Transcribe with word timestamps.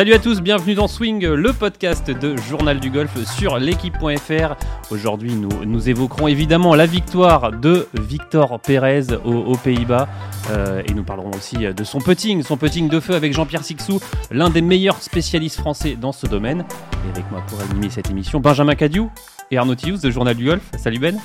Salut 0.00 0.14
à 0.14 0.18
tous, 0.18 0.40
bienvenue 0.40 0.74
dans 0.74 0.88
Swing, 0.88 1.26
le 1.26 1.52
podcast 1.52 2.10
de 2.10 2.34
Journal 2.34 2.80
du 2.80 2.88
Golf 2.88 3.22
sur 3.36 3.58
l'équipe.fr. 3.58 4.56
Aujourd'hui, 4.90 5.34
nous, 5.34 5.66
nous 5.66 5.90
évoquerons 5.90 6.26
évidemment 6.26 6.74
la 6.74 6.86
victoire 6.86 7.52
de 7.52 7.86
Victor 7.92 8.58
Pérez 8.60 9.12
aux, 9.26 9.58
Pays-Bas 9.58 10.08
euh, 10.48 10.82
et 10.88 10.94
nous 10.94 11.04
parlerons 11.04 11.32
aussi 11.32 11.58
de 11.58 11.84
son 11.84 11.98
putting, 11.98 12.42
son 12.42 12.56
putting 12.56 12.88
de 12.88 12.98
feu 12.98 13.12
avec 13.14 13.34
Jean-Pierre 13.34 13.62
Sixou, 13.62 14.00
l'un 14.30 14.48
des 14.48 14.62
meilleurs 14.62 15.02
spécialistes 15.02 15.58
français 15.58 15.98
dans 16.00 16.12
ce 16.12 16.26
domaine. 16.26 16.64
Et 17.06 17.10
avec 17.10 17.30
moi 17.30 17.42
pour 17.46 17.60
animer 17.60 17.90
cette 17.90 18.08
émission, 18.08 18.40
Benjamin 18.40 18.76
Cadiou 18.76 19.10
et 19.50 19.58
Arnaud 19.58 19.74
Thius 19.74 20.00
de 20.00 20.10
Journal 20.10 20.34
du 20.34 20.46
Golf. 20.46 20.62
Salut 20.78 20.98
Ben. 20.98 21.20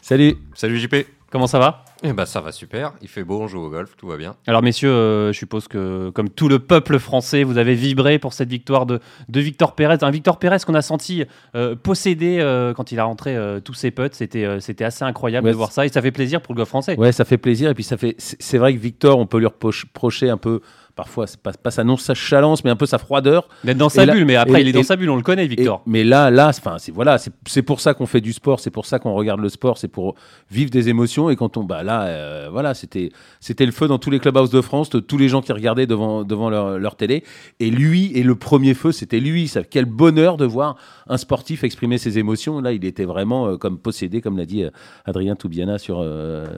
Salut. 0.00 0.38
Salut 0.54 0.78
JP. 0.78 1.04
Comment 1.30 1.46
ça 1.46 1.58
va? 1.58 1.84
Eh 2.02 2.12
ben 2.12 2.24
ça 2.24 2.40
va 2.40 2.50
super, 2.50 2.94
il 3.02 3.08
fait 3.08 3.24
beau, 3.24 3.40
on 3.40 3.46
joue 3.46 3.60
au 3.60 3.68
golf, 3.68 3.94
tout 3.96 4.06
va 4.06 4.16
bien. 4.16 4.34
Alors 4.46 4.62
messieurs, 4.62 4.90
euh, 4.90 5.32
je 5.32 5.38
suppose 5.38 5.68
que 5.68 6.10
comme 6.10 6.30
tout 6.30 6.48
le 6.48 6.58
peuple 6.58 6.98
français, 6.98 7.42
vous 7.44 7.58
avez 7.58 7.74
vibré 7.74 8.18
pour 8.18 8.32
cette 8.32 8.48
victoire 8.48 8.86
de, 8.86 9.00
de 9.28 9.40
Victor 9.40 9.74
Pérez. 9.74 9.98
Un 10.00 10.10
Victor 10.10 10.38
Pérez 10.38 10.58
qu'on 10.66 10.74
a 10.74 10.82
senti 10.82 11.24
euh, 11.54 11.76
posséder 11.76 12.38
euh, 12.40 12.72
quand 12.72 12.90
il 12.92 12.98
a 12.98 13.04
rentré 13.04 13.36
tous 13.64 13.74
ses 13.74 13.90
putts. 13.90 14.14
C'était 14.14 14.60
c'était 14.60 14.84
assez 14.84 15.04
incroyable 15.04 15.48
de 15.48 15.54
voir 15.54 15.72
ça 15.72 15.84
et 15.84 15.88
ça 15.88 16.00
fait 16.00 16.10
plaisir 16.10 16.40
pour 16.40 16.54
le 16.54 16.58
golf 16.58 16.68
français. 16.68 16.96
Ouais, 16.98 17.12
ça 17.12 17.24
fait 17.24 17.38
plaisir 17.38 17.70
et 17.70 17.74
puis 17.74 17.84
ça 17.84 17.96
fait. 17.96 18.14
C'est 18.18 18.58
vrai 18.58 18.74
que 18.74 18.78
Victor, 18.78 19.18
on 19.18 19.26
peut 19.26 19.38
lui 19.38 19.46
reprocher 19.46 20.30
un 20.30 20.38
peu 20.38 20.60
parfois 21.00 21.24
pas, 21.42 21.52
pas 21.52 21.70
sa 21.70 21.82
non 21.82 21.96
sa 21.96 22.12
chalence 22.12 22.62
mais 22.62 22.70
un 22.70 22.76
peu 22.76 22.84
sa 22.84 22.98
froideur. 22.98 23.48
D'être 23.64 23.78
dans 23.78 23.88
sa 23.88 24.04
bulle 24.04 24.26
mais 24.26 24.36
après 24.36 24.60
il 24.60 24.68
est 24.68 24.72
dans 24.72 24.82
sa 24.82 24.96
bulle 24.96 25.08
on 25.08 25.16
le 25.16 25.22
connaît 25.22 25.46
Victor. 25.46 25.82
Mais 25.86 26.04
là 26.04 26.30
là 26.30 26.48
enfin 26.48 26.76
c'est 26.78 26.92
voilà 26.92 27.16
c'est 27.46 27.62
pour 27.62 27.80
ça 27.80 27.94
qu'on 27.94 28.04
fait 28.04 28.20
du 28.20 28.34
sport 28.34 28.60
c'est 28.60 28.70
pour 28.70 28.84
ça 28.84 28.98
qu'on 28.98 29.14
regarde 29.14 29.40
le 29.40 29.48
sport 29.48 29.78
c'est 29.78 29.88
pour 29.88 30.14
vivre 30.50 30.70
des 30.70 30.90
émotions. 30.90 31.30
Et 31.30 31.36
quand 31.36 31.56
on 31.56 31.64
bah 31.64 31.82
là 31.82 32.02
euh, 32.02 32.48
voilà 32.52 32.74
c'était 32.74 33.12
c'était 33.40 33.64
le 33.64 33.72
feu 33.72 33.88
dans 33.88 33.98
tous 33.98 34.10
les 34.10 34.20
clubhouses 34.20 34.50
de 34.50 34.60
France 34.60 34.90
de 34.90 35.00
tous 35.00 35.16
les 35.16 35.30
gens 35.30 35.40
qui 35.40 35.52
regardaient 35.54 35.86
devant 35.86 36.22
devant 36.22 36.50
leur, 36.50 36.78
leur 36.78 36.96
télé. 36.96 37.24
Et 37.60 37.70
lui 37.70 38.12
et 38.14 38.22
le 38.22 38.34
premier 38.34 38.74
feu 38.74 38.92
c'était 38.92 39.20
lui. 39.20 39.48
Ça 39.48 39.62
quel 39.62 39.86
bonheur 39.86 40.36
de 40.36 40.44
voir 40.44 40.76
un 41.08 41.16
sportif 41.16 41.64
exprimer 41.64 41.96
ses 41.96 42.18
émotions. 42.18 42.60
Là 42.60 42.72
il 42.72 42.84
était 42.84 43.06
vraiment 43.06 43.48
euh, 43.48 43.56
comme 43.56 43.78
possédé 43.78 44.20
comme 44.20 44.36
l'a 44.36 44.44
dit 44.44 44.64
euh, 44.64 44.70
Adrien 45.06 45.34
Toubiana 45.34 45.78
sur 45.78 46.06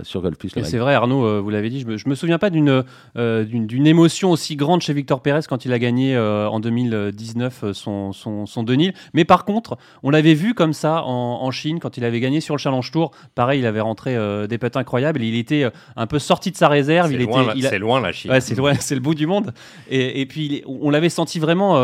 sur 0.02 0.20
Golf 0.20 0.36
Plus 0.36 0.50
c'est 0.64 0.78
vrai 0.78 0.95
Arnaud 0.95 1.42
vous 1.42 1.50
l'avez 1.50 1.70
dit 1.70 1.80
je 1.80 1.86
me, 1.86 1.97
je 1.97 2.08
me 2.08 2.17
souviens 2.17 2.39
pas 2.41 2.50
d'une 2.50 2.83
d'une 3.14 3.86
émotion 3.86 4.31
aussi 4.33 4.56
grande 4.56 4.83
chez 4.83 4.92
Victor 4.92 5.20
Pérez 5.20 5.42
quand 5.48 5.64
il 5.64 5.72
a 5.72 5.78
gagné 5.78 6.16
euh, 6.16 6.48
en 6.48 6.61
2019 6.61 7.64
euh, 7.64 7.72
son, 7.72 8.12
son, 8.12 8.47
son 8.47 8.62
Denil. 8.62 8.92
Mais 9.14 9.24
par 9.24 9.44
contre, 9.44 9.78
on 10.02 10.11
l'avait 10.11 10.34
vu 10.34 10.55
comme 10.55 10.72
ça 10.72 11.02
en, 11.05 11.50
Chine 11.52 11.80
quand 11.80 11.98
il 11.98 12.05
avait 12.05 12.20
gagné 12.20 12.41
sur 12.41 12.55
le 12.55 12.58
Challenge 12.58 12.91
Tour. 12.91 13.11
Pareil, 13.34 13.61
il 13.61 13.66
avait 13.66 13.80
rentré 13.80 14.16
euh, 14.16 14.47
des 14.47 14.56
putts 14.56 14.77
incroyables. 14.77 15.22
Il 15.22 15.36
était 15.36 15.70
un 15.97 16.06
peu 16.06 16.19
sorti 16.19 16.50
de 16.50 16.56
sa 16.56 16.69
réserve. 16.69 17.11
C'est 17.11 17.19
loin, 17.19 17.52
il 17.55 17.78
loin 17.78 18.00
la 18.00 18.12
Chine. 18.12 18.30
Ouais, 18.30 18.41
c'est 18.41 18.55
loin, 18.55 18.74
c'est 18.80 18.94
le 18.94 19.02
bout 19.02 19.14
du 19.14 19.27
monde. 19.27 19.52
Et, 19.91 20.22
et 20.22 20.27
puis 20.27 20.62
on 20.67 20.89
l'avait 20.89 21.11
senti 21.11 21.39
vraiment 21.39 21.77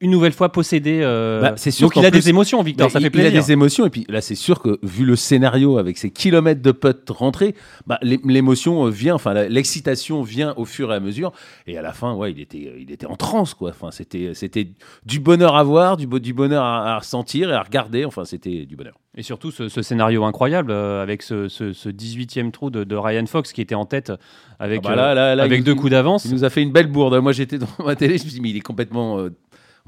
une 0.00 0.10
nouvelle 0.10 0.32
fois 0.32 0.50
possédé. 0.50 1.00
Euh... 1.02 1.40
Bah, 1.40 1.54
c'est 1.56 1.70
sûr 1.70 1.92
qu'il 1.92 2.04
a 2.06 2.10
des 2.10 2.28
émotions, 2.28 2.62
Victor. 2.62 2.86
Bah, 2.86 2.92
ça 2.92 3.00
fait 3.00 3.10
plaisir. 3.10 3.32
Il 3.32 3.36
a 3.36 3.40
des 3.40 3.52
émotions 3.52 3.86
et 3.86 3.90
puis 3.90 4.06
là, 4.08 4.20
c'est 4.20 4.36
sûr 4.36 4.62
que 4.62 4.78
vu 4.82 5.04
le 5.04 5.16
scénario 5.16 5.78
avec 5.78 5.98
ces 5.98 6.10
kilomètres 6.10 6.62
de 6.62 6.72
putts 6.72 7.10
rentrés, 7.10 7.54
bah, 7.86 7.98
l'émotion 8.02 8.86
euh, 8.86 8.90
vient, 8.90 9.14
enfin 9.14 9.34
l'excitation 9.34 10.22
vient 10.22 10.54
au 10.56 10.64
fur 10.64 10.92
et 10.92 10.96
à 10.96 11.00
mesure. 11.00 11.32
Et 11.66 11.76
à 11.76 11.82
la 11.82 11.92
fin, 11.92 12.14
ouais, 12.14 12.30
il 12.32 12.40
était, 12.40 12.74
il 12.78 12.92
était 12.92 13.06
en 13.06 13.16
transe, 13.16 13.54
quoi. 13.54 13.70
Enfin, 13.70 13.90
c'était, 13.90 14.32
c'était 14.34 14.68
du 15.04 15.18
bonheur 15.18 15.56
à 15.56 15.64
voir, 15.64 15.96
du, 15.96 16.06
du 16.06 16.32
bonheur 16.32 16.62
à, 16.62 16.98
ressentir 16.98 17.50
et 17.50 17.54
à 17.54 17.62
regarder. 17.62 18.04
Enfin, 18.04 18.24
c'était 18.24 18.66
du 18.66 18.76
bonheur. 18.76 18.94
Et 19.16 19.24
surtout 19.24 19.50
ce, 19.50 19.68
scénario 19.68 20.22
incroyable 20.24 20.70
euh, 20.70 21.02
avec 21.02 21.22
ce, 21.22 21.48
ce, 21.48 21.88
18e 21.88 22.52
trou 22.52 22.70
de, 22.70 22.96
Ryan 22.96 23.26
Fox 23.26 23.52
qui 23.52 23.60
était 23.60 23.74
en 23.74 23.84
tête 23.84 24.12
avec, 24.60 24.82
ah 24.84 24.92
euh, 24.92 25.38
avec 25.38 25.64
deux 25.64 25.74
coups 25.74 25.90
d'avance. 25.90 26.24
Il 26.24 26.32
nous 26.32 26.44
a 26.44 26.50
fait 26.50 26.62
une 26.62 26.70
belle 26.70 26.86
bourde. 26.86 27.16
Moi, 27.16 27.32
j'étais 27.32 27.58
dans 27.58 27.66
ma 27.84 27.96
télé, 27.96 28.18
je 28.18 28.24
me 28.24 28.28
suis 28.28 28.38
dit, 28.38 28.40
mais 28.40 28.50
il 28.50 28.56
est 28.56 28.60
complètement 28.60 29.28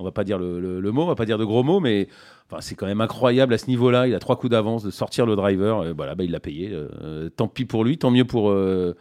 on 0.01 0.05
va 0.05 0.13
pas 0.13 0.25
dire 0.25 0.39
le, 0.39 0.81
mot, 0.91 1.03
on 1.03 1.07
va 1.07 1.15
pas 1.15 1.27
dire 1.27 1.39
de 1.39 1.45
gros 1.45 1.63
mots, 1.63 1.81
mais 1.81 2.09
enfin, 2.51 2.61
c'est 2.61 2.75
quand 2.75 2.87
même 2.87 3.01
incroyable 3.01 3.55
à 3.55 3.59
ce 3.59 3.67
niveau-là. 3.67 4.07
Il 4.07 4.15
a 4.15 4.19
trois 4.19 4.37
coups 4.37 4.51
d'avance 4.51 4.83
de 4.83 4.91
sortir 4.91 5.27
le 5.27 5.37
driver. 5.37 5.87
Et 5.87 5.93
voilà, 5.93 6.15
bah, 6.15 6.25
il 6.25 6.31
l'a 6.31 6.41
payé. 6.41 6.71
Euh, 6.73 7.29
tant 7.31 7.49
pis 7.49 7.65
pour 7.65 7.85
lui, 7.85 7.99
tant 7.99 8.11
mieux 8.11 8.25
pour. 8.25 8.51
Euh, 8.51 8.97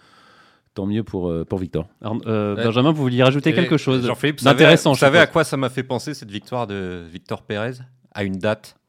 tant 0.76 0.86
mieux 0.86 1.04
pour, 1.04 1.30
euh, 1.30 1.46
pour 1.46 1.60
Victor. 1.60 1.88
Benjamin, 2.02 2.92
vous 2.92 3.02
vouliez 3.02 3.24
rajouter 3.24 3.54
quelque 3.54 3.78
chose 3.78 4.04
d'intéressant 4.42 4.92
Vous 4.92 4.98
savez 4.98 5.20
à 5.20 5.28
quoi 5.28 5.44
ça 5.44 5.58
m'a 5.58 5.70
fait 5.70 5.84
penser 5.84 6.14
cette 6.14 6.32
victoire 6.32 6.68
de 6.68 7.04
Victor 7.12 7.42
Pérez 7.42 7.74
À 8.14 8.24
une 8.24 8.38
date 8.38 8.80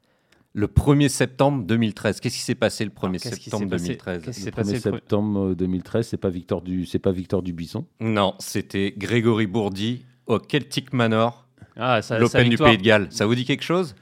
le 0.53 0.67
1er 0.67 1.07
septembre 1.07 1.63
2013. 1.65 2.19
Qu'est-ce 2.19 2.35
qui 2.35 2.41
s'est 2.43 2.55
passé 2.55 2.83
le 2.83 2.91
1er 2.91 3.19
septembre 3.19 3.65
2013 3.67 4.23
Qu'est-ce 4.23 4.37
qui 4.37 4.43
s'est 4.43 4.51
passé 4.51 4.73
le 4.73 4.79
1er 4.79 4.81
septembre 4.81 5.55
2013 5.55 6.07
C'est 6.07 6.17
pas 6.17 6.29
Victor 6.29 6.61
du 6.61 6.85
c'est 6.85 6.99
pas 6.99 7.11
Victor 7.11 7.41
Dubuisson 7.41 7.85
Non, 7.99 8.35
c'était 8.39 8.93
Grégory 8.97 9.47
Bourdi 9.47 10.05
au 10.27 10.39
Celtic 10.39 10.93
Manor 10.93 11.40
ah, 11.77 11.99
L'Open 12.19 12.49
du 12.49 12.57
Pays 12.57 12.77
de 12.77 12.83
Galles. 12.83 13.07
Ça 13.09 13.25
vous 13.25 13.35
dit 13.35 13.45
quelque 13.45 13.63
chose? 13.63 13.95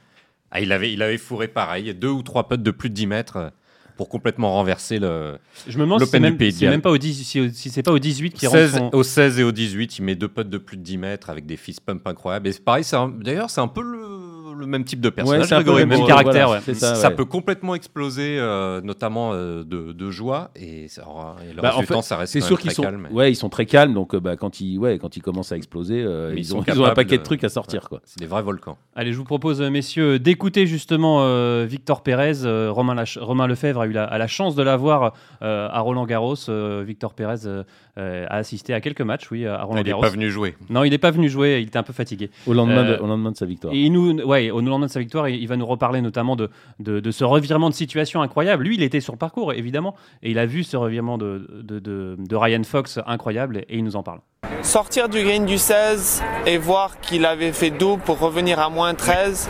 Ah, 0.50 0.60
il, 0.60 0.72
avait, 0.72 0.92
il 0.92 1.02
avait 1.02 1.18
fourré 1.18 1.48
pareil, 1.48 1.94
deux 1.94 2.08
ou 2.08 2.22
trois 2.22 2.48
putts 2.48 2.62
de 2.62 2.70
plus 2.70 2.90
de 2.90 2.94
10 2.94 3.06
mètres 3.06 3.36
euh, 3.36 3.50
pour 3.96 4.08
complètement 4.08 4.52
renverser 4.52 4.98
le. 4.98 5.38
Je 5.68 5.78
me 5.78 5.84
demande 5.84 6.02
si 6.02 6.10
c'est 6.10 6.18
même, 6.18 6.36
même, 6.36 6.80
pas 6.80 6.90
au 6.90 7.00
si, 7.00 7.52
c'est 7.52 7.82
pas 7.82 7.92
au 7.92 7.98
18 7.98 8.32
qui 8.32 8.46
16, 8.46 8.76
rentre 8.76 8.96
Au 8.96 9.02
16 9.04 9.38
et 9.38 9.44
au 9.44 9.52
18, 9.52 9.98
il 9.98 10.02
met 10.02 10.16
deux 10.16 10.26
putts 10.26 10.48
de 10.48 10.58
plus 10.58 10.76
de 10.76 10.82
10 10.82 10.98
mètres 10.98 11.30
avec 11.30 11.46
des 11.46 11.56
fist 11.56 11.82
pumps 11.82 12.02
incroyables. 12.04 12.48
Et 12.48 12.52
c'est 12.52 12.64
pareil, 12.64 12.84
d'ailleurs, 13.20 13.50
c'est 13.50 13.60
un 13.60 13.68
peu 13.68 13.82
le 13.82 14.19
le 14.60 14.66
même 14.66 14.84
type 14.84 15.00
de 15.00 15.10
personnage. 15.10 15.50
Ouais, 15.50 15.80
le 15.80 15.86
même 15.86 16.06
caractère. 16.06 16.60
ça, 16.74 17.10
peut 17.10 17.24
complètement 17.24 17.74
exploser, 17.74 18.38
euh, 18.38 18.80
notamment 18.80 19.30
euh, 19.32 19.64
de, 19.64 20.10
joie, 20.10 20.50
et, 20.56 20.88
ça, 20.88 21.02
et 21.48 21.54
le 21.54 21.60
bah, 21.60 21.70
reste 21.70 21.80
du 21.80 21.86
temps, 21.86 22.02
ça 22.02 22.16
reste 22.16 22.32
c'est 22.32 22.40
sûr 22.40 22.58
qu'ils 22.58 22.72
sont, 22.72 22.82
calme. 22.82 23.08
Ouais, 23.10 23.32
ils 23.32 23.36
sont 23.36 23.48
très 23.48 23.66
calmes, 23.66 23.94
donc 23.94 24.14
euh, 24.14 24.20
bah, 24.20 24.36
quand 24.36 24.60
ils, 24.60 24.78
ouais, 24.78 24.98
quand 24.98 25.16
ils 25.16 25.22
commencent 25.22 25.52
à 25.52 25.56
exploser, 25.56 26.00
ils, 26.00 26.54
ont, 26.54 26.62
ils, 26.66 26.80
ont, 26.80 26.84
un 26.84 26.94
paquet 26.94 27.18
de 27.18 27.22
trucs 27.22 27.44
à 27.44 27.48
sortir. 27.48 27.88
quoi. 27.88 28.00
C'est 28.04 28.20
des 28.20 28.26
vrais 28.26 28.42
volcans. 28.42 28.78
Allez, 28.94 29.12
je 29.12 29.18
vous 29.18 29.24
propose, 29.24 29.60
messieurs, 29.60 30.18
d'écouter 30.18 30.66
justement 30.66 31.64
Victor 31.64 32.02
Pérez. 32.02 32.68
Romain, 32.68 33.04
Romain 33.16 33.46
Lefebvre 33.46 33.80
a 33.80 33.86
eu 33.86 33.92
la, 33.92 34.16
la 34.16 34.26
chance 34.26 34.54
de 34.54 34.62
l'avoir 34.62 35.14
à 35.40 35.80
Roland 35.80 36.06
Garros. 36.06 36.36
Victor 36.84 37.14
Pérez 37.14 37.64
a 38.00 38.34
assisté 38.36 38.74
à 38.74 38.80
quelques 38.80 39.00
matchs, 39.00 39.30
oui, 39.30 39.46
à 39.46 39.62
Roland 39.62 39.82
Garros. 39.82 40.02
Il 40.02 40.04
n'est 40.04 40.08
pas 40.08 40.14
venu 40.14 40.30
jouer. 40.30 40.56
Non, 40.68 40.84
il 40.84 40.90
n'est 40.90 40.98
pas 40.98 41.10
venu 41.10 41.28
jouer. 41.28 41.58
Il 41.60 41.68
était 41.68 41.78
un 41.78 41.82
peu 41.82 41.92
fatigué. 41.92 42.30
Au 42.46 42.52
lendemain, 42.52 42.84
de, 42.84 42.96
au 42.96 43.06
lendemain 43.06 43.32
de 43.32 43.36
sa 43.36 43.46
victoire. 43.46 43.72
Et 43.74 43.88
nous, 43.88 44.20
ouais, 44.22 44.50
au 44.50 44.60
lendemain 44.60 44.86
de 44.86 44.90
sa 44.90 45.00
victoire, 45.00 45.28
il 45.28 45.46
va 45.46 45.56
nous 45.56 45.66
reparler 45.66 46.00
notamment 46.00 46.36
de, 46.36 46.50
de, 46.78 47.10
ce 47.10 47.24
revirement 47.24 47.70
de 47.70 47.74
situation 47.74 48.22
incroyable. 48.22 48.64
Lui, 48.64 48.76
il 48.76 48.82
était 48.82 49.00
sur 49.00 49.12
le 49.12 49.18
parcours, 49.18 49.52
évidemment, 49.52 49.94
et 50.22 50.30
il 50.30 50.38
a 50.38 50.46
vu 50.46 50.64
ce 50.64 50.76
revirement 50.76 51.18
de, 51.18 51.46
de 51.62 52.36
Ryan 52.36 52.62
Fox 52.64 52.98
incroyable, 53.06 53.58
et 53.68 53.78
il 53.78 53.84
nous 53.84 53.96
en 53.96 54.02
parle. 54.02 54.20
Sortir 54.62 55.08
du 55.08 55.22
green 55.22 55.46
du 55.46 55.56
16 55.56 56.22
et 56.46 56.58
voir 56.58 57.00
qu'il 57.00 57.24
avait 57.24 57.52
fait 57.52 57.70
double 57.70 58.02
pour 58.02 58.18
revenir 58.18 58.58
à 58.58 58.68
moins 58.68 58.94
13, 58.94 59.48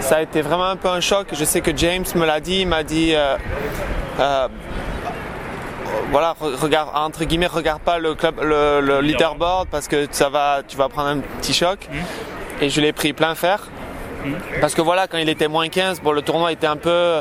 ça 0.00 0.16
a 0.16 0.22
été 0.22 0.42
vraiment 0.42 0.66
un 0.66 0.76
peu 0.76 0.88
un 0.88 1.00
choc. 1.00 1.28
Je 1.32 1.44
sais 1.44 1.62
que 1.62 1.74
James 1.76 2.04
me 2.14 2.26
l'a 2.26 2.40
dit, 2.40 2.60
il 2.60 2.68
m'a 2.68 2.82
dit... 2.82 3.14
Euh, 3.14 3.36
euh, 4.20 4.48
voilà, 6.10 6.34
regarde, 6.38 6.90
entre 6.94 7.24
guillemets, 7.24 7.46
regarde 7.46 7.80
pas 7.80 7.98
le 7.98 8.14
club, 8.14 8.40
le, 8.42 9.00
leaderboard 9.00 9.68
parce 9.68 9.88
que 9.88 10.06
ça 10.10 10.28
va, 10.28 10.62
tu 10.66 10.76
vas 10.76 10.88
prendre 10.88 11.08
un 11.08 11.18
petit 11.40 11.54
choc. 11.54 11.88
Mmh. 11.90 12.62
Et 12.62 12.70
je 12.70 12.80
l'ai 12.80 12.92
pris 12.92 13.12
plein 13.12 13.34
fer. 13.34 13.68
Parce 14.60 14.74
que 14.74 14.80
voilà, 14.80 15.06
quand 15.06 15.18
il 15.18 15.28
était 15.28 15.48
moins 15.48 15.68
15, 15.68 16.00
bon, 16.00 16.12
le 16.12 16.22
tournoi 16.22 16.52
était 16.52 16.66
un 16.66 16.76
peu, 16.76 17.20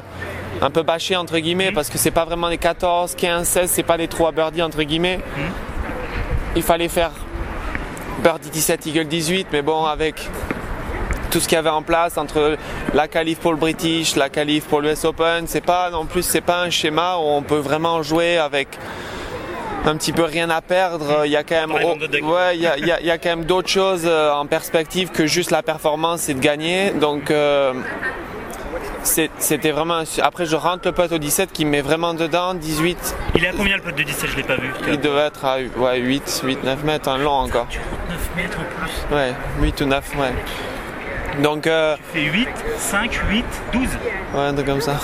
un 0.61 0.69
peu 0.69 0.83
bâché 0.83 1.15
entre 1.15 1.37
guillemets, 1.39 1.71
parce 1.71 1.89
que 1.89 1.97
c'est 1.97 2.11
pas 2.11 2.25
vraiment 2.25 2.47
les 2.47 2.57
14, 2.57 3.15
15, 3.15 3.47
16, 3.47 3.69
c'est 3.69 3.83
pas 3.83 3.97
les 3.97 4.07
3 4.07 4.31
birdies 4.31 4.61
entre 4.61 4.83
guillemets. 4.83 5.19
Il 6.55 6.63
fallait 6.63 6.87
faire 6.87 7.11
birdie 8.23 8.49
17, 8.49 8.85
eagle 8.85 9.05
18, 9.05 9.47
mais 9.51 9.61
bon, 9.61 9.85
avec 9.85 10.29
tout 11.33 11.39
ce 11.39 11.47
qu'il 11.47 11.55
y 11.55 11.59
avait 11.59 11.69
en 11.69 11.81
place 11.81 12.19
entre 12.19 12.57
la 12.93 13.07
qualif 13.07 13.39
pour 13.39 13.53
le 13.53 13.57
British, 13.57 14.15
la 14.15 14.29
qualif 14.29 14.65
pour 14.65 14.81
l'US 14.81 15.03
Open, 15.03 15.47
c'est 15.47 15.65
pas 15.65 15.89
non 15.89 16.05
plus 16.05 16.21
c'est 16.21 16.41
pas 16.41 16.61
un 16.61 16.69
schéma 16.69 17.17
où 17.17 17.23
on 17.23 17.41
peut 17.41 17.57
vraiment 17.57 18.03
jouer 18.03 18.37
avec 18.37 18.67
un 19.83 19.97
petit 19.97 20.13
peu 20.13 20.21
rien 20.25 20.51
à 20.51 20.61
perdre. 20.61 21.23
Il 21.25 21.31
y 21.31 21.35
a 21.35 21.43
quand 21.43 21.55
même, 21.55 21.71
ouais, 21.71 22.55
il 22.55 22.61
y 22.61 23.11
a, 23.11 23.17
quand 23.17 23.29
même 23.29 23.45
d'autres 23.45 23.67
choses 23.67 24.03
euh, 24.05 24.31
en 24.31 24.45
perspective 24.45 25.09
que 25.09 25.25
juste 25.25 25.49
la 25.49 25.63
performance 25.63 26.29
et 26.29 26.35
de 26.35 26.39
gagner. 26.39 26.91
Donc 26.91 27.31
euh, 27.31 27.73
c'était 29.01 29.71
vraiment. 29.71 30.03
Après, 30.21 30.45
je 30.45 30.55
rentre 30.55 30.87
le 30.87 30.91
putt 30.91 31.11
au 31.11 31.17
17 31.17 31.51
qui 31.51 31.65
me 31.65 31.71
met 31.71 31.81
vraiment 31.81 32.13
dedans. 32.13 32.53
18. 32.53 33.15
Il 33.33 33.43
est 33.43 33.47
à 33.47 33.53
combien 33.57 33.77
le 33.77 33.81
putt 33.81 33.95
de 33.95 34.03
17 34.03 34.29
Je 34.29 34.37
l'ai 34.37 34.43
pas 34.43 34.57
vu. 34.57 34.71
Il 34.87 34.99
devait 34.99 35.21
être 35.21 35.43
à 35.45 35.57
ouais, 35.57 35.97
8, 35.97 36.41
8, 36.43 36.63
9 36.63 36.83
mètres, 36.83 37.09
un 37.09 37.17
long 37.17 37.31
encore. 37.31 37.67
9 38.07 38.29
mètres 38.37 38.59
en 38.59 38.85
plus 38.85 39.15
Ouais, 39.15 39.33
8 39.61 39.81
ou 39.81 39.85
9, 39.85 40.11
ouais. 40.19 40.33
Donc. 41.41 41.67
Euh, 41.67 41.95
tu 42.13 42.19
fais 42.19 42.25
8, 42.25 42.47
5, 42.77 43.11
8, 43.29 43.45
12. 43.73 43.81
Ouais, 44.33 44.39
un 44.39 44.53
truc 44.53 44.67
comme 44.67 44.81
ça. 44.81 44.99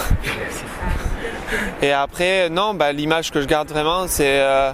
Et 1.81 1.91
après, 1.91 2.49
non, 2.49 2.73
bah, 2.73 2.91
l'image 2.91 3.31
que 3.31 3.41
je 3.41 3.47
garde 3.47 3.69
vraiment, 3.69 4.07
c'est 4.07 4.39
euh, 4.39 4.71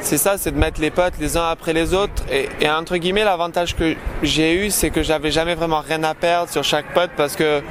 c'est 0.00 0.18
ça, 0.18 0.36
c'est 0.36 0.50
de 0.50 0.58
mettre 0.58 0.80
les 0.80 0.90
potes 0.90 1.14
les 1.20 1.36
uns 1.36 1.48
après 1.48 1.72
les 1.72 1.94
autres. 1.94 2.24
Et, 2.30 2.68
entre 2.68 2.96
guillemets, 2.96 3.24
l'avantage 3.24 3.76
que 3.76 3.94
j'ai 4.22 4.54
eu, 4.66 4.70
c'est 4.70 4.90
que 4.90 5.02
j'avais 5.02 5.30
jamais 5.30 5.54
vraiment 5.54 5.80
rien 5.80 6.02
à 6.02 6.14
perdre 6.14 6.50
sur 6.50 6.64
chaque 6.64 6.92
pote 6.92 7.10
parce 7.16 7.36
que 7.36 7.62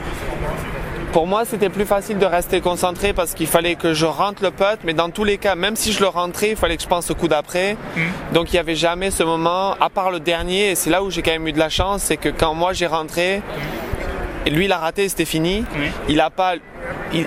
pour 1.11 1.27
moi, 1.27 1.43
c'était 1.45 1.69
plus 1.69 1.85
facile 1.85 2.17
de 2.19 2.25
rester 2.25 2.61
concentré 2.61 3.11
parce 3.11 3.33
qu'il 3.33 3.47
fallait 3.47 3.75
que 3.75 3.93
je 3.93 4.05
rentre 4.05 4.41
le 4.43 4.51
putt, 4.51 4.79
mais 4.85 4.93
dans 4.93 5.09
tous 5.09 5.25
les 5.25 5.37
cas, 5.37 5.55
même 5.55 5.75
si 5.75 5.91
je 5.91 5.99
le 5.99 6.07
rentrais, 6.07 6.51
il 6.51 6.55
fallait 6.55 6.77
que 6.77 6.83
je 6.83 6.87
pense 6.87 7.11
au 7.11 7.15
coup 7.15 7.27
d'après. 7.27 7.73
Mm. 7.73 8.33
Donc 8.33 8.51
il 8.51 8.55
n'y 8.55 8.59
avait 8.59 8.75
jamais 8.75 9.11
ce 9.11 9.23
moment, 9.23 9.75
à 9.81 9.89
part 9.89 10.11
le 10.11 10.19
dernier, 10.19 10.71
et 10.71 10.75
c'est 10.75 10.89
là 10.89 11.03
où 11.03 11.09
j'ai 11.09 11.21
quand 11.21 11.31
même 11.31 11.47
eu 11.47 11.51
de 11.51 11.59
la 11.59 11.69
chance, 11.69 12.03
c'est 12.03 12.17
que 12.17 12.29
quand 12.29 12.53
moi 12.53 12.71
j'ai 12.71 12.87
rentré, 12.87 13.41
et 14.45 14.49
lui 14.49 14.65
il 14.65 14.71
a 14.71 14.77
raté, 14.77 15.09
c'était 15.09 15.25
fini. 15.25 15.65
Il 16.07 16.21
a 16.21 16.29
pas, 16.29 16.53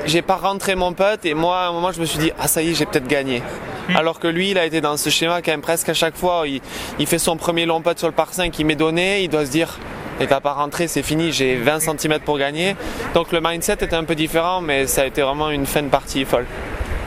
j'ai 0.06 0.22
pas 0.22 0.36
rentré 0.36 0.76
mon 0.76 0.94
putt, 0.94 1.24
et 1.24 1.34
moi 1.34 1.58
à 1.58 1.68
un 1.68 1.72
moment 1.72 1.92
je 1.92 2.00
me 2.00 2.06
suis 2.06 2.18
dit 2.18 2.32
ah 2.40 2.48
ça 2.48 2.62
y 2.62 2.70
est, 2.70 2.74
j'ai 2.74 2.86
peut-être 2.86 3.06
gagné. 3.06 3.42
Mm. 3.88 3.96
Alors 3.96 4.18
que 4.18 4.28
lui, 4.28 4.50
il 4.50 4.58
a 4.58 4.64
été 4.64 4.80
dans 4.80 4.96
ce 4.96 5.10
schéma 5.10 5.42
quand 5.42 5.50
même 5.50 5.60
presque 5.60 5.90
à 5.90 5.94
chaque 5.94 6.16
fois. 6.16 6.44
Il, 6.46 6.62
il 6.98 7.06
fait 7.06 7.18
son 7.18 7.36
premier 7.36 7.66
long 7.66 7.82
putt 7.82 7.98
sur 7.98 8.08
le 8.08 8.14
par 8.14 8.32
5 8.32 8.50
qu'il 8.50 8.64
m'est 8.64 8.76
donné. 8.76 9.24
Il 9.24 9.28
doit 9.28 9.44
se 9.44 9.50
dire 9.50 9.78
et 10.20 10.26
va 10.26 10.40
pas 10.40 10.52
rentrer, 10.52 10.88
c'est 10.88 11.02
fini, 11.02 11.32
j'ai 11.32 11.56
20 11.56 11.80
cm 11.80 12.20
pour 12.20 12.38
gagner. 12.38 12.76
Donc 13.14 13.32
le 13.32 13.40
mindset 13.42 13.74
était 13.74 13.94
un 13.94 14.04
peu 14.04 14.14
différent, 14.14 14.60
mais 14.60 14.86
ça 14.86 15.02
a 15.02 15.06
été 15.06 15.22
vraiment 15.22 15.50
une 15.50 15.66
fin 15.66 15.82
de 15.82 15.88
partie 15.88 16.24
folle. 16.24 16.46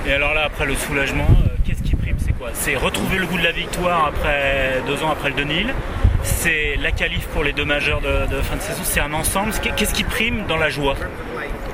Et 0.06 0.12
alors 0.12 0.34
là, 0.34 0.44
après 0.46 0.66
le 0.66 0.76
soulagement, 0.76 1.28
euh, 1.30 1.50
qu'est-ce 1.66 1.84
qui 1.84 1.96
prime? 1.96 2.16
C'est 2.18 2.34
quoi? 2.34 2.50
C'est 2.54 2.76
retrouver 2.76 3.18
le 3.18 3.26
goût 3.26 3.38
de 3.38 3.44
la 3.44 3.52
victoire 3.52 4.06
après 4.08 4.82
deux 4.88 5.04
ans 5.04 5.12
après 5.12 5.30
le 5.30 5.36
Denil 5.36 5.74
c'est 6.24 6.76
la 6.82 6.92
qualif 6.92 7.26
pour 7.28 7.44
les 7.44 7.54
deux 7.54 7.64
majeurs 7.64 8.02
de 8.02 8.42
fin 8.42 8.58
de 8.58 8.62
saison, 8.62 8.82
c'est 8.84 9.00
un 9.00 9.14
ensemble? 9.14 9.52
Qu'est-ce 9.78 9.94
qui 9.94 10.04
prime 10.04 10.46
dans 10.48 10.58
la 10.58 10.70
joie? 10.70 10.96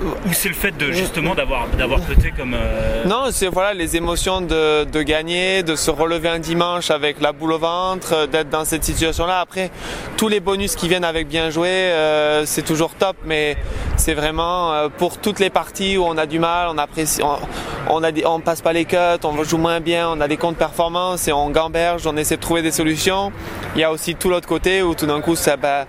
Ou 0.04 0.34
c'est 0.34 0.50
le 0.50 0.56
fait 0.56 0.74
justement 0.92 1.36
d'avoir 1.36 1.68
d'avoir 1.78 2.00
comme 2.38 2.54
euh, 2.54 3.04
Non, 3.06 3.26
c'est 3.32 3.48
voilà 3.48 3.74
les 3.74 3.96
émotions 3.96 4.42
de, 4.42 5.04
gagner, 5.04 5.64
de 5.64 5.76
se 5.76 5.92
relever 5.92 6.30
un 6.30 6.40
dimanche 6.40 6.92
avec 6.92 7.22
la 7.22 7.32
boule 7.32 7.54
au 7.54 7.60
ventre, 7.60 8.14
euh, 8.14 8.28
d'être 8.28 8.50
dans 8.50 8.66
cette 8.66 8.84
situation-là. 8.84 9.40
Après, 9.40 9.72
tous 10.18 10.28
les 10.28 10.40
bonus 10.40 10.76
qui 10.76 10.88
viennent 10.88 11.04
avec 11.04 11.28
bien 11.28 11.50
joué, 11.50 11.70
euh, 11.70 12.46
c'est 12.46 12.64
toujours 12.64 12.92
top, 12.96 13.16
mais 13.26 13.58
c'est 13.98 14.14
vraiment 14.14 14.90
pour 14.98 15.18
toutes 15.18 15.40
les 15.40 15.50
parties 15.50 15.98
où 15.98 16.04
on 16.04 16.18
a 16.18 16.26
du 16.26 16.40
mal, 16.40 16.68
on 16.70 16.78
apprécie, 16.78 17.22
on, 17.24 18.40
passe 18.40 18.62
pas 18.62 18.74
les 18.74 18.86
cuts, 18.86 18.98
on 19.24 19.44
joue 19.44 19.58
moins 19.58 19.80
bien, 19.80 20.10
on 20.10 20.20
a 20.20 20.28
des 20.28 20.38
comptes 20.38 20.58
performances 20.58 21.28
et 21.28 21.34
on 21.34 21.50
gamberge, 21.50 22.08
on 22.08 22.18
essaie 22.18 22.36
de 22.36 22.42
trouver 22.42 22.62
des 22.62 22.72
solutions. 22.72 23.32
Il 23.76 23.82
y 23.82 23.84
a 23.84 23.92
aussi 23.92 24.16
tout 24.16 24.30
l'autre 24.30 24.48
côté 24.48 24.82
où 24.82 24.96
tout 24.96 25.06
d'un 25.06 25.22
coup 25.22 25.36
ça, 25.36 25.58
bah, 25.58 25.86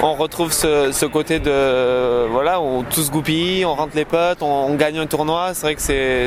on 0.00 0.14
retrouve 0.14 0.52
ce, 0.52 0.90
ce, 0.92 1.06
côté 1.06 1.38
de 1.38 2.26
voilà 2.30 2.60
où 2.60 2.84
tout 2.90 3.02
se 3.02 3.10
goupille 3.10 3.51
on 3.64 3.74
rentre 3.74 3.96
les 3.96 4.04
potes, 4.04 4.42
on, 4.42 4.74
gagne 4.74 4.98
un 4.98 5.06
tournoi. 5.06 5.50
C'est 5.54 5.66
vrai 5.66 5.74
que 5.74 5.82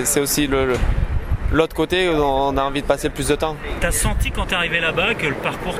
c'est 0.06 0.20
aussi 0.20 0.48
le, 0.48 0.74
l'autre 1.52 1.76
côté 1.76 2.10
où 2.10 2.14
on 2.14 2.56
a 2.58 2.64
envie 2.64 2.82
de 2.82 2.88
passer 2.88 3.10
plus 3.10 3.28
de 3.28 3.36
temps. 3.36 3.56
T'as 3.80 3.92
senti 3.92 4.32
quand 4.32 4.46
t'es 4.46 4.56
arrivé 4.56 4.80
là-bas 4.80 5.16
que 5.16 5.28
le 5.28 5.36
parcours 5.36 5.80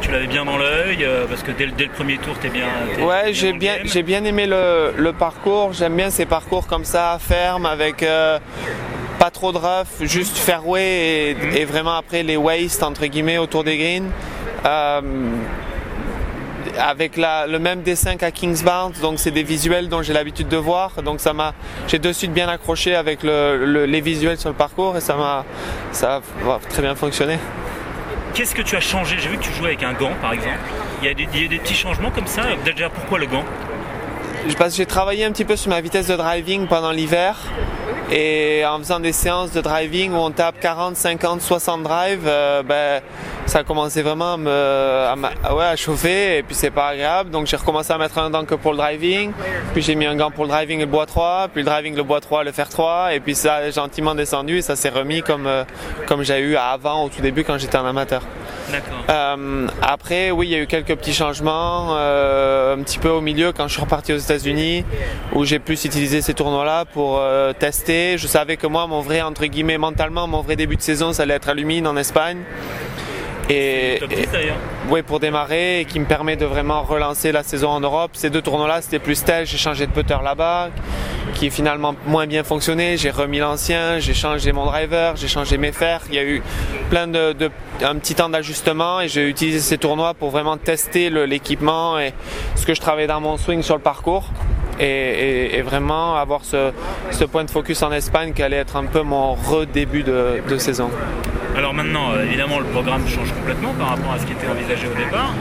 tu 0.00 0.10
l'avais 0.10 0.26
bien 0.26 0.44
dans 0.44 0.58
l'œil 0.58 1.04
euh, 1.04 1.26
parce 1.28 1.42
que 1.42 1.50
dès, 1.52 1.66
le 1.66 1.92
premier 1.92 2.18
tour 2.18 2.34
t'es 2.40 2.48
bien. 2.48 2.66
ouais, 3.00 3.32
j'ai 3.32 3.52
bien 3.52 3.76
j'ai 3.84 4.02
bien 4.02 4.24
aimé 4.24 4.46
le, 4.46 5.12
parcours. 5.12 5.72
J'aime 5.72 5.96
bien 5.96 6.10
ces 6.10 6.26
parcours 6.26 6.66
comme 6.66 6.84
ça, 6.84 7.18
ferme 7.20 7.66
avec. 7.66 8.02
Euh, 8.02 8.38
pas 9.18 9.30
trop 9.30 9.50
de 9.50 9.56
rough, 9.56 10.02
juste 10.02 10.36
fairway 10.36 11.30
et, 11.30 11.60
et, 11.60 11.64
vraiment 11.64 11.96
après 11.96 12.22
les 12.22 12.36
wastes 12.36 12.82
entre 12.82 13.06
guillemets 13.06 13.38
autour 13.38 13.64
des 13.64 13.78
greens. 13.78 14.10
Euh, 14.66 15.00
avec 16.78 17.16
le 17.16 17.58
même 17.58 17.82
dessin 17.82 18.16
qu'à 18.16 18.30
Kingsbound, 18.30 19.00
donc 19.00 19.18
c'est 19.18 19.30
des 19.30 19.42
visuels 19.42 19.88
dont 19.88 20.02
j'ai 20.02 20.12
l'habitude 20.12 20.48
de 20.48 20.56
voir, 20.56 21.02
donc 21.02 21.20
ça 21.20 21.32
m'a, 21.32 21.54
j'ai 21.88 21.98
de 21.98 22.12
suite 22.12 22.32
bien 22.32 22.48
accroché 22.48 22.94
avec 22.94 23.22
les 23.22 24.00
visuels 24.00 24.38
sur 24.38 24.48
le 24.48 24.54
parcours 24.54 24.96
et 24.96 25.00
ça 25.00 25.14
m'a, 25.16 25.44
ça 25.92 26.16
a 26.16 26.58
très 26.68 26.82
bien 26.82 26.94
fonctionné. 26.94 27.38
Qu'est-ce 28.34 28.54
que 28.54 28.62
tu 28.62 28.76
as 28.76 28.80
changé? 28.80 29.16
J'ai 29.18 29.28
vu 29.30 29.38
que 29.38 29.42
tu 29.42 29.52
jouais 29.52 29.68
avec 29.68 29.82
un 29.82 29.94
gant 29.94 30.12
par 30.20 30.32
exemple. 30.32 30.58
Il 31.00 31.08
y 31.08 31.10
a 31.10 31.14
des, 31.14 31.48
des 31.48 31.58
petits 31.58 31.74
changements 31.74 32.10
comme 32.10 32.26
ça? 32.26 32.42
Déjà, 32.64 32.90
pourquoi 32.90 33.18
le 33.18 33.26
gant? 33.26 33.44
Parce 34.58 34.70
que 34.72 34.76
j'ai 34.76 34.86
travaillé 34.86 35.24
un 35.24 35.32
petit 35.32 35.44
peu 35.44 35.56
sur 35.56 35.70
ma 35.70 35.80
vitesse 35.80 36.06
de 36.06 36.14
driving 36.14 36.66
pendant 36.66 36.90
l'hiver 36.90 37.36
et 38.10 38.64
en 38.64 38.78
faisant 38.78 39.00
des 39.00 39.12
séances 39.12 39.52
de 39.52 39.60
driving 39.60 40.12
où 40.12 40.16
on 40.16 40.30
tape 40.30 40.60
40, 40.60 40.96
50, 40.96 41.40
60 41.40 41.82
drives, 41.82 42.20
euh, 42.26 42.62
ben, 42.62 43.00
ça 43.46 43.60
a 43.60 43.64
commencé 43.64 44.02
vraiment 44.02 44.34
à, 44.34 45.16
me, 45.16 45.76
chauffer 45.76 46.38
et 46.38 46.42
puis 46.42 46.54
c'est 46.54 46.70
pas 46.70 46.88
agréable. 46.88 47.30
Donc 47.30 47.46
j'ai 47.46 47.56
recommencé 47.56 47.92
à 47.92 47.98
mettre 47.98 48.18
un 48.18 48.30
gant 48.30 48.44
que 48.44 48.54
pour 48.54 48.72
le 48.72 48.78
driving, 48.78 49.32
puis 49.72 49.82
j'ai 49.82 49.94
mis 49.94 50.06
un 50.06 50.16
gant 50.16 50.30
pour 50.30 50.44
le 50.44 50.50
driving 50.50 50.80
le 50.80 50.86
bois 50.86 51.06
3, 51.06 51.48
puis 51.52 51.62
le 51.62 51.70
driving, 51.70 51.96
le 51.96 52.02
bois 52.02 52.20
3, 52.20 52.44
le 52.44 52.52
fer 52.52 52.68
3, 52.68 53.14
et 53.14 53.20
puis 53.20 53.34
ça 53.34 53.56
a 53.56 53.70
gentiment 53.70 54.14
descendu 54.14 54.58
et 54.58 54.62
ça 54.62 54.76
s'est 54.76 54.88
remis 54.88 55.22
comme, 55.22 55.46
euh, 55.46 55.64
comme 56.06 56.22
j'ai 56.22 56.38
eu 56.38 56.56
avant 56.56 57.04
au 57.04 57.08
tout 57.08 57.20
début 57.20 57.44
quand 57.44 57.58
j'étais 57.58 57.78
en 57.78 57.86
amateur. 57.86 58.22
Euh, 59.08 59.66
après, 59.82 60.30
oui, 60.30 60.48
il 60.48 60.50
y 60.50 60.54
a 60.54 60.58
eu 60.58 60.66
quelques 60.66 60.94
petits 60.96 61.12
changements, 61.12 61.88
euh, 61.90 62.76
un 62.76 62.82
petit 62.82 62.98
peu 62.98 63.08
au 63.08 63.20
milieu 63.20 63.52
quand 63.52 63.68
je 63.68 63.74
suis 63.74 63.82
reparti 63.82 64.12
aux 64.12 64.18
États-Unis, 64.18 64.84
où 65.32 65.44
j'ai 65.44 65.58
plus 65.58 65.84
utilisé 65.84 66.22
ces 66.22 66.34
tournois-là 66.34 66.84
pour 66.84 67.18
euh, 67.18 67.52
tester. 67.52 68.18
Je 68.18 68.26
savais 68.26 68.56
que 68.56 68.66
moi, 68.66 68.86
mon 68.86 69.00
vrai, 69.00 69.22
entre 69.22 69.46
guillemets, 69.46 69.78
mentalement, 69.78 70.26
mon 70.26 70.42
vrai 70.42 70.56
début 70.56 70.76
de 70.76 70.82
saison, 70.82 71.12
ça 71.12 71.22
allait 71.22 71.34
être 71.34 71.48
à 71.48 71.54
Lumine 71.54 71.86
en 71.86 71.96
Espagne. 71.96 72.38
Et, 73.48 74.00
oui, 74.88 75.02
pour 75.02 75.20
démarrer 75.20 75.80
et 75.80 75.84
qui 75.84 76.00
me 76.00 76.04
permet 76.04 76.36
de 76.36 76.44
vraiment 76.44 76.82
relancer 76.82 77.30
la 77.30 77.42
saison 77.42 77.70
en 77.70 77.80
Europe. 77.80 78.10
Ces 78.14 78.30
deux 78.30 78.42
tournois-là, 78.42 78.82
c'était 78.82 78.98
plus 78.98 79.22
tel. 79.22 79.46
J'ai 79.46 79.58
changé 79.58 79.86
de 79.86 79.92
putter 79.92 80.16
là-bas, 80.22 80.70
qui 81.34 81.50
finalement 81.50 81.94
moins 82.06 82.26
bien 82.26 82.42
fonctionné. 82.42 82.96
J'ai 82.96 83.10
remis 83.10 83.38
l'ancien, 83.38 84.00
j'ai 84.00 84.14
changé 84.14 84.50
mon 84.50 84.66
driver, 84.66 85.14
j'ai 85.16 85.28
changé 85.28 85.58
mes 85.58 85.72
fers. 85.72 86.02
Il 86.08 86.16
y 86.16 86.18
a 86.18 86.24
eu 86.24 86.42
plein 86.90 87.06
de, 87.06 87.32
de 87.32 87.50
un 87.84 87.96
petit 87.96 88.14
temps 88.14 88.28
d'ajustement 88.28 89.00
et 89.00 89.08
j'ai 89.08 89.28
utilisé 89.28 89.60
ces 89.60 89.78
tournois 89.78 90.14
pour 90.14 90.30
vraiment 90.30 90.56
tester 90.56 91.10
l'équipement 91.10 91.98
et 91.98 92.14
ce 92.56 92.66
que 92.66 92.74
je 92.74 92.80
travaillais 92.80 93.06
dans 93.06 93.20
mon 93.20 93.36
swing 93.36 93.62
sur 93.62 93.76
le 93.76 93.82
parcours. 93.82 94.30
Et, 94.78 95.62
vraiment 95.62 96.16
avoir 96.16 96.44
ce, 96.44 96.70
ce, 97.10 97.24
point 97.24 97.44
de 97.44 97.50
focus 97.50 97.82
en 97.82 97.90
Espagne 97.92 98.32
qui 98.32 98.42
allait 98.42 98.56
être 98.56 98.76
un 98.76 98.84
peu 98.84 99.02
mon 99.02 99.34
redébut 99.34 100.02
de, 100.02 100.42
de 100.48 100.58
saison. 100.58 100.90
Alors 101.56 101.72
maintenant, 101.72 102.12
euh, 102.12 102.24
évidemment, 102.24 102.58
le 102.58 102.66
programme 102.66 103.08
change 103.08 103.32
complètement 103.32 103.72
par 103.72 103.88
rapport 103.88 104.12
à 104.12 104.18
ce 104.18 104.26
qui 104.26 104.32
était 104.32 104.46
envisagé 104.46 104.86
au 104.86 104.94
départ. 104.94 105.32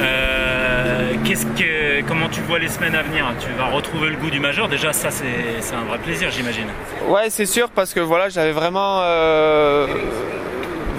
Euh, 0.00 1.12
que, 1.56 2.02
comment 2.08 2.28
tu 2.28 2.40
vois 2.40 2.58
les 2.58 2.68
semaines 2.68 2.96
à 2.96 3.02
venir? 3.02 3.24
Tu 3.38 3.46
vas 3.56 3.66
retrouver 3.66 4.08
le 4.08 4.16
goût 4.16 4.30
du 4.30 4.40
majeur. 4.40 4.68
Déjà, 4.68 4.92
ça, 4.92 5.10
c'est 5.10 5.74
un 5.74 5.84
vrai 5.84 5.98
plaisir, 5.98 6.30
j'imagine. 6.30 6.66
Ouais, 7.08 7.30
c'est 7.30 7.46
sûr, 7.46 7.68
parce 7.70 7.94
que 7.94 8.00
voilà, 8.00 8.28
j'avais 8.28 8.52
vraiment. 8.52 9.00
Euh, 9.02 9.86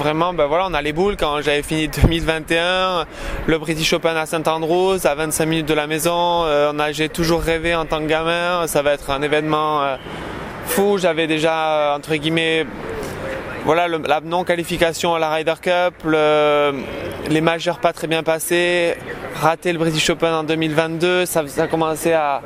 vraiment, 0.01 0.33
ben 0.33 0.47
voilà, 0.47 0.65
on 0.67 0.73
a 0.73 0.81
les 0.81 0.93
boules. 0.93 1.15
Quand 1.15 1.41
j'avais 1.41 1.61
fini 1.61 1.87
2021, 2.01 3.05
le 3.45 3.57
British 3.59 3.93
Open 3.93 4.17
à 4.17 4.25
Saint-Andrews, 4.25 5.05
à 5.05 5.13
25 5.15 5.45
minutes 5.45 5.67
de 5.67 5.73
la 5.73 5.85
maison. 5.85 6.45
j'ai 6.91 7.09
toujours 7.09 7.41
rêvé 7.41 7.75
en 7.75 7.85
tant 7.85 7.99
que 7.99 8.07
gamin, 8.07 8.65
ça 8.67 8.81
va 8.81 8.93
être 8.93 9.11
un 9.11 9.21
événement 9.21 9.97
fou. 10.65 10.97
J'avais 10.97 11.27
déjà, 11.27 11.93
entre 11.95 12.15
guillemets, 12.15 12.65
voilà, 13.63 13.87
la 13.87 14.21
non-qualification 14.21 15.13
à 15.13 15.19
la 15.19 15.29
Ryder 15.29 15.53
Cup, 15.61 15.93
les 17.29 17.41
majeurs 17.41 17.79
pas 17.79 17.93
très 17.93 18.07
bien 18.07 18.23
passés, 18.23 18.95
rater 19.39 19.71
le 19.71 19.77
British 19.77 20.09
Open 20.09 20.33
en 20.33 20.43
2022, 20.43 21.25
ça, 21.25 21.43
a 21.57 21.67
commencé 21.67 22.13
à 22.13 22.41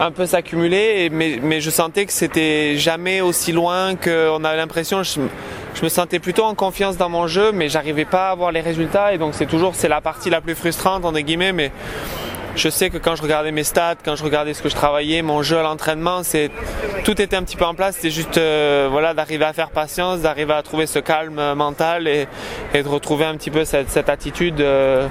un 0.00 0.10
peu 0.10 0.26
s'accumuler, 0.26 1.08
mais, 1.10 1.60
je 1.60 1.70
sentais 1.70 2.04
que 2.04 2.12
c'était 2.12 2.76
jamais 2.76 3.20
aussi 3.20 3.52
loin 3.52 3.94
qu'on 3.96 4.44
avait 4.44 4.56
l'impression, 4.56 5.02
je, 5.74 5.82
me 5.82 5.88
sentais 5.88 6.18
plutôt 6.18 6.44
en 6.44 6.54
confiance 6.54 6.96
dans 6.96 7.08
mon 7.08 7.26
jeu, 7.26 7.52
mais 7.52 7.68
j'arrivais 7.68 8.04
pas 8.04 8.28
à 8.28 8.30
avoir 8.30 8.52
les 8.52 8.60
résultats, 8.60 9.12
et 9.12 9.18
donc 9.18 9.34
c'est 9.34 9.46
toujours, 9.46 9.74
c'est 9.74 9.88
la 9.88 10.00
partie 10.00 10.30
la 10.30 10.40
plus 10.40 10.54
frustrante, 10.54 11.04
entre 11.04 11.20
guillemets, 11.20 11.52
mais 11.52 11.72
je 12.56 12.68
sais 12.68 12.88
que 12.88 12.98
quand 12.98 13.16
je 13.16 13.22
regardais 13.22 13.50
mes 13.50 13.64
stats, 13.64 13.96
quand 14.04 14.14
je 14.14 14.22
regardais 14.22 14.54
ce 14.54 14.62
que 14.62 14.68
je 14.68 14.76
travaillais, 14.76 15.22
mon 15.22 15.42
jeu 15.42 15.58
à 15.58 15.62
l'entraînement, 15.62 16.22
c'est 16.22 16.50
tout 17.04 17.20
était 17.20 17.34
un 17.34 17.42
petit 17.42 17.56
peu 17.56 17.64
en 17.64 17.74
place. 17.74 17.96
C'était 17.96 18.10
juste 18.10 18.38
euh, 18.38 18.88
voilà 18.90 19.12
d'arriver 19.12 19.44
à 19.44 19.52
faire 19.52 19.70
patience, 19.70 20.20
d'arriver 20.20 20.52
à 20.52 20.62
trouver 20.62 20.86
ce 20.86 21.00
calme 21.00 21.54
mental 21.54 22.06
et, 22.06 22.28
de 22.74 22.88
retrouver 22.88 23.24
un 23.24 23.34
petit 23.36 23.50
peu 23.50 23.64
cette, 23.64 24.08
attitude 24.08 24.60
euh, 24.60 25.08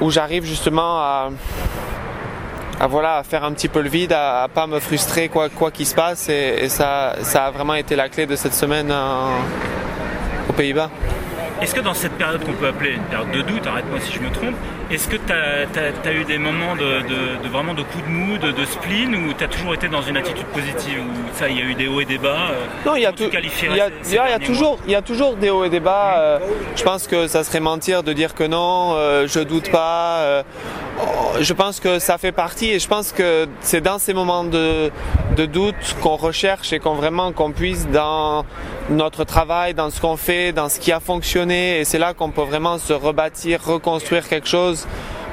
où 0.00 0.10
j'arrive 0.10 0.44
justement 0.44 0.98
à, 0.98 1.30
voilà 2.88 3.16
à 3.16 3.22
faire 3.22 3.44
un 3.44 3.52
petit 3.52 3.68
peu 3.68 3.80
le 3.80 3.88
vide, 3.88 4.12
à, 4.12 4.48
pas 4.52 4.66
me 4.66 4.80
frustrer 4.80 5.28
quoi 5.28 5.48
quoi 5.48 5.70
qu'il 5.70 5.86
se 5.86 5.94
passe 5.94 6.28
et, 6.28 6.68
ça 6.68 7.16
ça 7.22 7.46
a 7.46 7.50
vraiment 7.50 7.74
été 7.74 7.96
la 7.96 8.08
clé 8.08 8.26
de 8.26 8.36
cette 8.36 8.54
semaine 8.54 8.92
aux 10.48 10.52
Pays-Bas. 10.52 10.90
Est-ce 11.60 11.74
que 11.74 11.80
dans 11.80 11.94
cette 11.94 12.12
période 12.12 12.42
qu'on 12.42 12.54
peut 12.54 12.68
appeler 12.68 12.92
une 12.92 13.02
période 13.02 13.30
de 13.32 13.42
doute, 13.42 13.66
arrête-moi 13.66 13.98
si 14.00 14.12
je 14.12 14.20
me 14.20 14.30
trompe, 14.30 14.54
est-ce 14.90 15.06
que 15.06 15.16
tu 15.16 15.32
as, 15.32 16.12
eu 16.12 16.24
des 16.24 16.38
moments 16.38 16.74
de, 16.74 17.48
vraiment 17.48 17.74
de 17.74 17.82
coups 17.82 18.04
de 18.04 18.10
mou, 18.10 18.38
de, 18.38 18.64
spleen, 18.64 19.14
ou 19.14 19.32
tu 19.32 19.44
as 19.44 19.48
toujours 19.48 19.74
été 19.74 19.88
dans 19.88 20.02
une 20.02 20.16
attitude 20.16 20.46
positive 20.46 20.98
Ou 21.00 21.38
ça, 21.38 21.48
il 21.48 21.58
y 21.58 21.62
a 21.62 21.64
eu 21.64 21.74
des 21.74 21.86
hauts 21.86 22.00
et 22.00 22.04
des 22.04 22.18
bas 22.18 22.50
euh, 22.50 22.66
Non, 22.84 22.96
il 22.96 23.02
y 23.02 23.06
a, 23.06 23.12
toujours, 23.12 24.78
il 24.86 24.92
y 24.92 24.94
a 24.94 25.02
toujours 25.02 25.36
des 25.36 25.50
hauts 25.50 25.64
et 25.64 25.70
des 25.70 25.80
bas. 25.80 26.18
Euh, 26.18 26.38
je 26.74 26.82
pense 26.82 27.06
que 27.06 27.28
ça 27.28 27.44
serait 27.44 27.60
mentir 27.60 28.02
de 28.02 28.12
dire 28.12 28.34
que 28.34 28.44
non, 28.44 28.94
euh, 28.94 29.26
je 29.28 29.40
doute 29.40 29.70
pas. 29.70 30.42
je 31.40 31.52
pense 31.52 31.78
que 31.78 31.98
ça 31.98 32.18
fait 32.18 32.32
partie 32.32 32.70
et 32.70 32.78
je 32.78 32.88
pense 32.88 33.12
que 33.12 33.46
c'est 33.60 33.80
dans 33.80 33.98
ces 33.98 34.12
moments 34.12 34.44
de, 34.44 34.90
de 35.36 35.46
doute 35.46 35.96
qu'on 36.02 36.16
recherche 36.16 36.72
et 36.72 36.80
qu'on 36.80 36.94
vraiment 36.94 37.32
qu'on 37.32 37.52
puisse 37.52 37.88
dans 37.88 38.44
notre 38.90 39.24
travail, 39.24 39.72
dans 39.72 39.90
ce 39.90 40.00
qu'on 40.00 40.16
fait, 40.16 40.52
dans 40.52 40.68
ce 40.68 40.80
qui 40.80 40.90
a 40.90 40.98
fonctionné. 41.00 41.80
Et 41.80 41.84
c'est 41.84 41.98
là 41.98 42.12
qu'on 42.12 42.30
peut 42.30 42.42
vraiment 42.42 42.78
se 42.78 42.92
rebâtir, 42.92 43.62
reconstruire 43.64 44.28
quelque 44.28 44.48
chose 44.48 44.79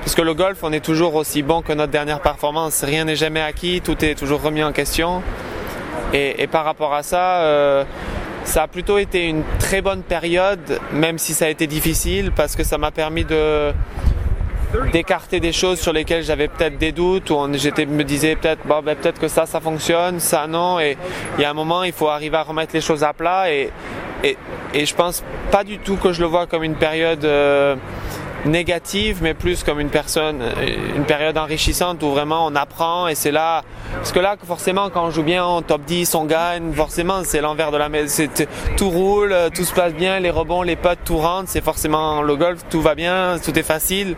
parce 0.01 0.15
que 0.15 0.21
le 0.21 0.33
golf, 0.33 0.59
on 0.63 0.71
est 0.71 0.83
toujours 0.83 1.15
aussi 1.15 1.41
bon 1.41 1.61
que 1.61 1.73
notre 1.73 1.91
dernière 1.91 2.21
performance. 2.21 2.83
Rien 2.83 3.03
n'est 3.03 3.17
jamais 3.17 3.41
acquis, 3.41 3.81
tout 3.81 4.05
est 4.05 4.15
toujours 4.15 4.41
remis 4.41 4.63
en 4.63 4.71
question. 4.71 5.21
Et, 6.13 6.47
par 6.47 6.63
rapport 6.63 6.93
à 6.93 7.03
ça, 7.03 7.41
euh, 7.41 7.83
ça 8.45 8.63
a 8.63 8.67
plutôt 8.67 8.97
été 8.97 9.25
une 9.25 9.43
très 9.59 9.81
bonne 9.81 10.03
période, 10.03 10.79
même 10.93 11.17
si 11.17 11.33
ça 11.33 11.45
a 11.45 11.49
été 11.49 11.67
difficile, 11.67 12.31
parce 12.33 12.55
que 12.55 12.63
ça 12.63 12.77
m'a 12.77 12.91
permis 12.91 13.25
de 13.25 13.73
d'écarter 14.91 15.39
des 15.39 15.53
choses 15.53 15.79
sur 15.79 15.93
lesquelles 15.93 16.23
j'avais 16.23 16.49
peut-être 16.49 16.77
des 16.77 16.91
doutes, 16.91 17.29
où 17.29 17.47
j'étais 17.53 17.85
me 17.85 18.03
disais 18.03 18.35
peut-être 18.35 18.65
bon, 18.65 18.81
ben, 18.81 18.95
peut-être 18.95 19.19
que 19.19 19.27
ça 19.29 19.45
ça 19.45 19.61
fonctionne, 19.61 20.19
ça 20.19 20.45
non, 20.47 20.79
et 20.79 20.97
il 21.37 21.41
y 21.41 21.45
a 21.45 21.49
un 21.49 21.53
moment 21.53 21.83
il 21.83 21.93
faut 21.93 22.09
arriver 22.09 22.35
à 22.35 22.43
remettre 22.43 22.73
les 22.73 22.81
choses 22.81 23.03
à 23.03 23.13
plat 23.13 23.51
et 23.51 23.71
et, 24.23 24.37
et 24.73 24.85
je 24.85 24.95
pense 24.95 25.23
pas 25.51 25.63
du 25.63 25.77
tout 25.77 25.95
que 25.95 26.11
je 26.11 26.19
le 26.19 26.27
vois 26.27 26.47
comme 26.47 26.63
une 26.63 26.75
période 26.75 27.23
euh, 27.23 27.75
négative, 28.45 29.19
mais 29.21 29.33
plus 29.33 29.63
comme 29.63 29.79
une 29.79 29.89
personne, 29.89 30.41
une 30.95 31.05
période 31.05 31.37
enrichissante 31.37 32.01
où 32.03 32.11
vraiment 32.11 32.45
on 32.45 32.55
apprend 32.55 33.07
et 33.07 33.15
c'est 33.15 33.31
là, 33.31 33.63
parce 33.93 34.11
que 34.11 34.19
là 34.19 34.35
forcément 34.45 34.89
quand 34.89 35.05
on 35.05 35.11
joue 35.11 35.23
bien 35.23 35.43
en 35.43 35.61
top 35.61 35.81
10, 35.85 36.15
on 36.15 36.25
gagne, 36.25 36.73
forcément 36.73 37.21
c'est 37.23 37.41
l'envers 37.41 37.71
de 37.71 37.77
la 37.77 37.89
maison, 37.89 38.25
tout 38.77 38.89
roule, 38.89 39.35
tout 39.53 39.63
se 39.63 39.73
passe 39.73 39.93
bien, 39.93 40.19
les 40.19 40.29
rebonds, 40.29 40.61
les 40.61 40.75
potes, 40.75 40.99
tout 41.03 41.17
rentre, 41.17 41.49
c'est 41.49 41.63
forcément 41.63 42.21
le 42.21 42.35
golf, 42.35 42.61
tout 42.69 42.81
va 42.81 42.95
bien, 42.95 43.37
tout 43.43 43.57
est 43.57 43.63
facile. 43.63 44.15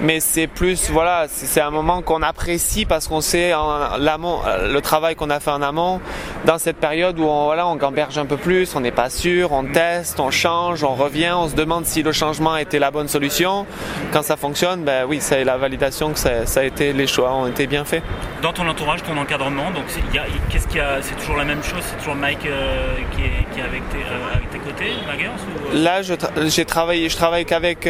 Mais 0.00 0.18
c'est 0.18 0.48
plus 0.48 0.90
voilà 0.90 1.26
c'est 1.28 1.60
un 1.60 1.70
moment 1.70 2.02
qu'on 2.02 2.22
apprécie 2.22 2.86
parce 2.86 3.06
qu'on 3.06 3.20
sait 3.20 3.52
l'amont 4.00 4.40
le 4.68 4.80
travail 4.80 5.14
qu'on 5.14 5.30
a 5.30 5.38
fait 5.38 5.52
en 5.52 5.62
amont 5.62 6.00
dans 6.44 6.58
cette 6.58 6.76
période 6.76 7.18
où 7.18 7.24
on 7.24 7.46
voilà 7.46 7.66
on 7.66 7.76
gamberge 7.76 8.18
un 8.18 8.26
peu 8.26 8.36
plus 8.36 8.74
on 8.74 8.80
n'est 8.80 8.90
pas 8.90 9.10
sûr 9.10 9.52
on 9.52 9.64
teste 9.64 10.18
on 10.20 10.30
change 10.30 10.82
on 10.82 10.94
revient 10.94 11.32
on 11.34 11.48
se 11.48 11.54
demande 11.54 11.86
si 11.86 12.02
le 12.02 12.12
changement 12.12 12.56
était 12.56 12.78
la 12.78 12.90
bonne 12.90 13.08
solution 13.08 13.66
quand 14.12 14.22
ça 14.22 14.36
fonctionne 14.36 14.82
ben 14.82 15.06
oui 15.08 15.18
c'est 15.20 15.44
la 15.44 15.56
validation 15.56 16.12
que 16.12 16.18
ça, 16.18 16.42
a 16.56 16.64
été 16.64 16.92
les 16.92 17.06
choix 17.06 17.32
ont 17.34 17.46
été 17.46 17.66
bien 17.66 17.84
faits 17.84 18.02
dans 18.42 18.52
ton 18.52 18.66
entourage 18.68 19.02
ton 19.02 19.16
encadrement 19.16 19.70
donc 19.70 19.84
qu'est-ce 20.50 20.78
a 20.78 21.00
c'est 21.00 21.16
toujours 21.16 21.36
la 21.36 21.44
même 21.44 21.62
chose 21.62 21.82
c'est 21.82 21.98
toujours 21.98 22.16
Mike 22.16 22.46
euh, 22.46 22.96
qui, 23.14 23.22
est, 23.22 23.62
avec, 23.62 23.88
tes, 23.90 23.98
euh, 23.98 24.34
avec 24.36 24.50
tes 24.50 24.58
côtés 24.58 24.92
Magers 25.06 25.28
ou... 25.28 25.76
Euh? 25.76 25.82
là 25.82 26.00
j'ai 26.46 26.64
travaillé 26.64 27.08
je 27.08 27.16
travaille 27.16 27.44
qu'avec 27.44 27.88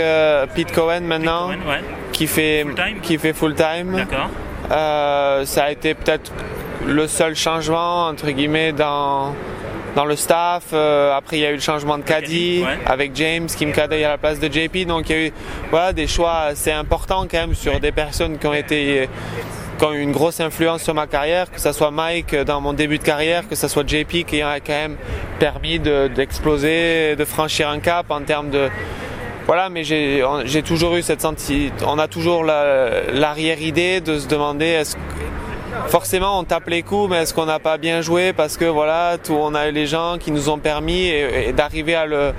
Pete 0.55 0.73
Cohen 0.73 1.01
maintenant 1.03 1.49
Pete 1.49 1.63
Cohen, 1.63 1.71
ouais 1.71 1.81
qui 2.13 2.27
fait 2.27 2.63
full 2.63 2.75
time? 2.75 3.01
Qui 3.01 3.19
fait 3.19 3.33
full 3.33 3.55
time. 3.55 3.97
D'accord. 3.97 4.29
Ça 5.47 5.65
a 5.65 5.71
été 5.71 5.95
peut-être 5.95 6.31
le 6.87 7.07
seul 7.07 7.35
changement 7.35 8.07
entre 8.07 8.31
guillemets 8.31 8.73
dans 8.73 9.35
dans 9.95 10.05
le 10.05 10.17
staff. 10.17 10.65
Euh, 10.73 11.15
après, 11.17 11.39
il 11.39 11.41
y 11.41 11.47
a 11.47 11.51
eu 11.51 11.57
le 11.57 11.61
changement 11.61 11.99
de 11.99 12.03
caddie 12.03 12.65
avec 12.87 13.15
James 13.15 13.47
qui 13.47 13.67
me 13.67 13.73
cadait 13.73 14.05
à 14.05 14.11
la 14.11 14.19
place 14.19 14.41
de 14.41 14.49
JP. 14.51 14.87
Donc, 14.87 15.09
il 15.11 15.13
y 15.13 15.19
a 15.19 15.27
eu 15.27 15.33
voilà, 15.71 15.93
des 15.93 16.07
choix 16.07 16.39
assez 16.41 16.73
importants 16.73 17.27
quand 17.31 17.39
même 17.39 17.55
sur 17.55 17.79
des 17.81 17.93
personnes 17.93 18.39
qui 18.39 18.47
ont 18.47 18.55
été 18.55 19.09
qui 19.79 19.85
ont 19.85 19.93
eu 19.93 20.01
une 20.01 20.13
grosse 20.13 20.41
influence 20.41 20.83
sur 20.83 20.95
ma 20.95 21.07
carrière, 21.07 21.51
que 21.51 21.61
ce 21.61 21.73
soit 21.73 21.91
Mike 21.91 22.37
dans 22.37 22.61
mon 22.61 22.73
début 22.73 22.99
de 22.99 23.03
carrière, 23.03 23.49
que 23.49 23.55
ce 23.55 23.69
soit 23.69 23.87
JP 23.87 24.25
qui 24.27 24.41
a 24.41 24.61
quand 24.61 24.73
même 24.73 24.97
permis 25.41 25.81
d'exploser, 25.81 27.17
de 27.17 27.25
franchir 27.25 27.69
un 27.69 27.81
cap 27.81 28.11
en 28.11 28.21
termes 28.21 28.51
de, 28.51 28.69
voilà, 29.47 29.71
mais 29.71 29.83
j'ai 29.83 30.63
toujours 30.63 30.95
eu 30.97 31.03
cette 31.03 31.23
senti, 31.23 31.73
on 31.85 31.99
a 31.99 32.07
toujours 32.07 32.45
l'arrière-idée 32.45 34.01
de 34.01 34.19
se 34.19 34.29
demander 34.29 34.67
est-ce 34.67 34.97
forcément 35.89 36.39
on 36.39 36.45
tape 36.45 36.69
les 36.69 36.83
coups, 36.83 37.11
mais 37.11 37.23
est-ce 37.23 37.35
qu'on 37.35 37.47
n'a 37.47 37.59
pas 37.59 37.79
bien 37.79 38.01
joué 38.01 38.33
parce 38.33 38.57
que 38.57 38.65
voilà, 38.65 39.19
tout, 39.23 39.35
on 39.35 39.55
a 39.55 39.71
les 39.71 39.87
gens 39.87 40.17
qui 40.19 40.31
nous 40.31 40.49
ont 40.49 40.59
permis 40.59 41.13
d'arriver 41.57 41.95
à 41.95 42.07
le, 42.07 42.33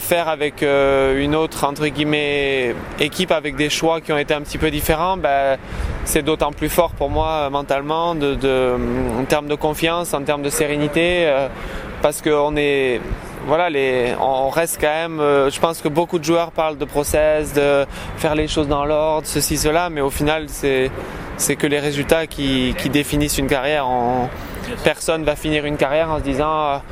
faire 0.00 0.28
avec 0.28 0.62
euh, 0.62 1.22
une 1.22 1.34
autre 1.34 1.64
entre 1.64 1.86
guillemets 1.88 2.74
équipe 3.00 3.32
avec 3.32 3.56
des 3.56 3.70
choix 3.70 4.00
qui 4.00 4.12
ont 4.12 4.18
été 4.18 4.34
un 4.34 4.42
petit 4.42 4.58
peu 4.58 4.70
différents, 4.70 5.16
ben, 5.16 5.58
c'est 6.04 6.22
d'autant 6.22 6.52
plus 6.52 6.68
fort 6.68 6.90
pour 6.90 7.10
moi 7.10 7.48
mentalement, 7.50 8.14
de, 8.14 8.34
de, 8.34 8.74
en 9.18 9.24
termes 9.24 9.48
de 9.48 9.54
confiance, 9.54 10.14
en 10.14 10.22
termes 10.22 10.42
de 10.42 10.50
sérénité, 10.50 11.26
euh, 11.26 11.48
parce 12.02 12.22
qu'on 12.22 12.56
est 12.56 13.00
voilà, 13.48 13.70
on 14.20 14.50
reste 14.50 14.78
quand 14.78 14.88
même. 14.88 15.20
Euh, 15.20 15.50
je 15.50 15.58
pense 15.58 15.80
que 15.80 15.88
beaucoup 15.88 16.18
de 16.18 16.24
joueurs 16.24 16.50
parlent 16.52 16.76
de 16.76 16.84
process, 16.84 17.54
de 17.54 17.86
faire 18.18 18.34
les 18.34 18.46
choses 18.46 18.68
dans 18.68 18.84
l'ordre, 18.84 19.26
ceci, 19.26 19.56
cela, 19.56 19.88
mais 19.88 20.02
au 20.02 20.10
final, 20.10 20.44
c'est 20.48 20.90
c'est 21.38 21.56
que 21.56 21.66
les 21.66 21.78
résultats 21.78 22.26
qui, 22.26 22.74
définissent 22.92 23.38
une 23.38 23.46
carrière. 23.46 23.86
En, 23.86 24.28
personne 24.84 25.24
va 25.24 25.34
finir 25.34 25.64
une 25.64 25.76
carrière 25.76 26.10
en 26.10 26.18
se 26.18 26.24
disant 26.24 26.50
ah, 26.50 26.82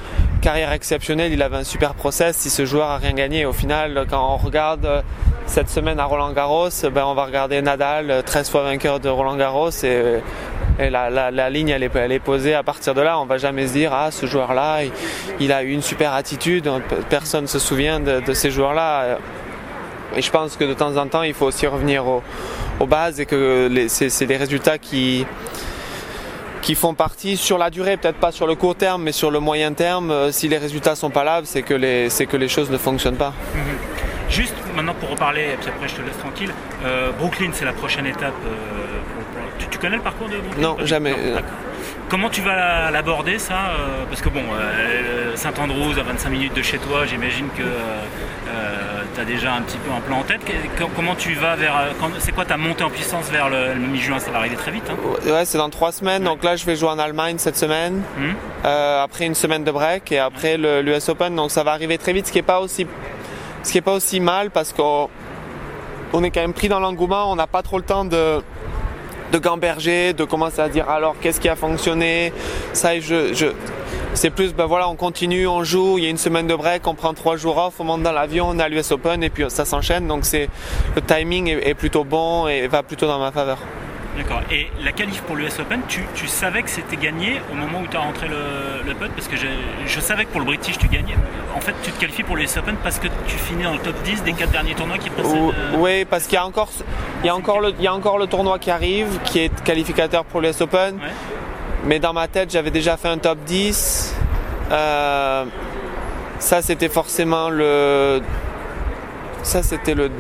carrière 0.41 0.73
exceptionnelle, 0.73 1.33
il 1.33 1.43
avait 1.43 1.57
un 1.57 1.65
super 1.65 1.95
process. 1.95 2.37
Si 2.37 2.49
ce 2.49 2.65
joueur 2.65 2.89
a 2.89 2.97
rien 2.97 3.13
gagné, 3.13 3.45
au 3.45 3.53
final, 3.53 4.07
quand 4.09 4.35
on 4.35 4.37
regarde 4.37 4.87
euh, 4.87 5.03
cette 5.47 5.69
semaine 5.69 6.01
à 6.01 6.05
Roland 6.05 6.33
Garros, 6.33 6.69
ben 6.93 7.05
on 7.05 7.15
va 7.15 7.27
regarder 7.27 7.61
Nadal, 7.61 8.23
13 8.25 8.51
fois 8.51 8.63
vainqueur 8.63 9.01
de 9.01 9.09
Roland 9.09 9.37
Garros, 9.37 9.71
et 10.79 10.91
la, 10.91 11.51
ligne, 11.51 11.71
elle 11.71 11.83
est, 11.83 12.19
posée 12.19 12.55
à 12.55 12.63
partir 12.63 12.95
de 12.95 13.01
là. 13.01 13.19
On 13.19 13.27
va 13.27 13.39
jamais 13.39 13.67
se 13.67 13.73
dire, 13.73 13.93
ah, 13.93 14.11
ce 14.11 14.27
joueur-là, 14.27 14.81
il, 15.41 15.53
a 15.53 15.63
eu 15.63 15.71
une 15.71 15.83
super 15.83 16.13
attitude. 16.13 16.71
Personne 17.09 17.43
ne 17.43 17.49
se 17.49 17.59
souvient 17.59 17.99
de, 17.99 18.33
ces 18.33 18.51
joueurs-là. 18.51 19.19
Et 20.15 20.23
je 20.23 20.31
pense 20.31 20.57
que 20.57 20.65
de 20.65 20.75
temps 20.75 20.97
en 20.97 21.07
temps, 21.07 21.23
il 21.23 21.35
faut 21.35 21.47
aussi 21.47 21.67
revenir 21.67 22.05
aux 22.81 22.87
bases 22.87 23.21
et 23.21 23.27
que 23.27 23.71
c'est 23.89 24.27
les 24.27 24.37
résultats 24.37 24.79
qui, 24.79 25.27
qui 26.63 26.75
font 26.75 26.95
partie 26.95 27.37
sur 27.37 27.59
la 27.59 27.71
durée, 27.71 27.97
peut-être 27.97 28.19
pas 28.19 28.33
sur 28.33 28.47
le 28.47 28.55
court 28.55 28.75
terme, 28.75 29.05
mais 29.05 29.13
sur 29.13 29.31
le 29.31 29.39
moyen 29.39 29.73
terme. 29.73 30.11
Euh, 30.11 30.33
si 30.33 30.49
les 30.49 30.59
résultats 30.59 30.97
sont 30.97 31.11
pas 31.11 31.25
là, 31.25 31.41
c'est 31.45 31.63
que 31.63 31.75
les, 31.75 32.09
que 32.09 32.37
les 32.37 32.49
choses 32.49 32.71
ne 32.71 32.79
fonctionnent 32.79 33.17
pas. 33.17 33.33
Mhm. 33.55 33.63
Juste 34.29 34.55
maintenant 34.75 34.95
pour 34.95 35.11
reparler, 35.11 35.43
et 35.43 35.57
puis 35.61 35.69
après 35.69 35.87
je 35.87 35.95
te 35.95 36.03
laisse 36.03 36.19
tranquille. 36.19 36.53
Euh, 36.85 37.13
Brooklyn, 37.13 37.51
c'est 37.53 37.65
la 37.65 37.73
prochaine 37.73 38.07
étape. 38.07 38.35
Euh, 38.45 39.65
tu, 39.71 39.79
connais 39.79 39.97
le 39.97 40.03
parcours 40.03 40.29
de 40.29 40.39
Brooklyn? 40.39 40.61
Non, 40.61 40.77
jamais. 40.85 41.15
Comment 42.09 42.31
tu 42.31 42.41
vas 42.41 42.91
l'aborder 42.93 43.39
ça 43.39 43.71
euh, 43.71 44.05
Parce 44.09 44.21
que 44.21 44.29
bon, 44.29 44.43
euh, 44.55 45.35
Saint-Andrews 45.35 45.99
à 45.99 46.05
25 46.05 46.31
minutes 46.31 46.55
de 46.55 46.63
chez 46.63 46.79
toi, 46.79 47.05
j'imagine 47.05 47.49
que 47.49 47.63
euh, 47.63 49.03
tu 49.13 49.21
as 49.21 49.25
déjà 49.25 49.55
un 49.55 49.63
petit 49.63 49.79
peu 49.79 49.91
un 49.91 50.01
plan 50.01 50.19
en 50.19 50.23
tête. 50.23 50.41
Comment 50.95 51.17
tu 51.17 51.35
vas 51.35 51.57
vers. 51.57 51.75
C'est 52.21 52.31
quoi 52.31 52.45
ta 52.45 52.57
montée 52.57 52.85
en 52.85 52.91
puissance 52.91 53.29
vers 53.31 53.49
le, 53.49 53.75
mi-juin? 53.75 54.21
Ça 54.21 54.31
va 54.31 54.39
arriver 54.39 54.55
très 54.55 54.71
vite. 54.71 54.89
Hein 54.89 54.97
ouais, 55.29 55.45
c'est 55.45 55.59
dans 55.59 55.69
trois 55.69 55.91
semaines. 55.91 56.23
Donc 56.23 56.45
là, 56.45 56.55
je 56.55 56.65
vais 56.65 56.77
jouer 56.77 56.91
en 56.91 56.99
Allemagne 56.99 57.39
cette 57.39 57.57
semaine. 57.57 58.03
Hum. 58.19 58.35
après 58.65 59.27
une 59.27 59.35
semaine 59.35 59.65
de 59.65 59.73
break 59.73 60.13
et 60.13 60.21
après 60.21 60.57
l'US 60.59 61.09
Open. 61.09 61.35
Donc 61.35 61.51
ça 61.51 61.65
va 61.65 61.73
arriver 61.73 61.99
très 61.99 62.13
vite, 62.13 62.29
ce 62.29 62.33
qui 62.33 62.39
n'est 62.39 62.43
pas 62.43 62.61
aussi, 62.61 62.87
ce 63.65 63.73
qui 63.73 63.79
est 63.79 63.83
pas 63.83 63.95
aussi 63.95 64.21
mal 64.21 64.51
parce 64.51 64.73
qu'on 64.73 65.11
on 66.13 66.23
est 66.23 66.31
quand 66.31 66.41
même 66.41 66.55
pris 66.55 66.69
dans 66.69 66.79
l'engouement. 66.79 67.33
On 67.33 67.35
n'a 67.35 67.49
pas 67.49 67.63
trop 67.63 67.79
le 67.79 67.85
temps 67.85 68.05
de 68.05 68.41
de 69.33 69.39
gamberger, 69.39 70.13
de 70.13 70.25
commencer 70.25 70.61
à 70.61 70.69
dire 70.69 70.89
alors 70.89 71.17
qu'est-ce 71.21 71.41
qui 71.41 71.49
a 71.49 71.57
fonctionné? 71.57 72.33
Ça, 72.73 72.99
je, 73.01 73.53
c'est 74.15 74.31
plus, 74.31 74.55
ben 74.55 74.67
voilà, 74.67 74.89
on 74.89 74.97
continue, 74.97 75.47
on 75.47 75.63
joue, 75.63 75.99
il 75.99 76.05
y 76.05 76.07
a 76.07 76.11
une 76.11 76.17
semaine 76.17 76.47
de 76.47 76.55
break, 76.55 76.87
on 76.87 76.95
prend 76.95 77.13
trois 77.13 77.37
jours 77.37 77.59
off, 77.59 77.75
on 77.81 77.85
monte 77.85 78.03
dans 78.03 78.13
l'avion, 78.13 78.49
on 78.49 78.59
a 78.59 78.69
l'US 78.69 78.91
Open 78.91 79.23
et 79.23 79.31
puis 79.31 79.45
ça 79.49 79.65
s'enchaîne. 79.65 80.07
Donc 80.07 80.25
c'est 80.25 80.49
le 80.95 81.03
timing 81.03 81.49
est, 81.49 81.75
plutôt 81.75 82.05
bon 82.05 82.49
et 82.49 82.67
va 82.67 82.83
plutôt 82.83 83.07
dans 83.07 83.19
ma 83.19 83.31
faveur. 83.31 83.59
D'accord. 84.17 84.41
Et 84.51 84.69
la 84.83 84.93
qualif 84.93 85.21
pour 85.23 85.37
l'US 85.37 85.59
Open, 85.61 85.81
tu, 85.89 86.27
savais 86.27 86.63
que 86.63 86.71
c'était 86.71 86.97
gagné 86.97 87.41
au 87.53 87.55
moment 87.55 87.81
où 87.81 87.87
tu 87.87 87.97
as 87.97 88.01
rentré 88.01 88.29
le, 88.29 88.83
le 88.87 88.95
putt? 88.95 89.11
Parce 89.13 89.29
que 89.29 89.37
je, 89.37 90.01
savais 90.01 90.25
que 90.25 90.31
pour 90.31 90.41
le 90.41 90.47
British, 90.47 90.79
tu 90.79 90.89
gagnais. 90.89 91.17
En 91.55 91.61
fait, 91.61 91.75
tu 91.83 91.91
te 91.91 92.01
qualifies 92.01 92.23
pour 92.23 92.37
l'US 92.37 92.57
Open 92.57 92.77
parce 92.83 92.99
que 92.99 93.09
tu 93.27 93.37
finis 93.37 93.65
dans 93.65 93.75
le 93.75 93.79
top 93.79 93.95
10 94.05 94.23
des 94.23 94.33
quatre 94.33 94.53
derniers 94.53 94.75
tournois 94.75 94.99
qui 94.99 95.11
précèdent. 95.11 95.37
Euh, 95.37 95.77
oui, 95.77 96.05
parce 96.05 96.25
qu'il 96.25 96.35
y 96.35 96.39
a 96.39 96.47
encore, 96.47 96.71
il 97.23 97.27
y 97.27 97.29
a 97.29 97.37
encore, 97.37 97.61
le, 97.61 97.75
il 97.79 97.85
y 97.85 97.87
a 97.87 97.95
encore 97.95 98.19
le 98.19 98.27
tournoi 98.27 98.59
qui 98.59 98.71
arrive, 98.71 99.19
qui 99.25 99.41
est 99.41 99.63
qualificateur 99.63 100.25
pour 100.25 100.41
l'US 100.41 100.61
Open. 100.61 100.99
Mais 101.85 101.99
dans 101.99 102.13
ma 102.13 102.27
tête, 102.27 102.51
j'avais 102.51 102.71
déjà 102.71 102.97
fait 102.97 103.09
un 103.09 103.19
top 103.19 103.39
10. 103.45 104.15
Euh, 104.71 105.45
ça, 106.39 106.63
c'était 106.63 106.89
forcément 106.89 107.51
le. 107.51 108.21
Ça, 109.43 109.63
c'était 109.63 109.95
le 109.95 110.11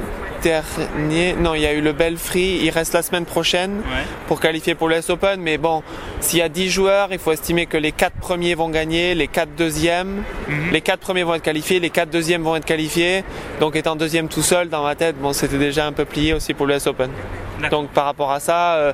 dernier. 0.42 1.34
Non, 1.34 1.54
il 1.54 1.62
y 1.62 1.66
a 1.66 1.72
eu 1.72 1.80
le 1.80 1.92
Belfry. 1.92 2.60
Il 2.62 2.70
reste 2.70 2.92
la 2.94 3.02
semaine 3.02 3.24
prochaine 3.24 3.82
pour 4.26 4.40
qualifier 4.40 4.74
pour 4.74 4.88
l'US 4.88 5.10
Open. 5.10 5.40
Mais 5.40 5.58
bon, 5.58 5.82
s'il 6.20 6.38
y 6.38 6.42
a 6.42 6.48
10 6.48 6.70
joueurs, 6.70 7.08
il 7.12 7.18
faut 7.18 7.32
estimer 7.32 7.66
que 7.66 7.76
les 7.76 7.92
4 7.92 8.16
premiers 8.16 8.54
vont 8.54 8.68
gagner, 8.68 9.14
les 9.14 9.28
4 9.28 9.50
deuxièmes. 9.56 10.22
Mhm. 10.48 10.72
Les 10.72 10.80
4 10.80 11.00
premiers 11.00 11.22
vont 11.22 11.34
être 11.34 11.42
qualifiés, 11.42 11.80
les 11.80 11.90
4 11.90 12.10
deuxièmes 12.10 12.42
vont 12.42 12.56
être 12.56 12.64
qualifiés. 12.64 13.24
Donc 13.60 13.76
étant 13.76 13.96
deuxième 13.96 14.28
tout 14.28 14.42
seul 14.42 14.68
dans 14.68 14.82
ma 14.82 14.94
tête, 14.94 15.16
bon, 15.20 15.32
c'était 15.32 15.58
déjà 15.58 15.86
un 15.86 15.92
peu 15.92 16.04
plié 16.04 16.32
aussi 16.32 16.54
pour 16.54 16.66
l'US 16.66 16.86
Open. 16.86 17.10
Donc 17.70 17.88
par 17.90 18.04
rapport 18.04 18.32
à 18.32 18.40
ça, 18.40 18.74
euh, 18.74 18.92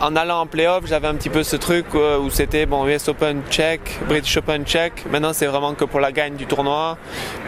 en 0.00 0.14
allant 0.14 0.40
en 0.40 0.46
playoff, 0.46 0.84
j'avais 0.86 1.08
un 1.08 1.14
petit 1.14 1.30
peu 1.30 1.42
ce 1.42 1.56
truc 1.56 1.86
euh, 1.94 2.18
où 2.18 2.28
c'était 2.28 2.66
bon 2.66 2.86
US 2.86 3.08
Open 3.08 3.40
check, 3.50 3.80
British 4.08 4.36
Open 4.36 4.64
check. 4.64 4.92
Maintenant, 5.10 5.32
c'est 5.32 5.46
vraiment 5.46 5.74
que 5.74 5.84
pour 5.84 6.00
la 6.00 6.12
gagne 6.12 6.34
du 6.34 6.46
tournoi, 6.46 6.98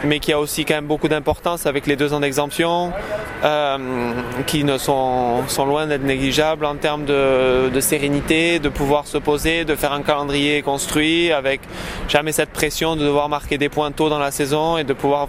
mais 0.03 0.19
qui 0.19 0.33
a 0.33 0.39
aussi 0.39 0.65
quand 0.65 0.73
même 0.75 0.87
beaucoup 0.87 1.07
d'importance 1.07 1.67
avec 1.67 1.85
les 1.85 1.95
deux 1.95 2.11
ans 2.13 2.19
d'exemption, 2.19 2.91
euh, 3.43 3.77
qui 4.47 4.63
ne 4.63 4.77
sont, 4.77 5.43
loin 5.59 5.85
d'être 5.85 6.03
négligeables 6.03 6.65
en 6.65 6.75
termes 6.75 7.05
de, 7.05 7.69
de, 7.69 7.79
sérénité, 7.79 8.57
de 8.59 8.69
pouvoir 8.69 9.05
se 9.05 9.19
poser, 9.19 9.63
de 9.63 9.75
faire 9.75 9.93
un 9.93 10.01
calendrier 10.01 10.63
construit 10.63 11.31
avec 11.31 11.61
jamais 12.07 12.31
cette 12.31 12.49
pression 12.49 12.95
de 12.95 13.01
devoir 13.01 13.29
marquer 13.29 13.59
des 13.59 13.69
points 13.69 13.91
tôt 13.91 14.09
dans 14.09 14.19
la 14.19 14.31
saison 14.31 14.77
et 14.77 14.83
de 14.83 14.93
pouvoir 14.93 15.27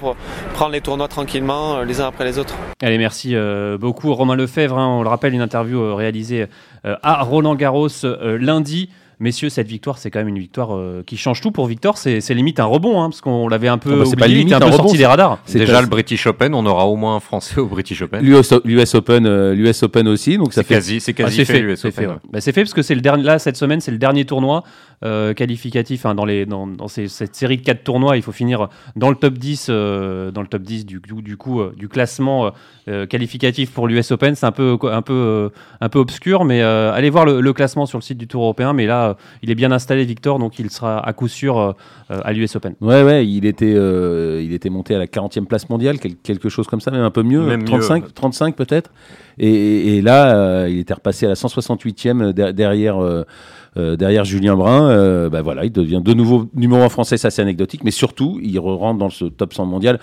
prendre 0.55 0.73
les 0.73 0.81
tournois 0.81 1.09
tranquillement 1.09 1.77
euh, 1.77 1.85
les 1.85 2.01
uns 2.01 2.07
après 2.07 2.25
les 2.25 2.39
autres. 2.39 2.55
Allez, 2.81 2.97
merci 2.97 3.37
beaucoup 3.79 4.15
Romain 4.15 4.37
Lefebvre. 4.37 4.79
Hein, 4.79 4.89
on 4.89 5.03
le 5.03 5.09
rappelle, 5.09 5.35
une 5.35 5.43
interview 5.43 5.95
réalisée 5.95 6.47
à 6.85 7.23
Roland 7.23 7.55
Garros 7.55 7.89
lundi 8.23 8.91
messieurs, 9.21 9.51
cette 9.51 9.69
victoire, 9.69 9.99
c'est 9.99 10.11
quand 10.11 10.19
même 10.19 10.29
une 10.29 10.39
victoire 10.39 10.75
euh, 10.75 11.03
qui 11.07 11.17
change 11.17 11.41
tout 11.41 11.51
pour 11.51 11.67
Victor. 11.67 11.99
C'est 11.99 12.21
limite 12.31 12.59
un 12.59 12.65
rebond, 12.65 13.01
hein, 13.01 13.11
parce 13.11 13.21
qu'on 13.21 13.49
l'avait 13.49 13.69
un 13.69 13.79
peu, 13.79 13.93
ah 13.93 14.05
bah, 14.05 14.25
oublié, 14.25 14.39
limite, 14.39 14.55
un, 14.55 14.61
peu 14.61 14.73
sorti 14.73 14.97
des 14.97 15.07
radars. 15.07 15.39
C'est 15.45 15.59
déjà 15.59 15.81
le 15.81 15.87
British 15.87 16.27
Open, 16.27 16.55
on 16.55 16.67
aura 16.67 16.87
au 16.87 16.97
moins 16.97 17.17
un 17.17 17.21
Français 17.21 17.61
au 17.61 17.67
British 17.67 18.03
Open. 18.03 18.21
L'US 18.25 18.95
Open, 18.95 19.27
euh, 19.27 19.73
Open 19.83 20.09
aussi, 20.09 20.39
donc 20.39 20.53
ça 20.53 20.63
fait 20.63 20.75
quasi, 20.75 21.01
c'est 21.01 21.13
quasi 21.13 21.43
ah, 21.43 21.45
fait, 21.45 21.61
l'US 21.61 21.85
Open. 21.85 21.93
Fait, 21.93 22.07
bah, 22.33 22.41
c'est 22.41 22.53
fait 22.53 22.63
parce 22.63 22.75
que 22.75 22.83
c'est 22.83 22.95
le 22.95 23.01
dernier 23.01 23.23
là 23.23 23.39
cette 23.39 23.57
semaine, 23.57 23.81
c'est 23.81 23.91
le 23.91 23.99
dernier 23.99 24.25
tournoi 24.25 24.65
euh, 25.05 25.33
qualificatif 25.35 26.07
hein, 26.07 26.15
dans 26.15 26.25
les 26.25 26.47
dans, 26.47 26.67
dans 26.67 26.89
cette 26.89 27.35
série 27.35 27.59
de 27.59 27.63
quatre 27.63 27.85
tournois. 27.85 28.17
Il 28.17 28.23
faut 28.23 28.33
finir 28.33 28.69
dans 28.97 29.11
le 29.11 29.17
top 29.17 29.35
10, 29.35 29.69
dans 29.69 29.73
le 30.43 30.47
top 30.49 30.63
10 30.63 30.87
du, 30.87 31.01
du 31.01 31.37
coup 31.37 31.63
du 31.77 31.89
classement 31.89 32.53
qualificatif 33.09 33.71
pour 33.71 33.87
l'US 33.87 34.11
Open. 34.11 34.35
C'est 34.35 34.47
un 34.47 34.53
peu 34.53 34.79
un 34.83 35.03
peu 35.03 35.51
un 35.81 35.89
peu 35.89 35.99
obscur, 35.99 36.45
mais 36.45 36.63
allez 36.63 37.11
voir 37.11 37.25
le, 37.25 37.41
le, 37.41 37.53
classement 37.53 37.87
sur 37.87 37.99
le 37.99 38.03
site 38.03 38.19
du 38.19 38.27
Tour 38.27 38.43
européen. 38.43 38.73
Mais 38.73 38.87
là, 38.87 39.10
il 39.43 39.51
est 39.51 39.55
bien 39.55 39.73
installé 39.73 40.05
Victor, 40.05 40.39
donc 40.39 40.59
il 40.59 40.71
sera 40.71 41.07
à 41.07 41.13
coup 41.13 41.29
sûr 41.29 41.59
euh, 41.59 41.73
à 42.25 42.33
l'US 42.33 42.57
Open. 42.57 42.75
Ouais, 42.81 43.03
ouais, 43.03 43.27
il 43.27 43.47
était, 43.47 43.73
euh, 43.75 44.43
il 44.43 44.53
était 44.53 44.71
monté 44.71 44.95
à 44.95 44.99
la 44.99 45.07
40e 45.07 45.45
place 45.45 45.69
mondiale, 45.69 45.99
quelque 45.99 46.49
chose 46.49 46.67
comme 46.67 46.81
ça, 46.81 46.91
même 46.91 47.03
un 47.03 47.11
peu 47.11 47.23
mieux, 47.23 47.59
35, 47.65 48.13
35 48.13 48.57
peut-être. 48.57 48.91
Et, 49.39 50.03
là, 50.03 50.35
euh, 50.35 50.69
il 50.69 50.79
était 50.79 50.95
repassé 50.95 51.27
à 51.27 51.29
la 51.29 51.35
168e 51.35 52.33
derrière. 52.53 52.99
derrière 53.77 54.25
Julien 54.25 54.57
Brun, 54.57 55.29
bah 55.29 55.43
voilà, 55.43 55.65
il 55.65 55.73
devient 55.73 56.01
de 56.05 56.13
nouveau 56.13 56.49
numéro 56.55 56.83
1 56.83 56.89
français, 56.89 57.17
ça 57.17 57.31
c'est 57.31 57.43
anecdotique, 57.43 57.85
mais 57.85 57.93
surtout, 57.93 58.41
il 58.43 58.59
rentre 58.59 58.99
dans 58.99 59.11
ce 59.11 59.27
top 59.27 59.55
100 59.55 59.67
mondial 59.67 60.01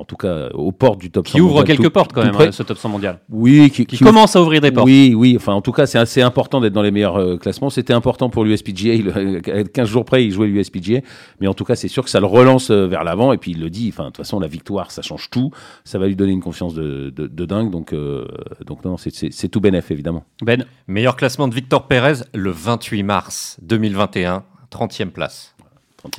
en 0.00 0.04
tout 0.04 0.16
cas 0.16 0.48
aux 0.54 0.72
portes 0.72 0.98
du 0.98 1.10
top 1.10 1.28
100 1.28 1.32
qui 1.32 1.40
ouvre 1.40 1.62
quelques 1.62 1.90
portes 1.90 2.12
quand 2.12 2.24
même 2.24 2.34
hein, 2.38 2.52
ce 2.52 2.62
top 2.62 2.78
100 2.78 2.88
mondial. 2.88 3.20
Oui 3.28 3.70
qui, 3.70 3.98
commence 3.98 4.34
à 4.34 4.42
ouvrir 4.42 4.60
des 4.60 4.72
portes. 4.72 4.86
Oui 4.86 5.14
oui 5.14 5.34
enfin 5.36 5.52
en 5.52 5.60
tout 5.60 5.72
cas 5.72 5.86
c'est 5.86 5.98
assez 5.98 6.22
important 6.22 6.60
d'être 6.60 6.72
dans 6.72 6.82
les 6.82 6.90
meilleurs 6.90 7.20
euh, 7.20 7.36
classements. 7.36 7.70
C'était 7.70 7.92
important 7.92 8.30
pour 8.30 8.44
l'USPGA 8.44 9.62
15 9.72 9.88
jours 9.88 10.04
près 10.04 10.24
il 10.24 10.32
jouait 10.32 10.46
l'USPGA. 10.46 11.00
Mais 11.40 11.46
en 11.46 11.54
tout 11.54 11.64
cas 11.64 11.76
c'est 11.76 11.88
sûr 11.88 12.02
que 12.02 12.10
ça 12.10 12.20
le 12.20 12.26
relance 12.26 12.70
euh, 12.70 12.86
vers 12.86 13.04
l'avant. 13.04 13.32
Et 13.32 13.38
puis 13.38 13.52
il 13.52 13.60
le 13.60 13.70
dit 13.70 13.90
enfin 13.92 14.04
de 14.04 14.08
toute 14.08 14.18
façon 14.18 14.40
la 14.40 14.48
victoire 14.48 14.90
ça 14.90 15.02
change 15.02 15.28
tout. 15.30 15.50
Ça 15.84 15.98
va 15.98 16.06
lui 16.06 16.16
donner 16.16 16.32
une 16.32 16.42
confiance 16.42 16.74
de, 16.74 17.10
de, 17.10 17.44
dingue. 17.44 17.70
Donc 17.70 17.92
euh, 17.92 18.26
donc 18.66 18.84
non 18.84 18.96
c'est 18.96 19.48
tout 19.48 19.60
bénéf 19.60 19.90
évidemment. 19.90 20.24
Ben. 20.42 20.64
Meilleur 20.88 21.16
classement 21.16 21.48
de 21.48 21.54
Victor 21.54 21.86
Pérez 21.86 22.24
le 22.34 22.50
28 22.50 23.02
mars 23.02 23.58
2021 23.62 24.44
30e 24.70 25.10
place 25.10 25.54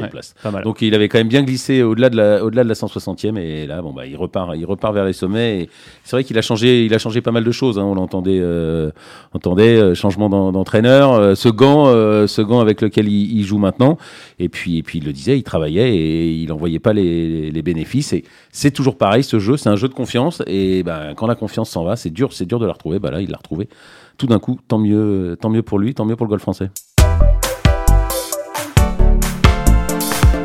place. 0.10 0.36
Donc 0.64 0.82
il 0.82 0.94
avait 0.96 1.10
quand 1.10 1.18
même 1.18 1.28
bien 1.28 1.44
glissé 1.44 1.84
au-delà 1.84 2.10
de 2.10 2.18
la, 2.18 2.44
au-delà 2.44 2.64
de 2.64 2.70
la 2.70 2.76
160e 2.76 3.38
et 3.38 3.68
là 3.68 3.82
bon 3.82 3.94
bah 3.94 4.06
il 4.06 4.16
repart, 4.16 4.56
il 4.56 4.66
repart 4.66 4.94
vers 4.94 5.06
les 5.06 5.14
sommets. 5.14 5.70
c'est 6.04 6.16
vrai 6.16 6.24
qu'il 6.24 6.38
a 6.38 6.42
changé, 6.42 6.86
il 6.86 6.94
a 6.94 6.98
changé 6.98 7.22
pas 7.22 7.32
mal 7.32 7.44
de 7.44 7.52
choses. 7.52 7.80
Hein. 7.80 7.84
On 7.84 7.96
l'entendait, 7.96 8.40
euh, 8.40 8.92
entendait 9.34 9.78
euh, 9.78 9.96
changement 9.96 10.30
d'entraîneur, 10.52 11.14
euh, 11.14 11.36
ce 11.36 11.50
gant, 11.50 11.86
ce 11.86 12.42
gant 12.42 12.60
avec 12.60 12.82
lequel 12.82 13.08
il, 13.08 13.44
joue 13.44 13.58
maintenant. 13.58 13.98
Et 14.40 14.50
puis 14.50 14.78
et 14.78 14.84
puis 14.84 15.00
il 15.00 15.06
le 15.06 15.14
disait, 15.14 15.38
il 15.38 15.44
travaillait 15.44 15.96
et 15.96 16.32
il 16.34 16.52
envoyait 16.52 16.80
pas 16.80 16.94
les, 16.94 17.52
les 17.52 17.62
bénéfices. 17.62 18.14
Et 18.14 18.24
c'est 18.52 18.72
toujours 18.72 18.98
pareil, 18.98 19.24
ce 19.24 19.40
jeu, 19.40 19.58
c'est 19.58 19.70
un 19.70 19.76
jeu 19.76 19.88
de 19.88 19.94
confiance. 19.94 20.42
Et 20.48 20.84
ben 20.84 21.14
quand 21.16 21.28
la 21.28 21.36
confiance 21.36 21.70
s'en 21.70 21.84
va, 21.84 21.96
c'est 21.96 22.12
dur, 22.12 22.34
c'est 22.34 22.46
dur 22.46 22.60
de 22.60 22.66
la 22.66 22.74
retrouver. 22.74 23.00
Bah 23.00 23.12
là 23.12 23.22
il 23.22 23.30
l'a 23.30 23.38
retrouvé. 23.38 23.70
Tout 24.18 24.28
d'un 24.28 24.40
coup, 24.40 24.60
tant 24.68 24.78
mieux, 24.78 25.38
tant 25.42 25.50
mieux 25.50 25.64
pour 25.64 25.80
lui, 25.80 25.96
tant 25.96 26.06
mieux 26.06 26.16
pour 26.16 26.26
le 26.26 26.30
golf 26.30 26.42
français. 26.42 26.70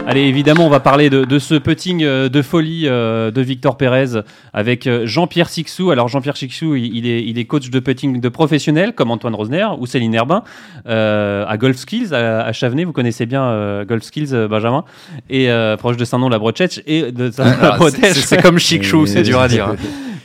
Allez, 0.06 0.20
évidemment, 0.20 0.64
on 0.64 0.70
va 0.70 0.78
parler 0.78 1.10
de, 1.10 1.38
ce 1.40 1.56
putting 1.56 2.04
euh, 2.04 2.28
de 2.28 2.40
folie 2.40 2.84
euh, 2.86 3.32
de 3.32 3.40
Victor 3.40 3.76
Pérez 3.76 4.22
avec 4.52 4.86
euh, 4.86 5.04
Jean-Pierre 5.04 5.48
Sixou. 5.48 5.90
Alors, 5.90 6.06
Jean-Pierre 6.06 6.36
Sixou, 6.36 6.76
il, 6.76 7.08
est, 7.08 7.24
il 7.24 7.40
est 7.40 7.44
coach 7.44 7.70
de 7.70 7.80
putting 7.80 8.20
de 8.20 8.28
professionnels 8.28 8.92
comme 8.94 9.10
Antoine 9.10 9.34
Rosner 9.34 9.66
ou 9.78 9.86
Céline 9.86 10.14
Herbin 10.14 10.44
à 10.84 11.56
Golf 11.58 11.76
Skills 11.76 12.14
à, 12.14 12.52
Chavenay. 12.52 12.84
Vous 12.84 12.92
connaissez 12.92 13.26
bien 13.26 13.84
Golf 13.84 14.04
Skills, 14.04 14.46
Benjamin, 14.48 14.84
et 15.28 15.48
proche 15.78 15.96
de 15.96 16.04
Saint-Nom-la-Brochette 16.04 16.82
et 16.86 17.10
de 17.10 17.30
ah, 17.38 17.78
C'est 17.90 18.40
comme 18.40 18.60
Sixou, 18.60 19.06
c'est 19.06 19.22
dur 19.22 19.40
à 19.40 19.48
dire. 19.48 19.74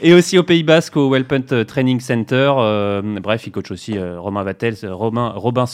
Et 0.03 0.15
aussi 0.15 0.39
au 0.39 0.43
Pays 0.43 0.63
Basque, 0.63 0.97
au 0.97 1.11
Wellpunt 1.11 1.63
Training 1.67 1.99
Center. 1.99 2.51
Euh, 2.57 3.01
bref, 3.19 3.45
il 3.45 3.51
coach 3.51 3.69
aussi 3.69 3.99
euh, 3.99 4.19
Romain 4.19 4.43
Vatel, 4.43 4.75
Romain, 4.83 5.29
Robin. 5.35 5.65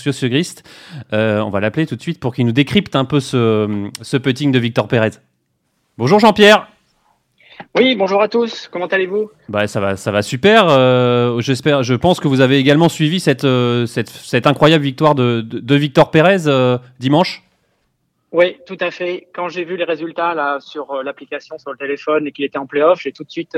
Euh, 1.13 1.39
on 1.39 1.49
va 1.49 1.59
l'appeler 1.61 1.87
tout 1.87 1.95
de 1.95 2.01
suite 2.01 2.19
pour 2.19 2.35
qu'il 2.35 2.45
nous 2.45 2.51
décrypte 2.51 2.97
un 2.97 3.05
peu 3.05 3.21
ce, 3.21 3.89
ce 4.01 4.17
putting 4.17 4.51
de 4.51 4.59
Victor 4.59 4.89
Pérez. 4.89 5.11
Bonjour 5.97 6.19
Jean-Pierre. 6.19 6.67
Oui, 7.73 7.95
bonjour 7.95 8.21
à 8.21 8.27
tous. 8.27 8.67
Comment 8.69 8.87
allez-vous? 8.87 9.31
Bah, 9.47 9.65
ça 9.65 9.79
va, 9.79 9.95
ça 9.95 10.11
va 10.11 10.21
super. 10.21 10.67
j'espère, 11.39 11.83
je 11.83 11.93
pense 11.93 12.19
que 12.19 12.27
vous 12.27 12.41
avez 12.41 12.57
également 12.57 12.89
suivi 12.89 13.21
cette, 13.21 13.47
cette, 13.87 14.09
cette 14.09 14.45
incroyable 14.45 14.83
victoire 14.83 15.15
de, 15.15 15.39
de, 15.39 15.75
Victor 15.75 16.11
Pérez 16.11 16.43
dimanche? 16.99 17.43
Oui, 18.33 18.57
tout 18.67 18.77
à 18.81 18.91
fait. 18.91 19.29
Quand 19.33 19.47
j'ai 19.47 19.63
vu 19.63 19.77
les 19.77 19.85
résultats 19.85 20.33
là 20.33 20.57
sur 20.59 21.01
l'application 21.01 21.57
sur 21.57 21.71
le 21.71 21.77
téléphone 21.77 22.27
et 22.27 22.33
qu'il 22.33 22.43
était 22.43 22.57
en 22.57 22.65
playoff, 22.65 23.01
j'ai 23.01 23.13
tout 23.13 23.23
de 23.23 23.31
suite 23.31 23.57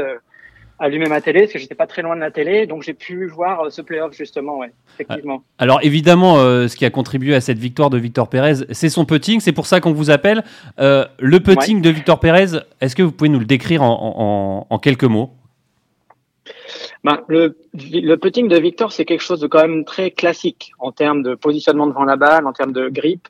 allumer 0.79 1.07
ma 1.07 1.21
télé 1.21 1.41
parce 1.41 1.53
que 1.53 1.59
j'étais 1.59 1.75
pas 1.75 1.87
très 1.87 2.01
loin 2.01 2.15
de 2.15 2.21
la 2.21 2.31
télé, 2.31 2.65
donc 2.65 2.83
j'ai 2.83 2.93
pu 2.93 3.27
voir 3.27 3.61
euh, 3.61 3.69
ce 3.69 3.81
playoff 3.81 4.13
justement, 4.13 4.57
ouais, 4.57 4.71
effectivement. 4.95 5.43
Alors 5.57 5.79
évidemment, 5.83 6.37
euh, 6.37 6.67
ce 6.67 6.75
qui 6.75 6.85
a 6.85 6.89
contribué 6.89 7.35
à 7.35 7.41
cette 7.41 7.57
victoire 7.57 7.89
de 7.89 7.97
Victor 7.97 8.29
Pérez, 8.29 8.65
c'est 8.71 8.89
son 8.89 9.05
putting. 9.05 9.39
C'est 9.39 9.51
pour 9.51 9.65
ça 9.65 9.81
qu'on 9.81 9.91
vous 9.91 10.09
appelle. 10.09 10.43
Euh, 10.79 11.05
le 11.19 11.39
putting 11.39 11.81
de 11.81 11.89
Victor 11.89 12.19
Pérez, 12.19 12.59
est-ce 12.81 12.95
que 12.95 13.03
vous 13.03 13.11
pouvez 13.11 13.29
nous 13.29 13.39
le 13.39 13.45
décrire 13.45 13.83
en, 13.83 14.67
en, 14.69 14.79
quelques 14.79 15.03
mots? 15.03 15.31
Ben, 17.03 17.19
le, 17.27 17.57
le 17.73 18.15
putting 18.15 18.47
de 18.47 18.57
Victor, 18.57 18.91
c'est 18.91 19.05
quelque 19.05 19.23
chose 19.23 19.39
de 19.39 19.47
quand 19.47 19.61
même 19.61 19.85
très 19.85 20.11
classique 20.11 20.71
en 20.79 20.91
termes 20.91 21.23
de 21.23 21.35
positionnement 21.35 21.87
devant 21.87 22.05
la 22.05 22.15
balle, 22.15 22.47
en 22.47 22.53
termes 22.53 22.73
de 22.73 22.89
grip. 22.89 23.27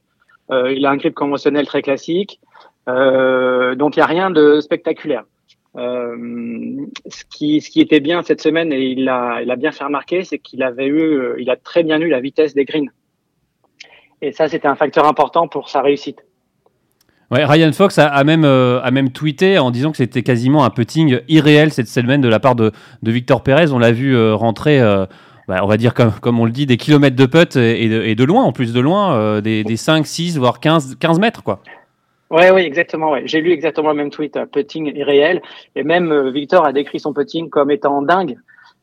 il 0.52 0.86
a 0.86 0.92
un 0.92 0.98
grip 0.98 1.14
conventionnel 1.14 1.66
très 1.66 1.82
classique, 1.82 2.40
donc 2.88 3.96
il 3.96 4.00
n'y 4.00 4.04
a 4.04 4.08
rien 4.08 4.32
de 4.32 4.60
spectaculaire. 4.62 5.24
Euh, 5.80 6.86
ce, 7.08 7.24
qui, 7.24 7.62
était 7.80 8.02
bien 8.02 8.22
cette 8.22 8.42
semaine, 8.42 8.74
et 8.74 8.82
il 8.82 9.08
a, 9.08 9.56
bien 9.56 9.72
fait 9.72 9.86
remarquer, 9.86 10.26
c'est 10.26 10.38
qu'il 10.38 10.62
avait 10.62 10.88
eu, 10.88 11.00
euh, 11.00 11.36
il 11.40 11.50
a 11.50 11.56
très 11.56 11.84
bien 11.84 12.00
eu 12.00 12.10
la 12.10 12.20
vitesse 12.20 12.54
des 12.54 12.66
greens. 12.66 12.90
Et 14.22 14.34
ça, 14.34 14.50
c'était 14.50 14.68
un 14.68 14.76
facteur 14.76 15.08
important 15.08 15.48
pour 15.48 15.70
sa 15.70 15.82
réussite. 15.82 16.26
Ouais, 17.32 17.46
Ryan 17.46 17.72
Fox 17.72 17.98
a, 17.98 18.24
même, 18.24 18.44
euh, 18.44 18.82
a 18.82 18.92
même 18.92 19.12
tweeté 19.12 19.58
en 19.60 19.72
disant 19.72 19.92
que 19.92 19.98
c'était 19.98 20.24
quasiment 20.24 20.66
un 20.66 20.70
putting 20.70 21.20
irréel 21.30 21.72
cette 21.72 21.88
semaine 21.88 22.22
de 22.22 22.28
la 22.28 22.40
part 22.40 22.56
de, 22.56 22.72
Victor 23.04 23.44
Pérez. 23.44 23.72
On 23.72 23.80
l'a 23.80 23.92
vu 23.92 24.18
rentrer, 24.34 24.82
bah, 25.48 25.60
on 25.62 25.68
va 25.68 25.78
dire 25.78 25.94
comme, 25.94 26.40
on 26.40 26.46
le 26.46 26.52
dit, 26.52 26.66
des 26.66 26.78
kilomètres 26.78 27.16
de 27.16 27.28
putt 27.28 27.56
et, 27.56 28.16
de, 28.16 28.24
loin, 28.24 28.44
en 28.44 28.52
plus 28.52 28.74
de 28.74 28.80
loin, 28.80 29.42
des, 29.42 29.64
des 29.64 29.78
5, 29.78 30.08
6, 30.08 30.38
voire 30.38 30.60
15, 30.60 30.96
15 31.00 31.20
mètres. 31.20 31.44
quoi. 31.44 31.62
Oui, 32.30 32.44
oui, 32.54 32.62
exactement. 32.62 33.12
Ouais. 33.12 33.24
J'ai 33.26 33.42
lu 33.42 33.52
exactement 33.52 33.90
le 33.90 33.96
même 33.96 34.12
tweet. 34.12 34.38
Euh, 34.38 34.46
putting 34.46 34.96
irréel. 34.96 35.42
Et 35.76 35.84
même 35.84 36.12
euh, 36.12 36.32
Victor 36.32 36.66
a 36.66 36.72
décrit 36.74 37.00
son 37.00 37.14
putting 37.14 37.50
comme 37.50 37.72
étant 37.72 38.02
dingue. 38.02 38.38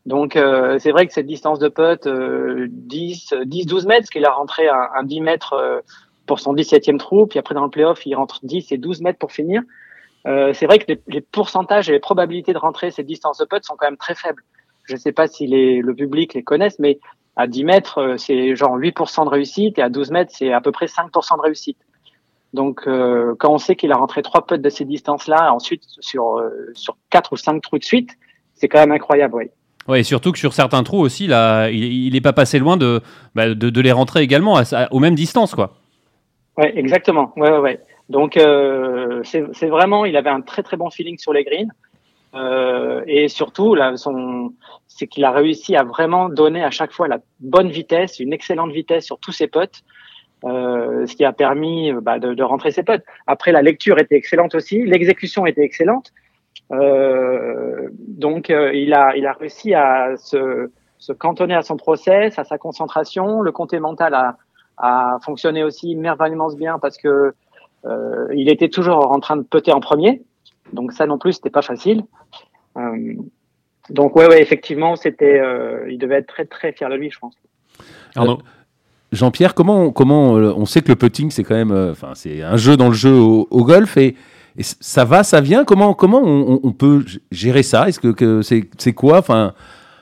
Donc 0.05 0.37
euh, 0.37 0.79
c'est 0.79 0.91
vrai 0.91 1.07
que 1.07 1.13
cette 1.13 1.27
distance 1.27 1.59
de 1.59 1.69
putt, 1.69 2.09
10, 2.09 3.35
10, 3.45 3.67
12 3.67 3.87
mètres, 3.87 4.01
parce 4.03 4.11
qu'il 4.11 4.25
a 4.25 4.33
rentré 4.33 4.69
un, 4.69 5.03
10 5.03 5.21
mètres 5.21 5.83
pour 6.27 6.39
son 6.39 6.55
17e 6.55 6.97
trou, 6.97 7.27
puis 7.27 7.41
après 7.41 7.57
dans 7.57 7.65
le 7.65 7.71
playoff, 7.71 8.07
il 8.07 8.15
rentre 8.15 8.39
10 8.45 8.71
et 8.71 8.79
12 8.79 9.01
mètres 9.01 9.19
pour 9.19 9.33
finir. 9.33 9.63
c'est 10.25 10.67
vrai 10.67 10.79
que 10.79 10.93
les, 11.09 11.21
pourcentages 11.21 11.89
et 11.89 11.93
les 11.93 11.99
probabilités 11.99 12.53
de 12.53 12.59
rentrer 12.59 12.93
ces 12.93 13.03
distances 13.03 13.39
de 13.39 13.47
putt 13.47 13.65
sont 13.65 13.75
quand 13.77 13.89
même 13.89 13.97
très 13.97 14.15
faibles. 14.15 14.45
Je 14.85 14.95
ne 14.95 14.99
sais 15.01 15.11
pas 15.11 15.27
si 15.27 15.49
les, 15.49 15.81
le 15.81 15.93
public 15.93 16.35
les 16.35 16.45
connaisse, 16.45 16.79
mais 16.79 17.01
à 17.35 17.49
10 17.49 17.65
mètres, 17.65 18.15
c'est 18.17 18.55
genre 18.55 18.79
8% 18.79 19.25
de 19.25 19.31
réussite, 19.31 19.77
et 19.81 19.83
à 19.83 19.89
12 19.89 20.13
mètres, 20.13 20.31
c'est 20.33 20.53
à 20.53 20.61
peu 20.61 20.71
près 20.71 20.87
5% 20.87 21.37
de 21.37 21.43
réussite. 21.43 21.79
Donc, 22.53 22.83
euh, 22.87 23.35
quand 23.39 23.53
on 23.53 23.59
sait 23.59 23.77
qu'il 23.77 23.93
a 23.93 23.97
rentré 23.97 24.23
trois 24.23 24.47
putts 24.47 24.63
de 24.63 24.71
ces 24.71 24.85
distances-là, 24.85 25.53
ensuite 25.53 25.83
sur 26.01 26.39
euh, 26.39 26.71
sur 26.75 26.97
quatre 27.11 27.33
ou 27.33 27.37
cinq 27.37 27.61
trous 27.63 27.79
de 27.79 27.85
suite, 27.85 28.11
c'est 28.55 28.69
quand 28.69 28.79
même 28.79 28.93
incroyable, 28.93 29.35
oui. 29.35 29.99
Et 29.99 30.03
surtout 30.03 30.33
que 30.33 30.39
sur 30.39 30.53
certains 30.53 30.83
trous 30.83 30.99
aussi, 30.99 31.29
là, 31.29 31.69
il 31.71 32.13
n'est 32.13 32.21
pas 32.21 32.33
passé 32.33 32.59
loin 32.59 32.77
de, 32.77 33.01
bah, 33.37 33.55
de, 33.55 33.81
les 33.81 33.93
rentrer 33.93 34.21
également 34.21 34.57
à, 34.57 34.93
aux 34.93 34.99
mêmes 34.99 35.15
distances, 35.15 35.55
quoi. 35.55 35.75
Oui, 36.59 36.67
exactement. 36.75 37.33
Ouais, 37.37 37.53
ouais, 37.53 37.59
ouais. 37.59 37.81
Donc, 38.09 38.37
euh, 38.37 39.23
c'est 39.23 39.69
vraiment, 39.69 40.05
il 40.05 40.17
avait 40.17 40.31
un 40.31 40.41
très 40.41 40.65
très 40.65 40.77
bon 40.77 40.91
feeling 40.91 41.19
sur 41.19 41.33
les 41.33 41.45
greens. 41.45 41.71
et 43.07 43.29
surtout, 43.29 43.77
là, 43.77 43.97
son, 43.97 44.55
c'est 44.89 45.07
qu'il 45.07 45.25
a 45.25 45.31
réussi 45.31 45.77
à 45.77 45.85
vraiment 45.85 46.31
donner 46.31 46.65
à 46.65 46.73
chaque 46.73 46.93
fois 46.93 47.07
la 47.07 47.19
bonne 47.39 47.69
vitesse, 47.69 48.19
une 48.19 48.33
excellente 48.33 48.73
vitesse 48.73 49.05
sur 49.05 49.19
tous 49.19 49.33
ses 49.33 49.47
potes. 49.47 49.85
Euh, 50.47 51.07
ce 51.07 51.17
qui 51.17 51.25
a 51.25 51.33
permis 51.33 51.93
bah, 51.93 52.21
de, 52.21 52.33
de, 52.33 52.43
rentrer 52.45 52.71
ses 52.71 52.85
potes. 52.85 53.03
Après, 53.27 53.51
la 53.51 53.63
lecture 53.63 53.99
était 53.99 54.15
excellente 54.15 54.55
aussi, 54.55 54.85
l'exécution 54.85 55.45
était 55.45 55.63
excellente. 55.63 56.13
Euh, 56.73 57.89
donc, 57.99 58.51
euh, 58.51 58.73
il 58.73 58.95
a, 58.95 59.17
il 59.17 59.27
a 59.27 59.33
réussi 59.33 59.75
à 59.75 60.17
se, 60.17 60.71
se, 60.99 61.13
cantonner 61.13 61.55
à 61.55 61.63
son 61.63 61.77
process, 61.77 62.39
à 62.39 62.45
sa 62.45 62.59
concentration. 62.59 63.41
Le 63.41 63.51
comté 63.51 63.81
mental 63.81 64.15
a, 64.15 64.37
a 64.79 65.19
fonctionné 65.25 65.65
aussi 65.65 65.97
merveilleusement 65.97 66.53
bien 66.53 66.79
parce 66.79 66.97
que 66.97 67.35
euh, 67.85 68.29
il 68.33 68.49
était 68.49 68.69
toujours 68.69 69.11
en 69.11 69.19
train 69.19 69.37
de 69.37 69.43
peter 69.43 69.73
en 69.73 69.81
premier. 69.81 70.23
Donc 70.73 70.93
ça 70.93 71.07
non 71.07 71.19
plus, 71.19 71.35
c'était 71.35 71.51
pas 71.51 71.63
facile. 71.63 72.05
Euh, 72.77 73.15
donc 73.91 74.15
ouais, 74.15 74.29
ouais, 74.29 74.41
effectivement, 74.41 74.95
c'était, 74.95 75.41
il 75.89 75.99
devait 75.99 76.17
être 76.17 76.29
très 76.29 76.45
très 76.45 76.73
fier 76.73 76.89
de 76.89 76.95
lui, 76.95 77.11
je 77.11 77.19
pense. 77.19 77.35
Arnaud, 78.17 78.39
Jean-Pierre, 79.17 79.55
comment, 79.55 79.91
comment 79.91 80.33
on 80.33 80.67
sait 80.67 80.83
que 80.83 80.89
le 80.89 80.97
putting 80.97 81.31
c'est 81.31 81.43
quand 81.43 81.57
même, 81.57 81.73
enfin 81.91 82.13
c'est 82.15 82.43
un 82.43 82.57
jeu 82.57 82.77
dans 82.77 82.89
le 82.89 82.95
jeu 82.95 83.15
au, 83.15 83.49
au 83.51 83.65
golf 83.65 83.97
et 83.97 84.15
et 84.59 84.63
ça 84.63 85.05
va, 85.05 85.23
ça 85.23 85.41
vient? 85.41 85.65
Comment, 85.65 85.93
comment 85.93 86.23
on, 86.25 86.73
peut 86.73 87.05
gérer 87.31 87.63
ça? 87.63 87.89
Est-ce 87.89 88.01
que, 88.01 88.41
c'est 88.43 88.93
quoi? 88.95 89.19
Enfin, 89.19 89.53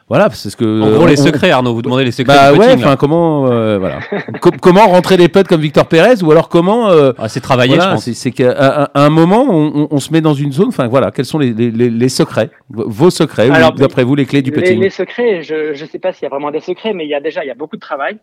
voilà, 0.09 0.29
c'est 0.31 0.51
ce 0.51 0.57
que. 0.57 0.81
En 0.81 0.91
gros, 0.93 1.07
les 1.09 1.17
secrets, 1.17 1.51
Arnaud. 1.51 1.75
Vous 1.75 1.83
demandez 1.83 2.05
les 2.05 2.13
secrets. 2.13 2.37
Bah 2.37 2.53
ouais. 2.53 2.75
Enfin, 2.75 2.95
comment, 2.95 3.51
euh, 3.51 3.79
voilà. 3.79 3.99
comment 4.63 4.87
rentrer 4.87 5.17
les 5.17 5.29
potes 5.29 5.49
comme 5.49 5.61
Victor 5.61 5.87
Pérez 5.87 6.23
ou 6.23 6.31
alors 6.31 6.49
comment 6.49 6.89
euh, 6.91 7.13
ah, 7.19 7.29
C'est 7.29 7.41
travailler, 7.41 7.81
je 7.81 7.89
pense. 7.89 8.09
C'est 8.13 8.31
qu'à 8.31 8.91
un 8.95 9.11
moment, 9.11 9.45
on, 9.51 9.99
se 9.99 10.13
met 10.13 10.21
dans 10.21 10.35
une 10.35 10.53
zone. 10.53 10.69
Enfin, 10.69 10.87
voilà. 10.87 11.11
Quels 11.11 11.25
sont 11.25 11.39
les, 11.39 11.53
les, 11.53 12.09
secrets, 12.09 12.51
vos 12.71 13.11
secrets, 13.11 13.49
d'après 13.77 14.05
vous, 14.05 14.15
les 14.15 14.27
clés 14.27 14.43
du 14.43 14.53
putting? 14.53 14.81
Les, 14.81 14.91
secrets, 14.91 15.43
je 15.43 15.71
ne 15.71 15.89
sais 15.89 15.99
pas 15.99 16.13
s'il 16.13 16.25
y 16.25 16.27
a 16.27 16.31
vraiment 16.31 16.53
des 16.53 16.61
secrets, 16.61 16.93
mais 16.93 17.07
il 17.07 17.11
y 17.11 17.15
a 17.15 17.21
déjà, 17.21 17.43
il 17.43 17.49
y 17.49 17.51
a 17.51 17.57
beaucoup 17.57 17.77
de 17.77 17.81
travail. 17.81 18.19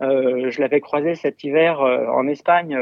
Euh, 0.00 0.50
je 0.50 0.60
l'avais 0.60 0.80
croisé 0.80 1.14
cet 1.14 1.42
hiver 1.44 1.80
en 1.80 2.26
Espagne 2.28 2.78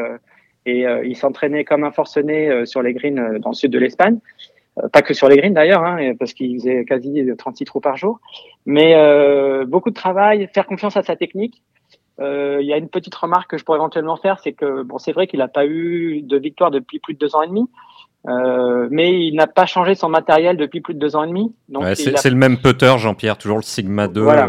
et 0.66 0.86
euh, 0.86 1.06
il 1.06 1.16
s'entraînait 1.16 1.64
comme 1.64 1.84
un 1.84 1.92
forcené 1.92 2.50
euh, 2.50 2.66
sur 2.66 2.82
les 2.82 2.92
greens 2.92 3.18
euh, 3.18 3.38
dans 3.38 3.50
le 3.50 3.54
sud 3.54 3.70
de 3.70 3.78
l'Espagne. 3.78 4.18
pas 4.92 5.00
que 5.00 5.14
sur 5.14 5.28
les 5.28 5.36
greens 5.36 5.54
d'ailleurs, 5.54 5.84
hein, 5.84 6.14
parce 6.18 6.34
qu'il 6.34 6.58
faisait 6.58 6.84
quasi 6.84 7.24
36 7.38 7.64
trous 7.64 7.80
par 7.80 7.96
jour. 7.96 8.20
Mais 8.66 8.94
beaucoup 9.64 9.90
de 9.90 9.94
travail, 9.94 10.50
faire 10.52 10.66
confiance 10.66 10.96
à 10.98 11.02
sa 11.02 11.16
technique. 11.16 11.62
Il 12.18 12.66
y 12.66 12.72
a 12.72 12.76
une 12.76 12.88
petite 12.88 13.14
remarque 13.14 13.52
que 13.52 13.58
je 13.58 13.64
pourrais 13.64 13.78
éventuellement 13.78 14.16
faire, 14.16 14.38
c'est 14.40 14.52
que 14.52 14.82
bon, 14.82 14.98
c'est 14.98 15.12
vrai 15.12 15.26
qu'il 15.28 15.38
n'a 15.38 15.48
pas 15.48 15.66
eu 15.66 16.20
de 16.22 16.36
victoire 16.36 16.70
depuis 16.70 16.98
plus 16.98 17.14
de 17.14 17.18
deux 17.18 17.34
ans 17.36 17.42
et 17.42 17.48
demi. 17.48 17.70
Euh, 18.28 18.88
mais 18.90 19.26
il 19.26 19.34
n'a 19.36 19.46
pas 19.46 19.66
changé 19.66 19.94
son 19.94 20.08
matériel 20.08 20.56
depuis 20.56 20.80
plus 20.80 20.94
de 20.94 20.98
deux 20.98 21.14
ans 21.14 21.22
et 21.22 21.28
demi. 21.28 21.54
Ouais, 21.72 21.94
c'est 21.94 22.30
le 22.30 22.36
même 22.36 22.58
putter, 22.58 22.96
Jean-Pierre, 22.98 23.38
toujours 23.38 23.58
le 23.58 23.62
Sigma 23.62 24.08
2. 24.08 24.20
Voilà. 24.20 24.48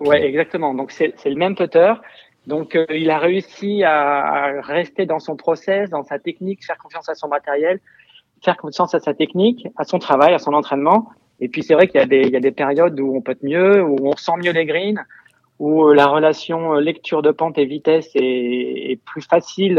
Ouais, 0.00 0.24
exactement. 0.24 0.74
Donc 0.74 0.90
c'est 0.90 1.14
le 1.24 1.36
même 1.36 1.54
putter. 1.54 1.94
Donc, 2.48 2.74
euh, 2.74 2.86
il 2.88 3.10
a 3.10 3.18
réussi 3.18 3.84
à, 3.84 4.62
rester 4.62 5.04
dans 5.04 5.18
son 5.18 5.36
process, 5.36 5.90
dans 5.90 6.02
sa 6.02 6.18
technique, 6.18 6.64
faire 6.64 6.78
confiance 6.78 7.06
à 7.10 7.14
son 7.14 7.28
matériel, 7.28 7.78
faire 8.42 8.56
confiance 8.56 8.94
à 8.94 9.00
sa 9.00 9.12
technique, 9.12 9.68
à 9.76 9.84
son 9.84 9.98
travail, 9.98 10.32
à 10.32 10.38
son 10.38 10.54
entraînement. 10.54 11.10
Et 11.40 11.48
puis, 11.48 11.62
c'est 11.62 11.74
vrai 11.74 11.88
qu'il 11.88 12.00
y, 12.00 12.02
a 12.02 12.06
des, 12.06 12.22
il 12.22 12.30
y 12.30 12.36
a 12.36 12.40
des 12.40 12.50
périodes 12.50 12.98
où 12.98 13.14
on 13.14 13.20
peut 13.20 13.32
être 13.32 13.42
mieux, 13.42 13.82
où 13.82 13.96
on 14.00 14.16
sent 14.16 14.32
mieux 14.42 14.52
les 14.52 14.64
greens, 14.64 14.98
où 15.58 15.84
euh, 15.84 15.94
la 15.94 16.06
relation 16.06 16.74
euh, 16.74 16.80
lecture 16.80 17.20
de 17.20 17.32
pente 17.32 17.58
et 17.58 17.66
vitesse 17.66 18.08
est, 18.14 18.92
est 18.92 19.00
plus 19.04 19.22
facile 19.22 19.78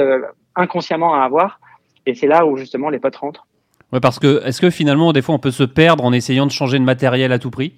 inconsciemment 0.56 1.16
à 1.16 1.24
avoir. 1.24 1.60
Et 2.06 2.14
c'est 2.14 2.28
là 2.28 2.46
où 2.46 2.56
justement 2.56 2.92
les 2.92 3.00
potes 3.00 3.16
rentrent. 3.16 3.48
Ouais, 3.92 4.00
parce 4.00 4.20
que 4.20 4.46
est-ce 4.46 4.62
que 4.62 4.70
finalement, 4.70 5.12
des 5.12 5.24
fois, 5.24 5.34
on 5.34 5.40
peut 5.40 5.50
se 5.50 5.64
perdre 5.64 6.04
en 6.04 6.14
essayant 6.14 6.46
de 6.46 6.52
changer 6.52 6.78
de 6.78 6.84
matériel 6.84 7.32
à 7.32 7.40
tout 7.40 7.50
prix? 7.50 7.74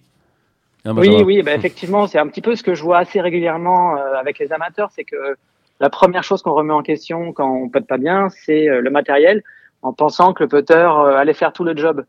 Ah, 0.86 0.94
bah, 0.94 1.02
oui, 1.02 1.22
oui, 1.24 1.41
bah, 1.44 1.54
effectivement, 1.54 2.08
c'est 2.08 2.17
un 2.17 2.28
petit 2.28 2.41
peu 2.41 2.56
ce 2.56 2.63
que 2.63 2.74
je 2.74 2.84
vois 2.84 3.00
assez 3.00 3.22
régulièrement 3.22 3.98
euh, 3.98 4.15
avec 4.15 4.39
les 4.39 4.52
amateurs, 4.52 4.89
c'est 4.91 5.04
que 5.04 5.36
la 5.80 5.89
première 5.89 6.24
chose 6.24 6.41
qu'on 6.41 6.54
remet 6.54 6.74
en 6.74 6.82
question 6.82 7.34
quand 7.34 7.50
on 7.50 7.70
peut 7.70 7.82
pas 7.82 7.98
bien, 7.98 8.30
c'est 8.30 8.67
euh, 8.67 8.82
le 8.82 8.89
matériel, 8.89 9.44
en 9.84 9.94
pensant 9.94 10.34
que 10.34 10.44
le 10.44 10.50
putter 10.50 10.74
euh, 10.74 11.17
allait 11.17 11.34
faire 11.34 11.54
tout 11.54 11.63
le 11.63 11.76
job. 11.76 12.06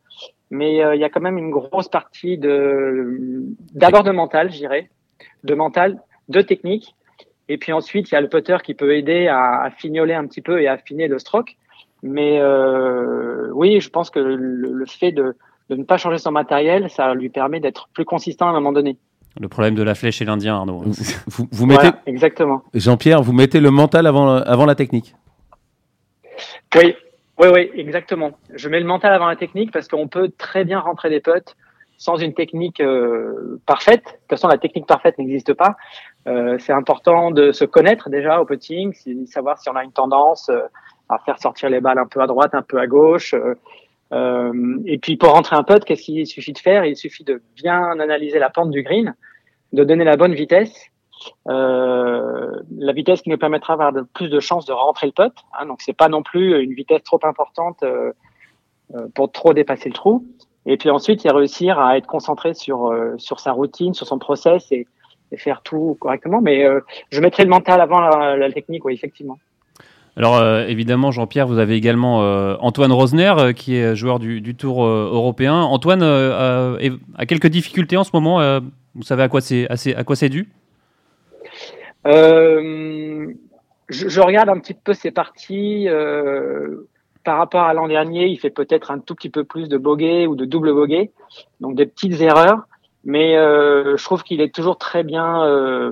Mais 0.50 0.76
il 0.94 1.00
y 1.00 1.04
a 1.04 1.08
quand 1.08 1.22
même 1.22 1.38
une 1.38 1.50
grosse 1.50 1.88
partie 1.88 2.36
de 2.36 3.42
d'abord 3.72 4.02
de 4.02 4.10
mental, 4.10 4.52
je 4.52 4.58
dirais, 4.58 4.90
de 5.44 5.54
mental, 5.54 5.98
de 6.28 6.42
technique, 6.42 6.94
et 7.48 7.56
puis 7.56 7.72
ensuite 7.72 8.10
il 8.10 8.14
y 8.14 8.18
a 8.18 8.20
le 8.20 8.28
putter 8.28 8.58
qui 8.62 8.74
peut 8.74 8.94
aider 8.94 9.28
à, 9.28 9.62
à 9.62 9.70
fignoler 9.70 10.12
un 10.12 10.26
petit 10.26 10.42
peu 10.42 10.60
et 10.60 10.68
à 10.68 10.72
affiner 10.72 11.08
le 11.08 11.18
stroke. 11.18 11.56
Mais 12.02 12.38
oui, 13.54 13.80
je 13.80 13.88
pense 13.88 14.10
que 14.10 14.18
le 14.18 14.84
fait 14.84 15.12
de 15.12 15.34
de 15.70 15.76
ne 15.76 15.84
pas 15.84 15.96
changer 15.96 16.18
son 16.18 16.32
matériel, 16.32 16.90
ça 16.90 17.14
lui 17.14 17.28
permet 17.28 17.60
d'être 17.60 17.88
plus 17.92 18.04
consistant 18.04 18.46
à 18.46 18.50
un 18.50 18.54
moment 18.54 18.72
donné. 18.72 18.96
Le 19.40 19.48
problème 19.48 19.74
de 19.74 19.82
la 19.82 19.94
flèche 19.94 20.20
et 20.20 20.24
l'Indien, 20.24 20.56
Arnaud. 20.56 20.82
Vous, 21.26 21.48
vous, 21.52 21.66
mettez, 21.66 21.90
exactement. 22.06 22.62
Jean-Pierre, 22.74 23.22
vous 23.22 23.32
mettez 23.32 23.60
le 23.60 23.70
mental 23.70 24.06
avant, 24.06 24.36
avant 24.36 24.66
la 24.66 24.74
technique. 24.74 25.14
Oui, 26.76 26.94
oui, 27.38 27.48
oui, 27.52 27.70
exactement. 27.74 28.32
Je 28.54 28.68
mets 28.68 28.80
le 28.80 28.86
mental 28.86 29.12
avant 29.12 29.26
la 29.26 29.36
technique 29.36 29.72
parce 29.72 29.88
qu'on 29.88 30.08
peut 30.08 30.30
très 30.36 30.64
bien 30.64 30.80
rentrer 30.80 31.08
des 31.10 31.20
putts 31.20 31.56
sans 31.96 32.16
une 32.16 32.34
technique 32.34 32.80
euh, 32.80 33.60
parfaite. 33.64 34.04
De 34.04 34.10
toute 34.10 34.30
façon, 34.30 34.48
la 34.48 34.58
technique 34.58 34.86
parfaite 34.86 35.18
n'existe 35.18 35.54
pas. 35.54 35.76
Euh, 36.26 36.56
c'est 36.58 36.72
important 36.72 37.30
de 37.30 37.52
se 37.52 37.64
connaître 37.64 38.10
déjà 38.10 38.40
au 38.40 38.44
putting, 38.44 38.92
savoir 39.26 39.58
si 39.58 39.68
on 39.70 39.76
a 39.76 39.84
une 39.84 39.92
tendance 39.92 40.48
euh, 40.48 40.62
à 41.08 41.18
faire 41.18 41.38
sortir 41.38 41.70
les 41.70 41.80
balles 41.80 41.98
un 41.98 42.06
peu 42.06 42.20
à 42.20 42.26
droite, 42.26 42.54
un 42.54 42.62
peu 42.62 42.78
à 42.78 42.86
gauche, 42.86 43.34
euh, 44.12 44.78
et 44.86 44.98
puis 44.98 45.16
pour 45.16 45.30
rentrer 45.30 45.56
un 45.56 45.62
putt, 45.62 45.84
qu'est-ce 45.84 46.02
qu'il 46.02 46.26
suffit 46.26 46.52
de 46.52 46.58
faire? 46.58 46.84
Il 46.84 46.96
suffit 46.96 47.24
de 47.24 47.42
bien 47.56 47.98
analyser 47.98 48.38
la 48.38 48.50
pente 48.50 48.70
du 48.70 48.82
green, 48.82 49.14
de 49.72 49.84
donner 49.84 50.04
la 50.04 50.16
bonne 50.16 50.34
vitesse, 50.34 50.74
euh, 51.48 52.50
la 52.76 52.92
vitesse 52.92 53.22
qui 53.22 53.30
nous 53.30 53.38
permettra 53.38 53.76
d'avoir 53.76 54.04
plus 54.12 54.28
de 54.28 54.40
chances 54.40 54.66
de 54.66 54.72
rentrer 54.72 55.06
le 55.06 55.12
putt. 55.12 55.32
Hein, 55.58 55.66
donc 55.66 55.80
c'est 55.80 55.96
pas 55.96 56.08
non 56.08 56.22
plus 56.22 56.62
une 56.62 56.74
vitesse 56.74 57.02
trop 57.04 57.20
importante 57.22 57.82
euh, 57.82 58.12
euh, 58.94 59.06
pour 59.14 59.32
trop 59.32 59.54
dépasser 59.54 59.88
le 59.88 59.94
trou. 59.94 60.26
Et 60.66 60.76
puis 60.76 60.90
ensuite, 60.90 61.24
il 61.24 61.30
réussir 61.32 61.78
à 61.78 61.96
être 61.96 62.06
concentré 62.06 62.54
sur 62.54 62.86
euh, 62.86 63.14
sur 63.18 63.40
sa 63.40 63.52
routine, 63.52 63.94
sur 63.94 64.06
son 64.06 64.18
process 64.18 64.70
et, 64.70 64.86
et 65.32 65.36
faire 65.36 65.62
tout 65.62 65.96
correctement. 66.00 66.40
Mais 66.40 66.66
je 67.10 67.20
mettrai 67.20 67.44
le 67.44 67.50
mental 67.50 67.80
avant 67.80 68.00
la, 68.00 68.36
la 68.36 68.52
technique, 68.52 68.84
oui, 68.84 68.94
effectivement. 68.94 69.38
Alors 70.16 70.36
euh, 70.36 70.66
évidemment, 70.66 71.10
Jean-Pierre, 71.10 71.46
vous 71.46 71.58
avez 71.58 71.74
également 71.74 72.22
euh, 72.22 72.56
Antoine 72.60 72.92
Rosner, 72.92 73.32
euh, 73.38 73.52
qui 73.52 73.76
est 73.76 73.96
joueur 73.96 74.18
du, 74.18 74.54
Tour 74.54 74.84
européen. 74.84 75.54
Antoine 75.54 76.02
a 76.02 77.26
quelques 77.26 77.46
difficultés 77.46 77.96
en 77.96 78.04
ce 78.04 78.10
moment. 78.12 78.60
vous 78.94 79.02
savez 79.02 79.22
à 79.22 79.28
quoi 79.28 79.40
c'est 79.40 79.66
à 79.70 80.04
quoi 80.04 80.16
c'est 80.16 80.28
dû? 80.28 80.48
Je, 83.88 84.20
regarde 84.20 84.48
un 84.48 84.58
petit 84.58 84.74
peu 84.74 84.92
ses 84.92 85.10
parties. 85.10 85.88
par 87.24 87.38
rapport 87.38 87.62
à 87.62 87.72
l'an 87.72 87.88
dernier, 87.88 88.26
il 88.26 88.38
fait 88.38 88.50
peut-être 88.50 88.90
un 88.90 88.98
tout 88.98 89.14
petit 89.14 89.30
peu 89.30 89.44
plus 89.44 89.68
de 89.68 89.78
bogey 89.78 90.26
ou 90.26 90.36
de 90.36 90.44
double 90.44 90.74
bogey, 90.74 91.10
donc 91.60 91.74
des 91.74 91.86
petites 91.86 92.20
erreurs. 92.20 92.66
Mais 93.04 93.34
je 93.34 94.04
trouve 94.04 94.22
qu'il 94.22 94.42
est 94.42 94.54
toujours 94.54 94.76
très 94.76 95.02
bien 95.02 95.42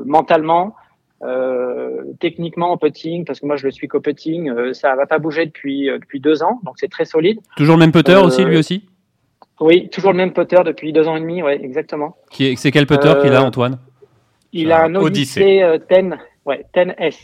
mentalement. 0.05 0.77
Euh, 1.23 2.03
techniquement 2.19 2.73
en 2.73 2.79
putting, 2.79 3.27
parce 3.27 3.41
que 3.41 3.47
moi 3.47 3.57
je 3.57 3.67
le 3.67 3.71
suis 3.71 3.89
qu'au 3.89 4.01
putting, 4.01 4.49
euh, 4.49 4.73
ça 4.73 4.97
va 4.97 5.05
pas 5.05 5.19
bouger 5.19 5.45
depuis 5.45 5.91
euh, 5.91 5.99
depuis 5.99 6.19
deux 6.19 6.43
ans, 6.43 6.61
donc 6.65 6.77
c'est 6.79 6.91
très 6.91 7.05
solide. 7.05 7.41
Toujours 7.59 7.77
le 7.77 7.81
même 7.81 7.93
putter 7.93 8.15
aussi, 8.15 8.43
lui 8.43 8.57
aussi? 8.57 8.87
Oui, 9.61 9.91
toujours 9.91 10.13
le 10.13 10.17
même 10.17 10.33
putter 10.33 10.63
depuis 10.65 10.95
deux 10.95 11.07
ans 11.07 11.17
et 11.17 11.21
demi, 11.21 11.43
ouais, 11.43 11.63
exactement. 11.63 12.17
Qui 12.31 12.57
c'est 12.57 12.71
quel 12.71 12.87
putter 12.87 13.13
qu'il 13.21 13.35
a, 13.35 13.45
Antoine? 13.45 13.79
Il 14.55 14.73
a 14.73 14.85
un 14.85 14.95
Odyssey, 14.95 15.63
10, 15.91 16.17
ouais, 16.47 16.65
10S. 16.75 17.19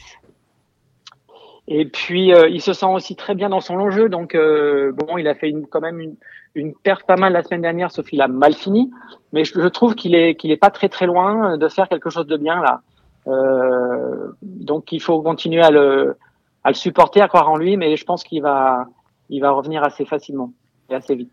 Et 1.68 1.86
puis 1.86 2.32
il 2.50 2.60
se 2.60 2.74
sent 2.74 2.86
aussi 2.86 3.16
très 3.16 3.34
bien 3.34 3.48
dans 3.48 3.62
son 3.62 3.76
long 3.76 3.90
jeu, 3.90 4.10
donc 4.10 4.36
bon, 4.36 5.16
il 5.16 5.26
a 5.26 5.34
fait 5.34 5.48
une, 5.48 5.66
quand 5.66 5.80
même 5.80 6.00
une, 6.00 6.16
une 6.54 6.74
perte 6.74 7.06
pas 7.06 7.16
mal 7.16 7.32
la 7.32 7.42
semaine 7.42 7.62
dernière, 7.62 7.90
sauf 7.90 8.06
qu'il 8.06 8.20
a 8.20 8.28
mal 8.28 8.52
fini, 8.52 8.90
mais 9.32 9.44
je, 9.44 9.58
je 9.58 9.68
trouve 9.68 9.94
qu'il 9.94 10.14
est 10.14 10.34
qu'il 10.34 10.50
est 10.50 10.58
pas 10.58 10.70
très 10.70 10.90
très 10.90 11.06
loin 11.06 11.56
de 11.56 11.68
faire 11.68 11.88
quelque 11.88 12.10
chose 12.10 12.26
de 12.26 12.36
bien 12.36 12.60
là. 12.60 12.82
Euh, 13.26 14.32
donc 14.42 14.92
il 14.92 15.00
faut 15.00 15.20
continuer 15.22 15.62
à 15.62 15.70
le, 15.70 16.16
à 16.64 16.70
le 16.70 16.74
supporter, 16.74 17.20
à 17.20 17.28
croire 17.28 17.50
en 17.50 17.56
lui, 17.56 17.76
mais 17.76 17.96
je 17.96 18.04
pense 18.04 18.24
qu'il 18.24 18.42
va, 18.42 18.86
il 19.30 19.40
va 19.40 19.50
revenir 19.50 19.82
assez 19.82 20.04
facilement 20.04 20.52
et 20.90 20.94
assez 20.94 21.14
vite. 21.14 21.32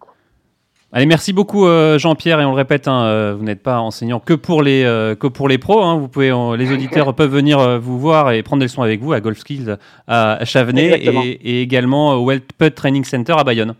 Allez, 0.95 1.07
merci 1.07 1.33
beaucoup 1.33 1.65
euh, 1.65 1.97
Jean-Pierre 1.97 2.39
et 2.39 2.45
on 2.45 2.51
le 2.51 2.55
répète, 2.55 2.87
hein, 2.87 3.05
euh, 3.05 3.35
vous 3.35 3.43
n'êtes 3.43 3.63
pas 3.63 3.79
enseignant 3.79 4.19
que 4.19 4.33
pour 4.33 4.61
les 4.61 4.83
que 5.19 5.25
pour 5.25 5.47
les 5.47 5.57
pros. 5.57 5.81
Hein, 5.81 5.97
vous 5.97 6.07
pouvez, 6.07 6.31
les 6.55 6.71
auditeurs 6.71 7.13
peuvent 7.15 7.33
venir 7.33 7.79
vous 7.79 7.97
voir 7.97 8.31
et 8.31 8.43
prendre 8.43 8.59
des 8.59 8.65
leçons 8.65 8.83
avec 8.83 9.01
vous 9.01 9.13
à 9.13 9.19
Golf 9.19 9.39
Skills 9.39 9.77
à 10.07 10.45
Chavenay 10.45 10.99
et, 11.43 11.61
également 11.61 12.13
au 12.13 12.25
Welt 12.25 12.45
Training 12.75 13.03
Center 13.03 13.33
à 13.37 13.43
Bayonne. 13.43 13.73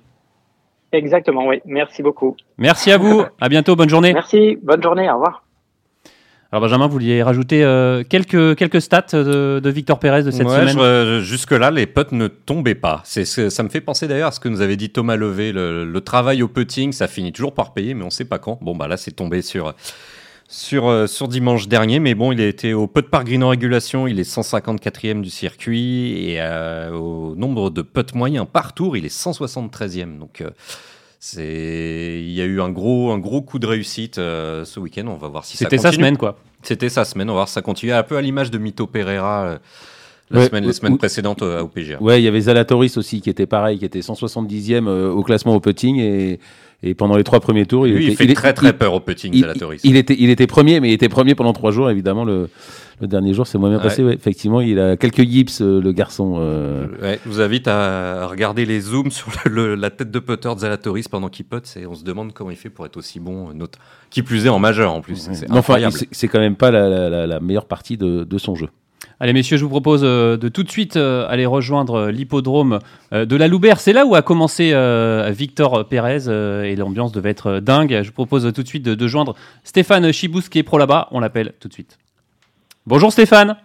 Exactement, 0.91 1.47
oui. 1.47 1.59
Merci 1.65 2.03
beaucoup. 2.03 2.35
Merci 2.57 2.91
à 2.91 2.97
vous. 2.97 3.23
à 3.39 3.49
bientôt. 3.49 3.75
Bonne 3.75 3.89
journée. 3.89 4.13
Merci. 4.13 4.57
Bonne 4.61 4.81
journée. 4.81 5.09
Au 5.09 5.15
revoir. 5.15 5.42
Alors 6.53 6.61
Benjamin, 6.61 6.85
vous 6.85 6.93
vouliez 6.93 7.23
rajouter 7.23 7.63
euh, 7.63 8.03
quelques, 8.07 8.55
quelques 8.55 8.79
stats 8.79 9.07
de, 9.13 9.69
Victor 9.71 9.97
Pérez 9.97 10.21
de 10.21 10.29
cette 10.29 10.47
semaine 10.47 11.19
Jusque-là, 11.21 11.71
les 11.71 11.87
putts 11.87 12.11
ne 12.11 12.27
tombaient 12.27 12.75
pas. 12.75 13.01
C'est, 13.05 13.25
ça 13.25 13.63
me 13.63 13.69
fait 13.69 13.81
penser 13.81 14.07
d'ailleurs 14.07 14.27
à 14.27 14.31
ce 14.31 14.39
que 14.39 14.49
nous 14.49 14.61
avait 14.61 14.75
dit 14.75 14.91
Thomas 14.91 15.15
Levé. 15.15 15.51
Le, 15.51 15.99
travail 16.01 16.43
au 16.43 16.47
putting, 16.47 16.91
ça 16.91 17.07
finit 17.07 17.33
toujours 17.33 17.55
par 17.55 17.73
payer, 17.73 17.95
mais 17.95 18.03
on 18.03 18.09
ne 18.09 18.11
sait 18.11 18.25
pas 18.25 18.37
quand. 18.37 18.59
Bon, 18.61 18.75
bah 18.75 18.87
là, 18.87 18.97
c'est 18.97 19.13
tombé 19.13 19.41
sur, 19.41 19.73
sur, 20.47 20.89
euh, 20.89 21.07
sur 21.07 21.27
dimanche 21.27 21.67
dernier. 21.67 21.99
Mais 21.99 22.13
bon, 22.13 22.31
il 22.31 22.39
a 22.39 22.45
été 22.45 22.75
au 22.75 22.85
putt 22.85 23.09
par 23.09 23.23
green 23.23 23.43
en 23.43 23.49
régulation. 23.49 24.05
Il 24.05 24.19
est 24.19 24.31
154e 24.31 25.21
du 25.21 25.31
circuit. 25.31 26.29
Et 26.29 26.35
euh, 26.39 26.91
au 26.91 27.33
nombre 27.35 27.71
de 27.71 27.81
putts 27.81 28.13
moyens 28.13 28.45
par 28.45 28.73
tour, 28.73 28.95
il 28.95 29.07
est 29.07 29.17
173e. 29.25 30.19
Donc... 30.19 30.43
C'est, 31.25 32.19
il 32.21 32.33
y 32.33 32.41
a 32.41 32.43
eu 32.43 32.59
un 32.59 32.69
gros, 32.69 33.11
un 33.11 33.17
gros 33.17 33.41
coup 33.41 33.57
de 33.57 33.65
réussite 33.65 34.17
euh, 34.17 34.65
ce 34.65 34.77
week-end. 34.81 35.05
On 35.07 35.15
va 35.15 35.29
voir 35.29 35.45
si 35.45 35.55
ça 35.55 35.63
continue. 35.63 35.79
C'était 35.79 35.89
sa 35.89 35.95
semaine, 35.95 36.17
quoi. 36.17 36.37
C'était 36.63 36.89
sa 36.89 37.05
semaine. 37.05 37.29
On 37.29 37.33
va 37.33 37.37
voir 37.37 37.47
si 37.47 37.53
ça 37.53 37.61
continue. 37.61 37.93
Un 37.93 38.03
peu 38.03 38.17
à 38.17 38.21
l'image 38.21 38.51
de 38.51 38.57
Mito 38.57 38.87
Pereira. 38.87 39.45
Euh, 39.45 39.57
la 40.31 40.47
semaine, 40.47 40.65
les 40.65 40.73
semaines 40.73 40.97
précédentes 40.97 41.41
euh, 41.41 41.61
au 41.61 41.69
PGA. 41.69 42.03
Ouais, 42.03 42.19
il 42.19 42.25
y 42.25 42.27
avait 42.27 42.41
Zalatoris 42.41 42.97
aussi 42.97 43.21
qui 43.21 43.29
était 43.29 43.45
pareil, 43.45 43.79
qui 43.79 43.85
était 43.85 44.01
170e 44.01 44.89
au 44.89 45.23
classement 45.23 45.55
au 45.55 45.61
putting 45.61 45.97
et, 45.97 46.41
et 46.83 46.93
pendant 46.93 47.15
les 47.15 47.23
trois 47.23 47.39
premiers 47.39 47.65
tours, 47.65 47.87
il, 47.87 47.95
était, 47.95 48.03
il 48.03 48.15
fait 48.15 48.33
très 48.33 48.53
très 48.53 48.73
peur 48.73 48.93
au 48.93 48.99
putting, 48.99 49.33
Zalatoris. 49.33 49.81
Il, 49.83 49.95
était, 49.95 50.15
il 50.19 50.29
était 50.29 50.47
premier, 50.47 50.79
mais 50.79 50.89
il 50.89 50.93
était 50.93 51.09
premier 51.09 51.33
pendant 51.33 51.53
trois 51.53 51.71
jours, 51.71 51.89
évidemment. 51.89 52.25
Le, 52.25 52.49
le 53.01 53.07
dernier 53.07 53.33
jour, 53.33 53.47
c'est 53.47 53.57
moins 53.57 53.69
bien 53.69 53.79
passé. 53.79 54.03
effectivement, 54.03 54.61
il 54.61 54.79
a 54.79 54.97
quelques 54.97 55.19
yips, 55.19 55.61
euh, 55.61 55.81
le 55.81 55.91
garçon. 55.91 56.35
Euh. 56.37 56.87
je 57.01 57.29
vous 57.29 57.41
invite 57.41 57.67
à 57.67 58.27
regarder 58.27 58.65
les 58.65 58.79
zooms 58.79 59.11
sur 59.11 59.27
la 59.49 59.89
tête 59.89 60.11
de 60.11 60.19
putter 60.19 60.53
de 60.53 60.59
Zalatoris 60.59 61.07
pendant 61.07 61.29
qu'il 61.29 61.45
putt. 61.45 61.77
On 61.89 61.95
se 61.95 62.03
demande 62.03 62.33
comment 62.33 62.51
il 62.51 62.57
fait 62.57 62.69
pour 62.69 62.85
être 62.85 62.97
aussi 62.97 63.19
bon. 63.19 63.49
Euh, 63.49 63.53
notre... 63.53 63.79
Qui 64.09 64.21
plus 64.21 64.45
est 64.45 64.49
en 64.49 64.59
majeur 64.59 64.93
en 64.93 65.01
plus. 65.01 65.29
C'est 65.33 65.51
incroyable. 65.51 65.95
c'est 66.11 66.27
quand 66.27 66.39
même 66.39 66.55
pas 66.55 66.71
la, 66.71 67.39
meilleure 67.39 67.65
partie 67.65 67.97
de, 67.97 68.37
son 68.37 68.55
jeu. 68.55 68.67
Allez 69.19 69.33
messieurs, 69.33 69.57
je 69.57 69.63
vous 69.63 69.69
propose 69.69 70.01
de 70.01 70.49
tout 70.49 70.63
de 70.63 70.69
suite 70.69 70.97
aller 70.97 71.45
rejoindre 71.45 72.09
l'hippodrome 72.09 72.79
de 73.11 73.35
la 73.35 73.47
Loubert. 73.47 73.79
C'est 73.79 73.93
là 73.93 74.05
où 74.05 74.15
a 74.15 74.21
commencé 74.21 74.73
Victor 75.31 75.87
Pérez 75.87 76.27
et 76.67 76.75
l'ambiance 76.75 77.11
devait 77.11 77.29
être 77.29 77.59
dingue. 77.59 77.99
Je 78.01 78.07
vous 78.07 78.13
propose 78.13 78.51
tout 78.53 78.63
de 78.63 78.67
suite 78.67 78.83
de, 78.83 79.07
joindre 79.07 79.35
Stéphane 79.63 80.11
Chibous 80.11 80.49
qui 80.49 80.59
est 80.59 80.63
pro 80.63 80.77
là-bas. 80.77 81.07
On 81.11 81.19
l'appelle 81.19 81.53
tout 81.59 81.67
de 81.67 81.73
suite. 81.73 81.97
Bonjour 82.85 83.11
Stéphane. 83.11 83.55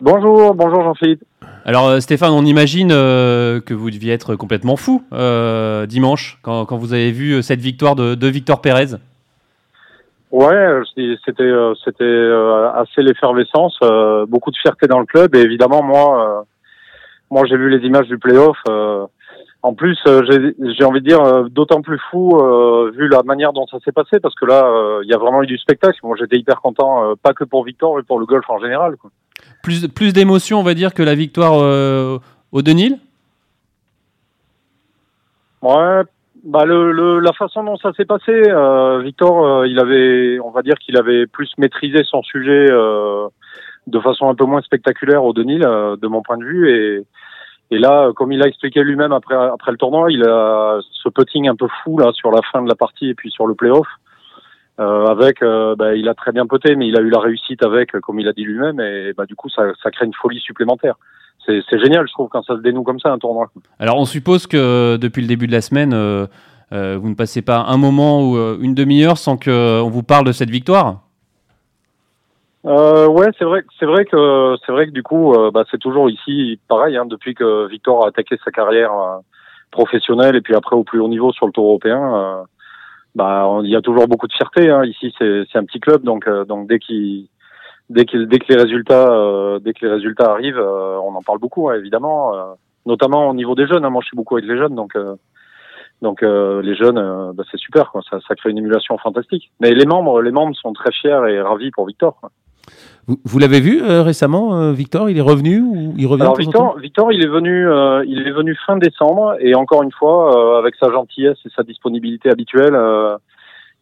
Bonjour, 0.00 0.54
bonjour 0.54 0.82
Jean-Philippe. 0.82 1.24
Alors 1.64 1.86
euh, 1.86 2.00
Stéphane, 2.00 2.32
on 2.32 2.44
imagine 2.44 2.90
euh, 2.90 3.60
que 3.60 3.74
vous 3.74 3.90
deviez 3.90 4.12
être 4.12 4.34
complètement 4.34 4.76
fou 4.76 5.02
euh, 5.12 5.86
dimanche 5.86 6.38
quand, 6.42 6.76
vous 6.76 6.94
avez 6.94 7.12
vu 7.12 7.42
cette 7.42 7.60
victoire 7.60 7.96
de, 7.96 8.26
Victor 8.26 8.60
Pérez. 8.60 8.96
Ouais, 10.30 10.80
c'était 10.94 11.16
c'était 11.84 12.30
assez 12.74 13.02
l'effervescence, 13.02 13.78
beaucoup 14.28 14.50
de 14.50 14.56
fierté 14.56 14.86
dans 14.86 15.00
le 15.00 15.06
club 15.06 15.34
et 15.34 15.40
évidemment 15.40 15.82
moi 15.82 16.44
moi 17.30 17.44
j'ai 17.46 17.56
vu 17.56 17.68
les 17.68 17.84
images 17.84 18.06
du 18.06 18.18
playoff. 18.18 18.56
En 19.62 19.74
plus, 19.74 19.98
euh, 20.06 20.22
j'ai 20.58 20.84
envie 20.84 21.00
de 21.00 21.06
dire 21.06 21.20
euh, 21.20 21.48
d'autant 21.50 21.82
plus 21.82 22.00
fou 22.10 22.34
euh, 22.38 22.90
vu 22.96 23.08
la 23.08 23.22
manière 23.22 23.52
dont 23.52 23.66
ça 23.66 23.78
s'est 23.84 23.92
passé 23.92 24.18
parce 24.18 24.34
que 24.34 24.46
là, 24.46 24.64
il 25.02 25.10
y 25.10 25.12
a 25.12 25.18
vraiment 25.18 25.42
eu 25.42 25.46
du 25.46 25.58
spectacle. 25.58 25.98
Moi, 26.02 26.16
j'étais 26.18 26.38
hyper 26.38 26.60
content, 26.62 27.14
pas 27.22 27.34
que 27.34 27.44
pour 27.44 27.64
Victor, 27.64 27.96
mais 27.96 28.02
pour 28.02 28.18
le 28.18 28.26
golf 28.26 28.48
en 28.48 28.58
général. 28.58 28.96
Quoi. 28.96 29.10
Plus, 29.62 29.86
plus 29.88 30.12
d'émotion, 30.14 30.60
on 30.60 30.62
va 30.62 30.74
dire, 30.74 30.94
que 30.94 31.02
la 31.02 31.14
victoire 31.14 32.20
au 32.52 32.62
Denil? 32.62 32.98
Ouais, 35.60 36.02
bah 36.44 36.64
le, 36.64 37.20
la 37.20 37.32
façon 37.32 37.64
dont 37.64 37.76
ça 37.76 37.92
s'est 37.92 38.04
passé, 38.04 38.32
Victor, 39.02 39.66
il 39.66 39.78
avait, 39.78 40.38
on 40.40 40.50
va 40.50 40.62
dire 40.62 40.74
qu'il 40.74 40.96
avait 40.96 41.26
plus 41.26 41.50
maîtrisé 41.58 42.02
son 42.04 42.22
sujet 42.22 42.66
de 42.66 44.00
façon 44.00 44.28
un 44.28 44.34
peu 44.34 44.44
moins 44.44 44.62
spectaculaire 44.62 45.24
au 45.24 45.32
Denil, 45.32 45.60
de 45.60 46.06
mon 46.06 46.22
point 46.22 46.38
de 46.38 46.44
vue, 46.44 46.70
et 46.70 47.06
et 47.72 47.78
là, 47.78 48.10
comme 48.14 48.32
il 48.32 48.42
a 48.42 48.46
expliqué 48.46 48.82
lui-même 48.82 49.12
après, 49.12 49.36
après 49.36 49.70
le 49.70 49.76
tournoi, 49.76 50.10
il 50.10 50.24
a 50.24 50.80
ce 50.82 51.08
putting 51.08 51.48
un 51.48 51.54
peu 51.54 51.68
fou 51.82 51.98
là 51.98 52.10
sur 52.12 52.32
la 52.32 52.42
fin 52.42 52.62
de 52.62 52.68
la 52.68 52.74
partie 52.74 53.10
et 53.10 53.14
puis 53.14 53.30
sur 53.30 53.46
le 53.46 53.54
playoff. 53.54 53.86
Euh, 54.80 55.06
avec, 55.06 55.42
euh, 55.42 55.76
bah, 55.76 55.94
il 55.94 56.08
a 56.08 56.14
très 56.14 56.32
bien 56.32 56.46
poté, 56.46 56.74
mais 56.74 56.88
il 56.88 56.96
a 56.96 57.02
eu 57.02 57.10
la 57.10 57.20
réussite 57.20 57.62
avec, 57.62 57.92
comme 58.00 58.18
il 58.18 58.26
a 58.26 58.32
dit 58.32 58.44
lui-même, 58.44 58.80
et 58.80 59.12
bah, 59.12 59.26
du 59.26 59.36
coup, 59.36 59.50
ça, 59.50 59.64
ça 59.82 59.90
crée 59.90 60.06
une 60.06 60.14
folie 60.14 60.40
supplémentaire. 60.40 60.94
C'est 61.46 61.78
génial, 61.78 62.06
je 62.06 62.12
trouve, 62.12 62.28
quand 62.28 62.42
ça 62.44 62.56
se 62.56 62.60
dénoue 62.60 62.82
comme 62.82 63.00
ça, 63.00 63.10
un 63.10 63.18
tournoi. 63.18 63.50
Alors, 63.78 63.98
on 63.98 64.04
suppose 64.04 64.46
que 64.46 64.96
depuis 64.96 65.22
le 65.22 65.28
début 65.28 65.46
de 65.46 65.52
la 65.52 65.60
semaine, 65.60 65.92
euh, 65.92 66.26
euh 66.72 66.96
vous 67.00 67.08
ne 67.08 67.14
passez 67.14 67.42
pas 67.42 67.64
un 67.66 67.76
moment 67.76 68.22
ou 68.22 68.36
euh, 68.36 68.58
une 68.60 68.74
demi-heure 68.74 69.18
sans 69.18 69.36
qu'on 69.36 69.88
vous 69.90 70.02
parle 70.02 70.26
de 70.26 70.32
cette 70.32 70.50
victoire? 70.50 71.00
Ouais, 72.62 73.30
c'est 73.38 73.44
vrai, 73.44 73.62
c'est 73.78 73.86
vrai 73.86 74.04
que 74.04 74.56
c'est 74.64 74.72
vrai 74.72 74.86
que 74.86 74.92
du 74.92 75.02
coup, 75.02 75.34
bah, 75.52 75.64
c'est 75.70 75.78
toujours 75.78 76.10
ici 76.10 76.60
pareil. 76.68 76.96
Hein, 76.96 77.06
depuis 77.06 77.34
que 77.34 77.66
Victor 77.68 78.04
a 78.04 78.08
attaqué 78.08 78.36
sa 78.44 78.50
carrière 78.50 78.92
professionnelle 79.70 80.36
et 80.36 80.42
puis 80.42 80.54
après 80.54 80.76
au 80.76 80.84
plus 80.84 81.00
haut 81.00 81.08
niveau 81.08 81.32
sur 81.32 81.46
le 81.46 81.52
Tour 81.52 81.64
européen, 81.64 82.44
bah 83.14 83.48
il 83.64 83.70
y 83.70 83.76
a 83.76 83.80
toujours 83.80 84.06
beaucoup 84.08 84.26
de 84.26 84.34
fierté. 84.34 84.68
Hein. 84.68 84.84
Ici, 84.84 85.14
c'est 85.18 85.44
c'est 85.50 85.58
un 85.58 85.64
petit 85.64 85.80
club, 85.80 86.02
donc 86.02 86.28
donc 86.46 86.68
dès 86.68 86.78
qu'il 86.78 87.28
dès 87.90 88.06
qu'il 88.06 88.26
dès 88.26 88.38
que 88.38 88.46
les 88.48 88.56
résultats 88.56 89.58
dès 89.60 89.74
que 89.74 89.84
les 89.84 89.92
résultats 89.92 90.30
arrivent, 90.30 90.58
on 90.58 91.14
en 91.14 91.22
parle 91.22 91.38
beaucoup 91.38 91.68
hein, 91.68 91.74
évidemment, 91.74 92.32
notamment 92.86 93.28
au 93.28 93.34
niveau 93.34 93.54
des 93.54 93.66
jeunes. 93.66 93.84
Hein. 93.84 93.90
Moi, 93.90 94.00
je 94.02 94.06
suis 94.06 94.16
beaucoup 94.16 94.36
avec 94.36 94.48
les 94.48 94.56
jeunes, 94.56 94.74
donc 94.74 94.96
donc 96.00 96.22
les 96.22 96.74
jeunes, 96.74 97.32
bah, 97.34 97.44
c'est 97.50 97.60
super, 97.60 97.90
quoi. 97.92 98.00
Ça, 98.08 98.18
ça 98.26 98.34
crée 98.34 98.50
une 98.50 98.58
émulation 98.58 98.96
fantastique. 98.96 99.50
Mais 99.60 99.72
les 99.72 99.84
membres, 99.84 100.22
les 100.22 100.30
membres 100.30 100.56
sont 100.56 100.72
très 100.72 100.92
fiers 100.92 101.20
et 101.28 101.42
ravis 101.42 101.70
pour 101.70 101.86
Victor. 101.86 102.16
Quoi. 102.18 102.30
Vous, 103.24 103.38
l'avez 103.38 103.60
vu 103.60 103.82
euh, 103.82 104.02
récemment, 104.02 104.54
euh, 104.54 104.72
Victor? 104.72 105.10
Il 105.10 105.18
est 105.18 105.22
revenu 105.22 105.60
ou 105.60 105.94
il 105.96 106.06
revient 106.06 106.22
Alors 106.22 106.36
Victor, 106.36 106.78
Victor, 106.78 107.12
il 107.12 107.24
est 107.24 107.28
venu, 107.28 107.68
euh, 107.68 108.04
il 108.06 108.26
est 108.26 108.30
venu 108.30 108.56
fin 108.66 108.76
décembre 108.76 109.34
et 109.40 109.54
encore 109.54 109.82
une 109.82 109.90
fois, 109.90 110.58
avec 110.58 110.76
sa 110.76 110.90
gentillesse 110.90 111.38
et 111.44 111.48
sa 111.56 111.62
disponibilité 111.62 112.30
habituelle, 112.30 112.76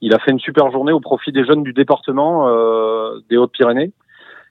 il 0.01 0.15
a 0.15 0.19
fait 0.19 0.31
une 0.31 0.41
super 0.41 0.71
journée 0.71 0.93
au 0.93 1.01
profit 1.01 1.33
des 1.33 1.45
jeunes 1.45 1.63
du 1.63 1.73
département 1.73 2.49
des 3.29 3.37
Hautes-Pyrénées. 3.37 3.93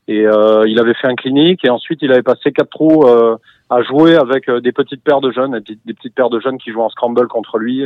Et 0.09 0.23
il 0.23 0.79
avait 0.79 0.93
fait 0.93 1.07
un 1.07 1.15
clinique 1.15 1.65
et 1.65 1.69
ensuite 1.69 1.99
il 2.01 2.11
avait 2.11 2.23
passé 2.23 2.51
quatre 2.51 2.69
trous 2.69 3.05
à 3.05 3.81
jouer 3.83 4.15
avec 4.15 4.49
des 4.49 4.71
petites 4.71 5.03
paires 5.03 5.21
de 5.21 5.31
jeunes, 5.31 5.59
des 5.59 5.93
petites 5.93 6.15
paires 6.15 6.29
de 6.29 6.39
jeunes 6.39 6.57
qui 6.57 6.71
jouent 6.71 6.81
en 6.81 6.89
scramble 6.89 7.27
contre 7.27 7.57
lui. 7.57 7.85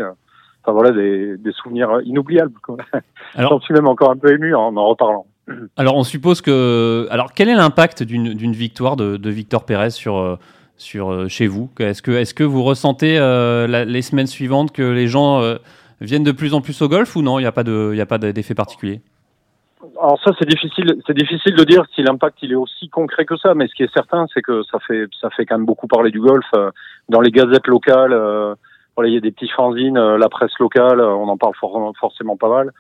Enfin 0.64 0.74
voilà, 0.74 0.92
des, 0.92 1.38
des 1.38 1.52
souvenirs 1.54 2.02
inoubliables. 2.06 2.54
Alors, 3.36 3.52
J'en 3.52 3.60
suis 3.62 3.74
même 3.74 3.88
encore 3.88 4.12
un 4.12 4.18
peu 4.18 4.32
ému 4.32 4.54
en 4.54 4.76
en 4.76 4.88
reparlant. 4.88 5.26
Alors, 5.78 5.96
on 5.96 6.04
suppose 6.04 6.42
que. 6.42 7.08
Alors, 7.10 7.34
quel 7.34 7.50
est 7.50 7.56
l'impact 7.56 8.04
d'une 8.04 8.54
victoire 8.54 8.96
de, 8.96 9.30
Victor 9.30 9.66
Pérez 9.66 9.90
sur, 9.92 10.18
euh, 10.18 10.38
sur, 10.78 11.12
euh, 11.12 11.28
chez 11.28 11.48
vous? 11.48 11.70
Est-ce 11.80 12.02
que, 12.02 12.12
est 12.12 12.34
que 12.34 12.44
vous 12.44 12.64
ressentez 12.64 13.18
euh, 13.18 13.86
les 13.86 14.02
semaines 14.02 14.28
suivantes 14.28 14.72
que 14.72 14.84
les 14.84 15.08
gens 15.08 15.42
viennent 16.06 16.24
de 16.24 16.32
plus 16.32 16.54
en 16.54 16.62
plus 16.62 16.82
au 16.82 16.90
golf 16.90 17.16
ou 17.16 17.22
non? 17.22 17.40
Il 17.40 17.44
n'y 17.44 17.48
a 17.48 17.52
pas 17.52 18.18
d'effet 18.18 18.56
particulier? 18.56 19.02
Alors 20.00 20.20
ça 20.24 20.32
c'est 20.38 20.48
difficile, 20.48 20.96
c'est 21.08 21.18
difficile 21.18 21.56
de 21.56 21.64
dire 21.64 21.84
si 21.96 22.04
l'impact 22.04 22.38
il 22.44 22.52
est 22.52 22.56
aussi 22.56 22.90
concret 22.90 23.26
que 23.26 23.36
ça, 23.38 23.54
mais 23.56 23.68
ce 23.68 23.74
qui 23.74 23.84
est 23.84 23.94
certain 23.94 24.28
c'est 24.34 24.42
que 24.42 24.62
ça 24.64 24.80
fait 24.80 25.06
ça 25.20 25.30
fait 25.32 25.46
quand 25.46 25.58
même 25.58 25.66
beaucoup 25.66 25.88
parler 25.88 26.12
du 26.12 26.20
golf 26.20 26.46
dans 27.10 27.20
les 27.20 27.32
gazettes 27.32 27.68
locales. 27.68 28.14
voilà, 28.96 29.10
il 29.10 29.14
y 29.14 29.18
a 29.18 29.22
des 29.22 29.32
petits 29.32 29.50
fanzines, 29.50 30.00
la 30.00 30.30
presse 30.30 30.58
locale, 30.60 31.02
on 31.02 31.28
en 31.28 31.38
parle 31.38 31.56
forcément 32.00 32.38
pas 32.38 32.50
mal. 32.50 32.72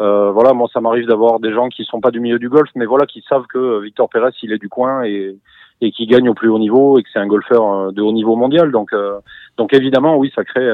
Euh, 0.00 0.32
voilà, 0.32 0.52
moi 0.52 0.68
ça 0.72 0.80
m'arrive 0.80 1.06
d'avoir 1.06 1.38
des 1.38 1.52
gens 1.52 1.68
qui 1.68 1.84
sont 1.84 2.00
pas 2.00 2.10
du 2.10 2.20
milieu 2.20 2.38
du 2.38 2.48
golf, 2.48 2.68
mais 2.74 2.84
voilà, 2.84 3.06
qui 3.06 3.24
savent 3.28 3.46
que 3.46 3.80
Victor 3.80 4.08
Pérez 4.08 4.30
il 4.42 4.52
est 4.52 4.58
du 4.58 4.68
coin 4.68 5.04
et, 5.04 5.36
et 5.80 5.92
qui 5.92 6.06
gagne 6.06 6.28
au 6.28 6.34
plus 6.34 6.48
haut 6.48 6.58
niveau 6.58 6.98
et 6.98 7.02
que 7.02 7.08
c'est 7.12 7.20
un 7.20 7.26
golfeur 7.26 7.72
euh, 7.72 7.92
de 7.92 8.02
haut 8.02 8.12
niveau 8.12 8.34
mondial. 8.34 8.72
Donc, 8.72 8.92
euh, 8.92 9.20
donc 9.56 9.72
évidemment, 9.72 10.16
oui, 10.16 10.32
ça 10.34 10.44
crée, 10.44 10.68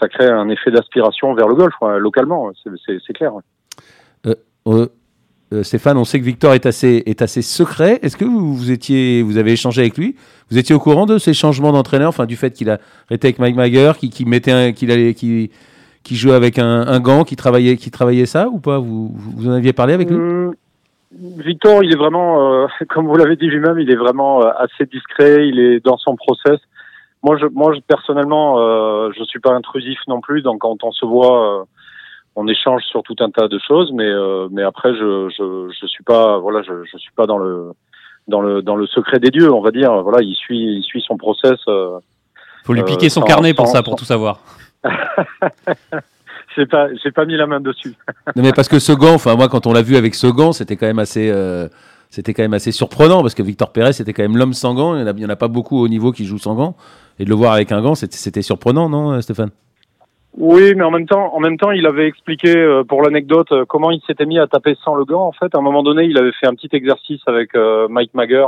ça 0.00 0.08
crée 0.08 0.28
un 0.28 0.48
effet 0.48 0.70
d'aspiration 0.70 1.34
vers 1.34 1.48
le 1.48 1.54
golf 1.54 1.74
localement, 1.98 2.50
c'est 2.86 3.12
clair. 3.12 3.32
Stéphane, 5.62 5.96
on 5.96 6.04
sait 6.04 6.20
que 6.20 6.24
Victor 6.24 6.54
est 6.54 6.64
assez, 6.64 7.02
est 7.06 7.22
assez 7.22 7.42
secret. 7.42 7.98
Est-ce 8.02 8.16
que 8.16 8.24
vous, 8.24 8.54
vous, 8.54 8.70
étiez, 8.70 9.20
vous 9.22 9.36
avez 9.36 9.52
échangé 9.52 9.80
avec 9.80 9.98
lui? 9.98 10.14
Vous 10.48 10.58
étiez 10.58 10.74
au 10.76 10.78
courant 10.78 11.06
de 11.06 11.18
ces 11.18 11.34
changements 11.34 11.72
d'entraîneur, 11.72 12.08
enfin 12.08 12.26
du 12.26 12.36
fait 12.36 12.52
qu'il 12.52 12.70
a 12.70 12.78
arrêté 13.08 13.28
avec 13.28 13.40
Mike 13.40 13.56
Mager, 13.56 13.92
qui, 13.98 14.10
qui 14.10 14.24
mettait, 14.24 14.72
qu'il 14.74 14.92
allait, 14.92 15.12
qui 15.14 15.50
qui 16.02 16.16
jouait 16.16 16.34
avec 16.34 16.58
un, 16.58 16.86
un, 16.86 17.00
gant, 17.00 17.24
qui 17.24 17.36
travaillait, 17.36 17.76
qui 17.76 17.90
travaillait 17.90 18.26
ça 18.26 18.48
ou 18.48 18.58
pas? 18.58 18.78
Vous, 18.78 19.12
vous 19.14 19.48
en 19.48 19.52
aviez 19.52 19.72
parlé 19.72 19.94
avec 19.94 20.08
lui? 20.10 20.16
Mmh, 20.16 20.52
Victor, 21.12 21.84
il 21.84 21.92
est 21.92 21.96
vraiment, 21.96 22.62
euh, 22.62 22.66
comme 22.88 23.06
vous 23.06 23.16
l'avez 23.16 23.36
dit 23.36 23.46
lui-même, 23.46 23.78
il 23.78 23.90
est 23.90 23.96
vraiment 23.96 24.42
euh, 24.42 24.50
assez 24.58 24.86
discret. 24.86 25.48
Il 25.48 25.58
est 25.58 25.84
dans 25.84 25.98
son 25.98 26.16
process. 26.16 26.58
Moi, 27.22 27.36
je, 27.38 27.46
moi, 27.46 27.72
je, 27.74 27.80
personnellement, 27.80 28.58
euh, 28.58 29.10
je 29.16 29.24
suis 29.24 29.40
pas 29.40 29.52
intrusif 29.52 29.98
non 30.08 30.20
plus. 30.20 30.42
Donc, 30.42 30.60
quand 30.60 30.82
on 30.84 30.92
se 30.92 31.04
voit, 31.04 31.60
euh, 31.60 31.64
on 32.36 32.48
échange 32.48 32.82
sur 32.84 33.02
tout 33.02 33.16
un 33.20 33.30
tas 33.30 33.48
de 33.48 33.58
choses. 33.58 33.92
Mais, 33.92 34.10
mais 34.50 34.62
après, 34.62 34.94
je, 34.94 35.28
je, 35.36 35.72
je 35.78 35.86
suis 35.86 36.04
pas, 36.04 36.38
voilà, 36.38 36.62
je, 36.62 36.84
je 36.90 36.96
suis 36.98 37.12
pas 37.12 37.26
dans 37.26 37.38
le, 37.38 37.72
dans 38.28 38.40
le, 38.40 38.62
dans 38.62 38.76
le 38.76 38.86
secret 38.86 39.18
des 39.18 39.30
dieux, 39.30 39.52
on 39.52 39.60
va 39.60 39.70
dire. 39.70 40.02
Voilà, 40.02 40.22
il 40.22 40.34
suit, 40.34 40.78
il 40.78 40.82
suit 40.82 41.02
son 41.06 41.16
process. 41.16 41.58
Faut 42.64 42.72
lui 42.72 42.84
piquer 42.84 43.08
son 43.08 43.22
carnet 43.22 43.54
pour 43.54 43.66
ça, 43.66 43.82
pour 43.82 43.96
tout 43.96 44.04
savoir. 44.04 44.40
j'ai 46.56 46.66
pas, 46.66 46.88
j'ai 47.02 47.10
pas 47.10 47.26
mis 47.26 47.36
la 47.36 47.46
main 47.46 47.60
dessus. 47.60 47.94
non, 48.34 48.42
mais 48.42 48.52
parce 48.52 48.68
que 48.68 48.78
ce 48.78 48.92
gant, 48.92 49.14
enfin 49.14 49.36
moi, 49.36 49.48
quand 49.48 49.66
on 49.66 49.72
l'a 49.72 49.82
vu 49.82 49.96
avec 49.96 50.14
ce 50.14 50.26
gant, 50.26 50.52
c'était 50.52 50.76
quand 50.76 50.86
même 50.86 50.98
assez, 50.98 51.30
c'était 52.10 52.34
quand 52.34 52.42
même 52.42 52.54
assez 52.54 52.72
surprenant 52.72 53.22
parce 53.22 53.34
que 53.34 53.42
Victor 53.42 53.72
Pérez, 53.72 53.92
c'était 53.92 54.12
quand 54.12 54.22
même 54.22 54.36
l'homme 54.36 54.52
sans 54.52 54.74
gant. 54.74 54.96
Il 54.96 55.14
n'y 55.14 55.24
en, 55.24 55.30
a 55.30 55.36
pas 55.36 55.48
beaucoup 55.48 55.78
au 55.78 55.88
niveau 55.88 56.12
qui 56.12 56.24
joue 56.24 56.38
sans 56.38 56.54
gant. 56.54 56.76
Et 57.18 57.24
de 57.24 57.28
le 57.28 57.36
voir 57.36 57.52
avec 57.52 57.70
un 57.70 57.80
gant, 57.80 57.94
c'était 57.94 58.42
surprenant, 58.42 58.88
non, 58.88 59.20
Stéphane? 59.20 59.50
Oui, 60.36 60.74
mais 60.76 60.84
en 60.84 60.90
même 60.90 61.06
temps, 61.06 61.34
en 61.34 61.40
même 61.40 61.56
temps, 61.56 61.72
il 61.72 61.86
avait 61.86 62.06
expliqué 62.06 62.56
euh, 62.56 62.84
pour 62.84 63.02
l'anecdote 63.02 63.50
euh, 63.50 63.64
comment 63.64 63.90
il 63.90 64.00
s'était 64.06 64.26
mis 64.26 64.38
à 64.38 64.46
taper 64.46 64.76
sans 64.84 64.94
le 64.94 65.04
gant. 65.04 65.26
En 65.26 65.32
fait, 65.32 65.54
à 65.54 65.58
un 65.58 65.60
moment 65.60 65.82
donné, 65.82 66.04
il 66.04 66.16
avait 66.18 66.32
fait 66.32 66.46
un 66.46 66.54
petit 66.54 66.68
exercice 66.72 67.20
avec 67.26 67.54
euh, 67.56 67.88
Mike 67.88 68.14
Mager 68.14 68.46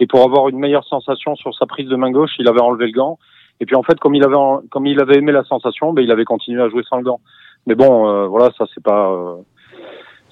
et 0.00 0.06
pour 0.06 0.22
avoir 0.22 0.48
une 0.48 0.58
meilleure 0.58 0.84
sensation 0.84 1.36
sur 1.36 1.54
sa 1.54 1.66
prise 1.66 1.88
de 1.88 1.96
main 1.96 2.10
gauche, 2.10 2.30
il 2.38 2.48
avait 2.48 2.60
enlevé 2.60 2.86
le 2.86 2.92
gant. 2.92 3.18
Et 3.60 3.66
puis 3.66 3.76
en 3.76 3.82
fait, 3.82 3.98
comme 3.98 4.14
il 4.14 4.24
avait 4.24 4.36
comme 4.70 4.86
il 4.86 5.00
avait 5.00 5.16
aimé 5.16 5.32
la 5.32 5.44
sensation, 5.44 5.92
ben, 5.92 6.02
il 6.02 6.12
avait 6.12 6.24
continué 6.24 6.62
à 6.62 6.68
jouer 6.68 6.84
sans 6.88 6.96
le 6.96 7.02
gant. 7.02 7.20
Mais 7.66 7.74
bon, 7.74 8.28
voilà, 8.28 8.50
ça 8.56 8.66
c'est 8.72 8.82
pas 8.82 9.12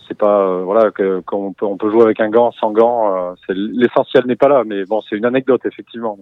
c'est 0.08 0.16
pas 0.16 0.62
voilà 0.62 0.90
qu'on 1.26 1.52
peut 1.52 1.66
on 1.66 1.76
peut 1.76 1.90
jouer 1.90 2.02
avec 2.02 2.20
un 2.20 2.30
gant 2.30 2.52
sans 2.52 2.70
gant. 2.72 3.34
l'essentiel 3.48 4.26
n'est 4.26 4.36
pas 4.36 4.48
là, 4.48 4.62
mais 4.64 4.84
bon, 4.84 5.00
c'est 5.08 5.16
une 5.16 5.26
anecdote 5.26 5.62
effectivement. 5.64 6.18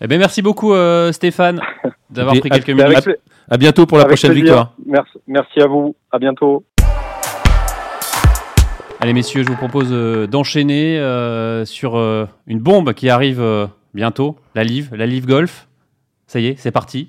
Eh 0.00 0.06
bien, 0.06 0.18
merci 0.18 0.42
beaucoup 0.42 0.74
Stéphane 1.12 1.60
d'avoir 2.10 2.38
pris 2.38 2.50
quelques 2.50 2.70
minutes. 2.70 3.10
À 3.50 3.56
bientôt 3.56 3.86
pour 3.86 3.98
la 3.98 4.04
prochaine 4.04 4.32
victoire. 4.32 4.72
Merci, 4.84 5.18
merci 5.26 5.60
à 5.60 5.66
vous. 5.66 5.96
À 6.12 6.18
bientôt. 6.18 6.64
Allez 9.00 9.12
messieurs, 9.12 9.44
je 9.44 9.48
vous 9.48 9.56
propose 9.56 9.90
euh, 9.92 10.26
d'enchaîner 10.26 10.98
euh, 10.98 11.64
sur 11.64 11.96
euh, 11.96 12.26
une 12.48 12.58
bombe 12.58 12.94
qui 12.94 13.08
arrive 13.08 13.68
bientôt, 13.94 14.36
la 14.56 14.64
Live, 14.64 14.90
la 14.92 15.06
Live 15.06 15.24
Golf. 15.24 15.68
Ça 16.26 16.40
y 16.40 16.48
est, 16.48 16.56
c'est 16.58 16.72
parti. 16.72 17.08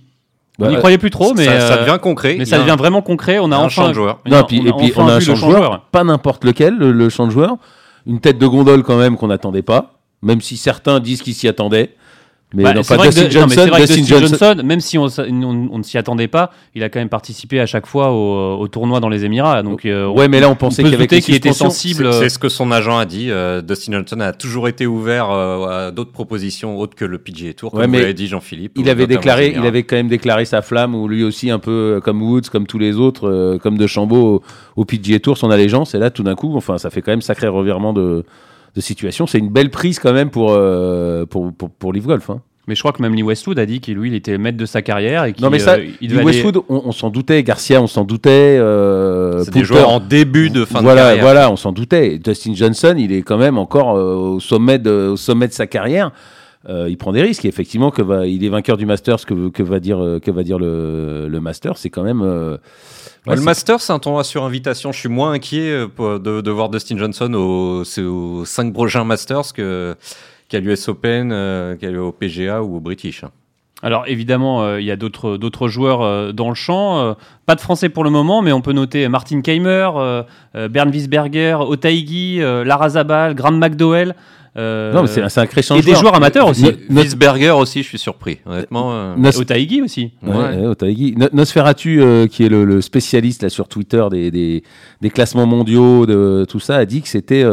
On 0.59 0.69
n'y 0.69 0.77
croyait 0.77 0.97
plus 0.97 1.09
trop, 1.09 1.33
mais 1.33 1.45
ça, 1.45 1.77
devient 1.77 1.99
concret. 2.01 2.35
Mais 2.37 2.45
ça 2.45 2.59
devient 2.59 2.75
vraiment 2.77 3.01
concret. 3.01 3.39
On 3.39 3.51
a, 3.51 3.57
enfin 3.57 3.85
un 3.85 3.89
de 3.89 3.93
joueur. 3.93 4.19
et 4.25 4.45
puis 4.47 4.93
on 4.95 5.07
a 5.07 5.13
un 5.15 5.19
champ 5.19 5.33
de 5.33 5.37
joueur, 5.37 5.81
pas 5.91 6.03
n'importe 6.03 6.43
lequel, 6.43 6.75
le, 6.75 6.91
le 6.91 7.09
champ 7.09 7.25
de 7.25 7.31
joueur. 7.31 7.57
Une 8.05 8.19
tête 8.19 8.37
de 8.39 8.47
gondole 8.47 8.83
quand 8.83 8.97
même 8.97 9.17
qu'on 9.17 9.27
n'attendait 9.27 9.61
pas, 9.61 9.93
même 10.21 10.41
si 10.41 10.57
certains 10.57 10.99
disent 10.99 11.21
qu'ils 11.21 11.35
s'y 11.35 11.47
attendaient. 11.47 11.95
Mais 12.55 12.63
bah, 12.63 12.73
non, 12.73 12.81
pas 12.81 12.97
Dustin 12.97 13.29
Johnson, 13.29 13.69
Dustin 13.77 14.03
Johnson, 14.03 14.55
même 14.63 14.79
si 14.79 14.97
on, 14.97 15.05
on, 15.19 15.77
ne 15.77 15.83
s'y 15.83 15.99
attendait 15.99 16.27
pas, 16.27 16.51
il 16.73 16.81
a 16.81 16.89
quand 16.89 16.97
même 16.97 17.09
participé 17.09 17.59
à 17.59 17.67
chaque 17.67 17.85
fois 17.85 18.11
au, 18.11 18.59
au 18.59 18.67
tournoi 18.67 18.99
dans 18.99 19.09
les 19.09 19.23
Émirats. 19.23 19.61
Donc, 19.61 19.85
euh, 19.85 20.07
ouais, 20.07 20.27
mais 20.27 20.39
là 20.39 20.49
on 20.49 20.55
pensait 20.55 20.81
qu'il 20.83 20.97
qu 20.97 21.31
était 21.31 21.53
sensible. 21.53 22.11
C'est 22.11 22.29
ce 22.29 22.39
que 22.39 22.49
son 22.49 22.71
agent 22.71 22.97
a 22.97 23.05
dit. 23.05 23.29
Euh, 23.29 23.61
Dustin 23.61 23.91
Johnson 23.93 24.19
a 24.21 24.33
toujours 24.33 24.67
été 24.67 24.87
ouvert 24.87 25.29
euh, 25.29 25.89
à 25.89 25.91
d'autres 25.91 26.11
propositions 26.11 26.79
autres 26.79 26.95
que 26.95 27.05
le 27.05 27.19
PGA 27.19 27.53
Tour, 27.53 27.71
comme 27.71 27.91
ouais, 27.91 28.13
dit 28.15 28.27
Jean-Philippe. 28.27 28.73
Il 28.77 28.89
avait 28.89 29.05
déclaré, 29.05 29.53
il 29.55 29.65
avait 29.67 29.83
quand 29.83 29.97
même 29.97 30.07
déclaré 30.07 30.45
sa 30.45 30.63
flamme, 30.63 30.95
ou 30.95 31.07
lui 31.07 31.23
aussi 31.23 31.51
un 31.51 31.59
peu 31.59 32.01
comme 32.03 32.19
Woods, 32.23 32.49
comme 32.51 32.65
tous 32.65 32.79
les 32.79 32.97
autres, 32.97 33.59
comme 33.61 33.77
de 33.77 33.85
Chambaud 33.85 34.41
au, 34.75 34.81
au 34.81 34.85
PGA 34.85 35.19
Tour, 35.19 35.37
son 35.37 35.51
allégeance. 35.51 35.93
Et 35.93 35.99
là, 35.99 36.09
tout 36.09 36.23
d'un 36.23 36.35
coup, 36.35 36.55
enfin, 36.55 36.79
ça 36.79 36.89
fait 36.89 37.03
quand 37.03 37.11
même 37.11 37.21
sacré 37.21 37.47
revirement 37.47 37.93
de, 37.93 38.25
de 38.75 38.81
situation. 38.81 39.27
C'est 39.27 39.39
une 39.39 39.49
belle 39.49 39.69
prise 39.69 39.99
quand 39.99 40.13
même 40.13 40.29
pour 40.29 40.57
pour 41.29 41.53
pour, 41.53 41.69
pour 41.69 41.93
Live 41.93 42.05
Golf. 42.05 42.29
Hein. 42.29 42.41
Mais 42.69 42.75
je 42.75 42.81
crois 42.81 42.91
que 42.91 43.01
même 43.01 43.15
Lee 43.15 43.23
Westwood 43.23 43.57
a 43.57 43.65
dit 43.65 43.79
qu'il 43.79 43.95
lui, 43.95 44.09
il 44.09 44.13
était 44.13 44.37
maître 44.37 44.59
de 44.59 44.65
sa 44.67 44.83
carrière 44.83 45.25
et 45.25 45.33
Non 45.41 45.49
mais 45.49 45.57
ça, 45.57 45.73
euh, 45.73 45.87
Lee 46.01 46.21
Westwood, 46.23 46.61
on, 46.69 46.91
s'en 46.91 47.09
doutait. 47.09 47.41
Garcia, 47.41 47.81
on 47.81 47.87
s'en 47.87 48.03
doutait. 48.03 48.29
Euh, 48.29 49.43
C'est 49.43 49.55
des 49.55 49.63
joueurs 49.63 49.89
en 49.89 49.99
début 49.99 50.51
de 50.51 50.65
fin 50.65 50.83
de 50.83 50.85
carrière. 50.85 51.19
Voilà, 51.19 51.51
on 51.51 51.55
s'en 51.55 51.71
doutait. 51.71 52.19
Dustin 52.19 52.53
Johnson, 52.53 52.93
il 52.95 53.11
est 53.11 53.23
quand 53.23 53.39
même 53.39 53.57
encore 53.57 53.97
euh, 53.97 54.13
au 54.13 54.39
sommet 54.39 54.77
de, 54.77 55.07
au 55.07 55.17
sommet 55.17 55.47
de 55.47 55.53
sa 55.53 55.65
carrière. 55.65 56.11
Euh, 56.67 56.89
il 56.89 56.97
prend 56.97 57.13
des 57.13 57.21
risques. 57.21 57.45
Et 57.45 57.47
effectivement, 57.47 57.91
que 57.91 58.01
va, 58.01 58.27
il 58.27 58.43
est 58.43 58.49
vainqueur 58.49 58.75
du 58.75 58.85
Masters. 58.85 59.25
Que, 59.25 59.49
que 59.49 59.63
va 59.63 59.79
dire, 59.79 60.19
que 60.21 60.31
va 60.31 60.43
dire 60.43 60.59
le, 60.59 61.27
le 61.29 61.39
Master 61.39 61.77
C'est 61.77 61.89
quand 61.89 62.03
même. 62.03 62.21
Ouais, 62.21 63.35
le 63.35 63.41
Masters, 63.41 63.79
c'est 63.81 63.93
un 63.93 63.99
tournoi 63.99 64.23
sur 64.23 64.43
invitation. 64.43 64.91
Je 64.91 64.99
suis 64.99 65.09
moins 65.09 65.31
inquiet 65.31 65.85
de, 65.97 66.41
de 66.41 66.51
voir 66.51 66.69
Dustin 66.69 66.97
Johnson 66.97 67.33
aux, 67.33 67.83
aux 68.01 68.45
cinq 68.45 68.73
prochains 68.73 69.03
Masters 69.03 69.53
que 69.53 69.95
qu'à 70.49 70.59
l'US 70.59 70.87
Open, 70.89 71.31
euh, 71.31 71.77
qu'à 71.77 71.89
au 71.91 72.11
PGA 72.11 72.61
ou 72.61 72.77
au 72.77 72.79
British. 72.79 73.23
Alors 73.81 74.03
évidemment, 74.07 74.61
euh, 74.61 74.81
il 74.81 74.85
y 74.85 74.91
a 74.91 74.95
d'autres 74.95 75.37
d'autres 75.37 75.67
joueurs 75.67 76.01
euh, 76.01 76.31
dans 76.31 76.49
le 76.49 76.55
champ. 76.55 77.15
pas 77.45 77.55
de 77.55 77.61
Français 77.61 77.89
pour 77.89 78.03
le 78.03 78.09
moment, 78.09 78.41
mais 78.41 78.51
on 78.51 78.61
peut 78.61 78.73
noter 78.73 79.07
Martin 79.07 79.41
Keimer, 79.41 79.89
Bernd 80.53 80.93
Wiesberger, 80.93 81.57
Otaigi, 81.61 82.39
Lara 82.39 82.89
Zabal, 82.89 83.35
Graham 83.35 83.57
McDowell. 83.57 84.15
non, 84.55 85.01
mais 85.01 85.07
c'est 85.07 85.21
un 85.21 85.29
sacré 85.29 85.61
Et 85.77 85.81
des 85.81 85.95
joueurs 85.95 86.15
amateurs 86.15 86.47
aussi. 86.47 86.69
Wiesberger 86.89 87.51
aussi, 87.51 87.83
je 87.83 87.87
suis 87.87 87.99
surpris, 87.99 88.39
honnêtement. 88.45 89.15
Otaigi 89.15 89.81
aussi. 89.81 90.11
Ouais, 90.21 90.65
Otaigi. 90.65 91.15
Nosferatu, 91.33 92.27
qui 92.29 92.43
est 92.43 92.49
le, 92.49 92.81
spécialiste 92.81 93.43
là, 93.43 93.49
sur 93.49 93.67
Twitter 93.67 94.03
des, 94.11 94.31
des, 94.31 94.63
des, 95.01 95.09
classements 95.09 95.45
mondiaux, 95.45 96.05
de 96.05 96.45
tout 96.47 96.59
ça, 96.59 96.77
a 96.77 96.85
dit 96.85 97.01
que 97.01 97.07
c'était 97.07 97.43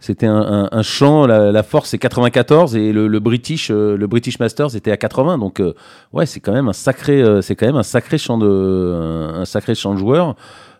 c'était 0.00 0.26
un, 0.26 0.68
un, 0.70 0.82
champ, 0.82 1.26
la, 1.26 1.62
force 1.64 1.90
c'est 1.90 1.98
94 1.98 2.76
et 2.76 2.92
le, 2.92 3.18
British, 3.18 3.70
euh, 3.70 3.96
le 3.96 4.06
British 4.06 4.38
Masters 4.38 4.76
était 4.76 4.92
à 4.92 4.96
80. 4.96 5.38
Donc 5.38 5.58
euh, 5.58 5.74
ouais, 6.12 6.24
c'est 6.24 6.38
quand 6.38 6.52
même 6.52 6.68
un 6.68 6.72
sacré, 6.72 7.20
euh, 7.20 7.42
c'est 7.42 7.56
quand 7.56 7.66
même 7.66 7.76
un 7.76 7.82
sacré 7.82 8.16
champ 8.16 8.38
de, 8.38 9.32
un, 9.34 9.44
sacré 9.44 9.74
champ 9.74 9.94
de 9.94 9.98
joueurs. 9.98 10.36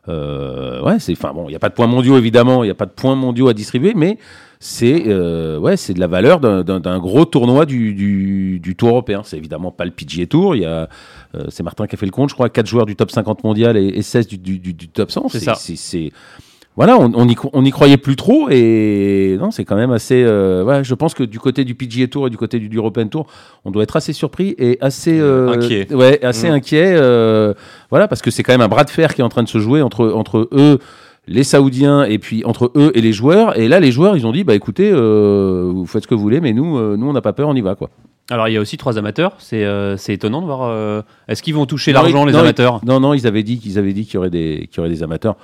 ouais, 0.07 1.01
c'est, 1.01 1.13
enfin 1.13 1.33
bon, 1.35 1.47
il 1.47 1.51
n'y 1.51 1.57
a 1.57 1.59
pas 1.59 1.69
de 1.69 1.75
points 1.75 1.89
mondiaux 1.89 2.17
évidemment, 2.17 2.63
il 2.63 2.69
n'y 2.69 2.71
a 2.71 2.77
pas 2.77 2.87
de 2.87 2.93
points 2.93 3.17
mondiaux 3.17 3.49
à 3.49 3.55
distribuer, 3.55 3.93
mais 3.97 4.19
c'est 4.61 5.13
ouais, 5.59 5.77
c'est 5.77 5.95
de 5.95 6.01
la 6.01 6.07
valeur 6.07 6.39
d'un 6.39 6.99
gros 7.01 7.25
tournoi 7.25 7.67
du, 7.67 7.95
du, 7.95 8.61
du, 8.61 8.77
Tour 8.77 8.91
européen. 8.91 9.23
C'est 9.25 9.37
évidemment 9.37 9.73
pas 9.73 9.85
le 9.85 9.91
PGA 9.91 10.27
Tour. 10.27 10.55
Il 10.55 10.63
y 10.63 10.65
a, 10.65 10.89
c'est 11.49 11.65
Martin 11.65 11.89
qui 11.89 11.97
a 11.97 11.99
fait 11.99 12.07
le 12.07 12.13
compte, 12.13 12.31
je 12.31 12.35
crois, 12.35 12.49
4 12.49 12.67
joueurs 12.67 12.87
du 12.87 12.95
top 12.95 13.11
50 13.11 13.43
mondial 13.43 13.77
et, 13.77 13.87
et 13.87 14.03
16 14.03 14.29
du, 14.29 14.39
du, 14.39 14.59
du, 14.59 14.89
top 14.89 15.11
100. 15.11 15.29
C'est 15.29 15.41
ça. 15.41 15.55
C'est 15.57 16.13
voilà, 16.79 16.97
on, 16.97 17.11
on, 17.13 17.29
y, 17.29 17.35
on 17.53 17.71
croyait 17.71 17.97
plus 17.97 18.15
trop 18.15 18.49
et 18.51 19.37
non, 19.41 19.51
c'est 19.51 19.65
quand 19.65 19.75
même 19.75 19.91
assez. 19.91 20.23
Euh, 20.25 20.63
ouais, 20.63 20.85
je 20.85 20.95
pense 20.95 21.13
que 21.13 21.25
du 21.25 21.41
côté 21.41 21.65
du 21.65 21.75
PGA 21.75 22.07
Tour 22.07 22.29
et 22.29 22.31
du 22.31 22.37
côté 22.37 22.61
du 22.61 22.77
European 22.77 23.09
Tour, 23.09 23.27
on 23.65 23.73
doit 23.73 23.83
être 23.83 23.97
assez 23.97 24.13
surpris 24.13 24.55
et 24.59 24.79
assez 24.81 25.19
euh, 25.19 25.49
inquiet. 25.49 25.93
Ouais, 25.93 26.25
assez 26.25 26.49
mm. 26.49 26.53
inquiet. 26.53 26.95
Euh, 26.97 27.53
voilà, 27.91 28.07
parce 28.07 28.23
que 28.23 28.31
c'est 28.31 28.45
quand 28.45 28.53
même 28.53 28.61
un 28.61 28.69
bras 28.69 28.85
de 28.85 28.91
fer 28.91 29.13
qui 29.13 29.23
est 29.23 29.25
en 29.25 29.29
train 29.29 29.43
de 29.43 29.49
se 29.49 29.59
jouer 29.59 29.83
entre 29.83 30.13
entre 30.13 30.49
eux 30.53 30.79
les 31.27 31.43
Saoudiens 31.43 32.05
et 32.05 32.19
puis 32.19 32.45
entre 32.45 32.71
eux 32.77 32.93
et 32.95 33.01
les 33.01 33.13
joueurs. 33.13 33.59
Et 33.59 33.67
là, 33.67 33.81
les 33.81 33.91
joueurs, 33.91 34.17
ils 34.17 34.25
ont 34.25 34.33
dit 34.33 34.45
bah 34.45 34.55
écoutez, 34.55 34.89
euh, 34.93 35.69
vous 35.75 35.85
faites 35.85 36.05
ce 36.05 36.09
que 36.09 36.15
vous 36.15 36.23
voulez, 36.23 36.41
mais 36.41 36.53
nous, 36.53 36.79
euh, 36.79 36.97
nous, 36.97 37.09
on 37.09 37.13
n'a 37.13 37.21
pas 37.21 37.33
peur, 37.33 37.49
on 37.49 37.57
y 37.57 37.61
va 37.61 37.75
quoi. 37.75 37.91
Alors 38.31 38.47
il 38.47 38.53
y 38.53 38.57
a 38.57 38.61
aussi 38.61 38.77
trois 38.77 38.99
amateurs. 38.99 39.33
C'est 39.39 39.65
euh, 39.65 39.97
étonnant 39.97 40.43
de 40.43 40.47
voir. 40.47 41.03
Est-ce 41.27 41.43
qu'ils 41.43 41.55
vont 41.55 41.67
toucher 41.67 41.93
l'argent 41.93 42.25
les 42.25 42.37
amateurs? 42.37 42.81
Non, 42.85 43.01
non, 43.01 43.15
ils 43.15 43.27
avaient 43.27 43.43
dit 43.43 43.59
qu'ils 43.59 43.79
avaient 43.79 43.93
dit 43.93 44.05
qu'il 44.05 44.15
y 44.15 44.19
aurait 44.19 44.31
des 44.31 44.69
qu'il 44.71 44.79
y 44.79 44.81
aurait 44.81 44.91
des 44.91 45.03
amateurs. 45.03 45.37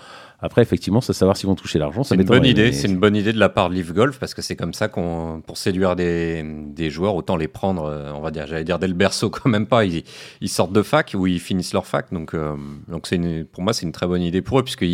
Après, 0.44 0.60
effectivement, 0.60 1.00
c'est 1.00 1.14
savoir 1.14 1.38
s'ils 1.38 1.46
vont 1.46 1.54
toucher 1.54 1.78
l'argent. 1.78 2.04
C'est 2.04 2.16
une 2.16 2.24
bonne 2.24 2.44
idée. 2.44 2.70
C'est 2.72 2.86
une 2.86 2.98
bonne 2.98 3.16
idée 3.16 3.32
de 3.32 3.38
la 3.38 3.48
part 3.48 3.70
de 3.70 3.74
Live 3.74 3.94
Golf 3.94 4.18
parce 4.18 4.34
que 4.34 4.42
c'est 4.42 4.56
comme 4.56 4.74
ça 4.74 4.88
qu'on, 4.88 5.42
pour 5.46 5.56
séduire 5.56 5.96
des, 5.96 6.44
des, 6.66 6.90
joueurs, 6.90 7.14
autant 7.14 7.36
les 7.36 7.48
prendre, 7.48 7.84
euh, 7.84 8.12
on 8.14 8.20
va 8.20 8.30
dire, 8.30 8.46
j'allais 8.46 8.62
dire 8.62 8.78
dès 8.78 8.86
le 8.86 8.92
berceau 8.92 9.30
quand 9.30 9.48
même 9.48 9.64
pas. 9.64 9.86
Ils, 9.86 10.04
ils, 10.42 10.50
sortent 10.50 10.74
de 10.74 10.82
fac 10.82 11.16
ou 11.16 11.26
ils 11.26 11.40
finissent 11.40 11.72
leur 11.72 11.86
fac. 11.86 12.12
Donc, 12.12 12.34
euh, 12.34 12.56
donc 12.88 13.06
c'est 13.06 13.18
pour 13.52 13.62
moi, 13.62 13.72
c'est 13.72 13.86
une 13.86 13.92
très 13.92 14.06
bonne 14.06 14.20
idée 14.20 14.42
pour 14.42 14.58
eux 14.58 14.62
puisque 14.62 14.84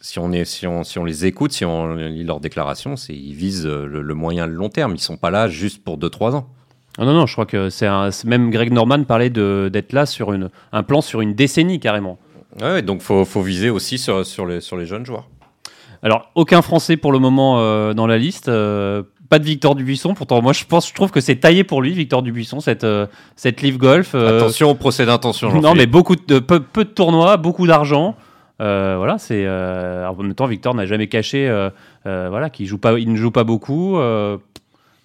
si 0.00 0.18
on 0.20 0.30
est, 0.30 0.44
si 0.44 0.68
on, 0.68 0.84
si 0.84 0.96
on 1.00 1.04
les 1.04 1.26
écoute, 1.26 1.50
si 1.50 1.64
on 1.64 1.96
lit 1.96 2.22
leurs 2.22 2.38
déclarations, 2.38 2.96
c'est 2.96 3.14
ils 3.14 3.34
visent 3.34 3.66
le, 3.66 4.00
le, 4.00 4.14
moyen, 4.14 4.46
le 4.46 4.54
long 4.54 4.68
terme. 4.68 4.94
Ils 4.94 5.00
sont 5.00 5.16
pas 5.16 5.32
là 5.32 5.48
juste 5.48 5.82
pour 5.82 5.98
2-3 5.98 6.36
ans. 6.36 6.48
Ah 6.98 7.04
non, 7.04 7.14
non, 7.14 7.26
je 7.26 7.32
crois 7.32 7.46
que 7.46 7.68
c'est 7.68 7.88
même 8.26 8.52
Greg 8.52 8.72
Norman 8.72 9.02
parlait 9.02 9.30
d'être 9.30 9.92
là 9.92 10.06
sur 10.06 10.32
une, 10.32 10.50
un 10.70 10.84
plan 10.84 11.00
sur 11.00 11.20
une 11.20 11.34
décennie 11.34 11.80
carrément. 11.80 12.20
Ouais, 12.60 12.82
donc 12.82 13.00
faut, 13.00 13.24
faut 13.24 13.42
viser 13.42 13.70
aussi 13.70 13.98
sur, 13.98 14.26
sur, 14.26 14.46
les, 14.46 14.60
sur 14.60 14.76
les 14.76 14.86
jeunes 14.86 15.06
joueurs. 15.06 15.28
Alors, 16.02 16.30
aucun 16.34 16.62
Français 16.62 16.96
pour 16.96 17.12
le 17.12 17.18
moment 17.18 17.60
euh, 17.60 17.94
dans 17.94 18.06
la 18.06 18.18
liste. 18.18 18.48
Euh, 18.48 19.04
pas 19.28 19.38
de 19.38 19.44
Victor 19.44 19.74
Dubuisson. 19.74 20.14
Pourtant, 20.14 20.42
moi, 20.42 20.52
je 20.52 20.64
pense, 20.64 20.88
je 20.88 20.94
trouve 20.94 21.10
que 21.10 21.20
c'est 21.20 21.36
taillé 21.36 21.64
pour 21.64 21.80
lui, 21.80 21.92
Victor 21.92 22.22
Dubuisson, 22.22 22.60
cette, 22.60 22.84
euh, 22.84 23.06
cette 23.36 23.62
Live 23.62 23.78
Golf. 23.78 24.14
Attention 24.14 24.70
au 24.70 24.74
procès 24.74 25.06
d'intention. 25.06 25.60
Non, 25.60 25.74
mais 25.74 25.86
beaucoup 25.86 26.16
de, 26.16 26.38
peu, 26.40 26.60
peu 26.60 26.84
de 26.84 26.90
tournois, 26.90 27.36
beaucoup 27.36 27.66
d'argent. 27.66 28.16
voilà, 28.58 29.16
c'est. 29.18 29.48
en 29.48 30.14
même 30.16 30.34
temps, 30.34 30.46
Victor 30.46 30.74
n'a 30.74 30.86
jamais 30.86 31.06
caché, 31.06 31.48
voilà, 32.04 32.50
qu'il 32.50 32.66
joue 32.66 32.78
pas, 32.78 32.98
il 32.98 33.10
ne 33.10 33.16
joue 33.16 33.30
pas 33.30 33.44
beaucoup. 33.44 33.98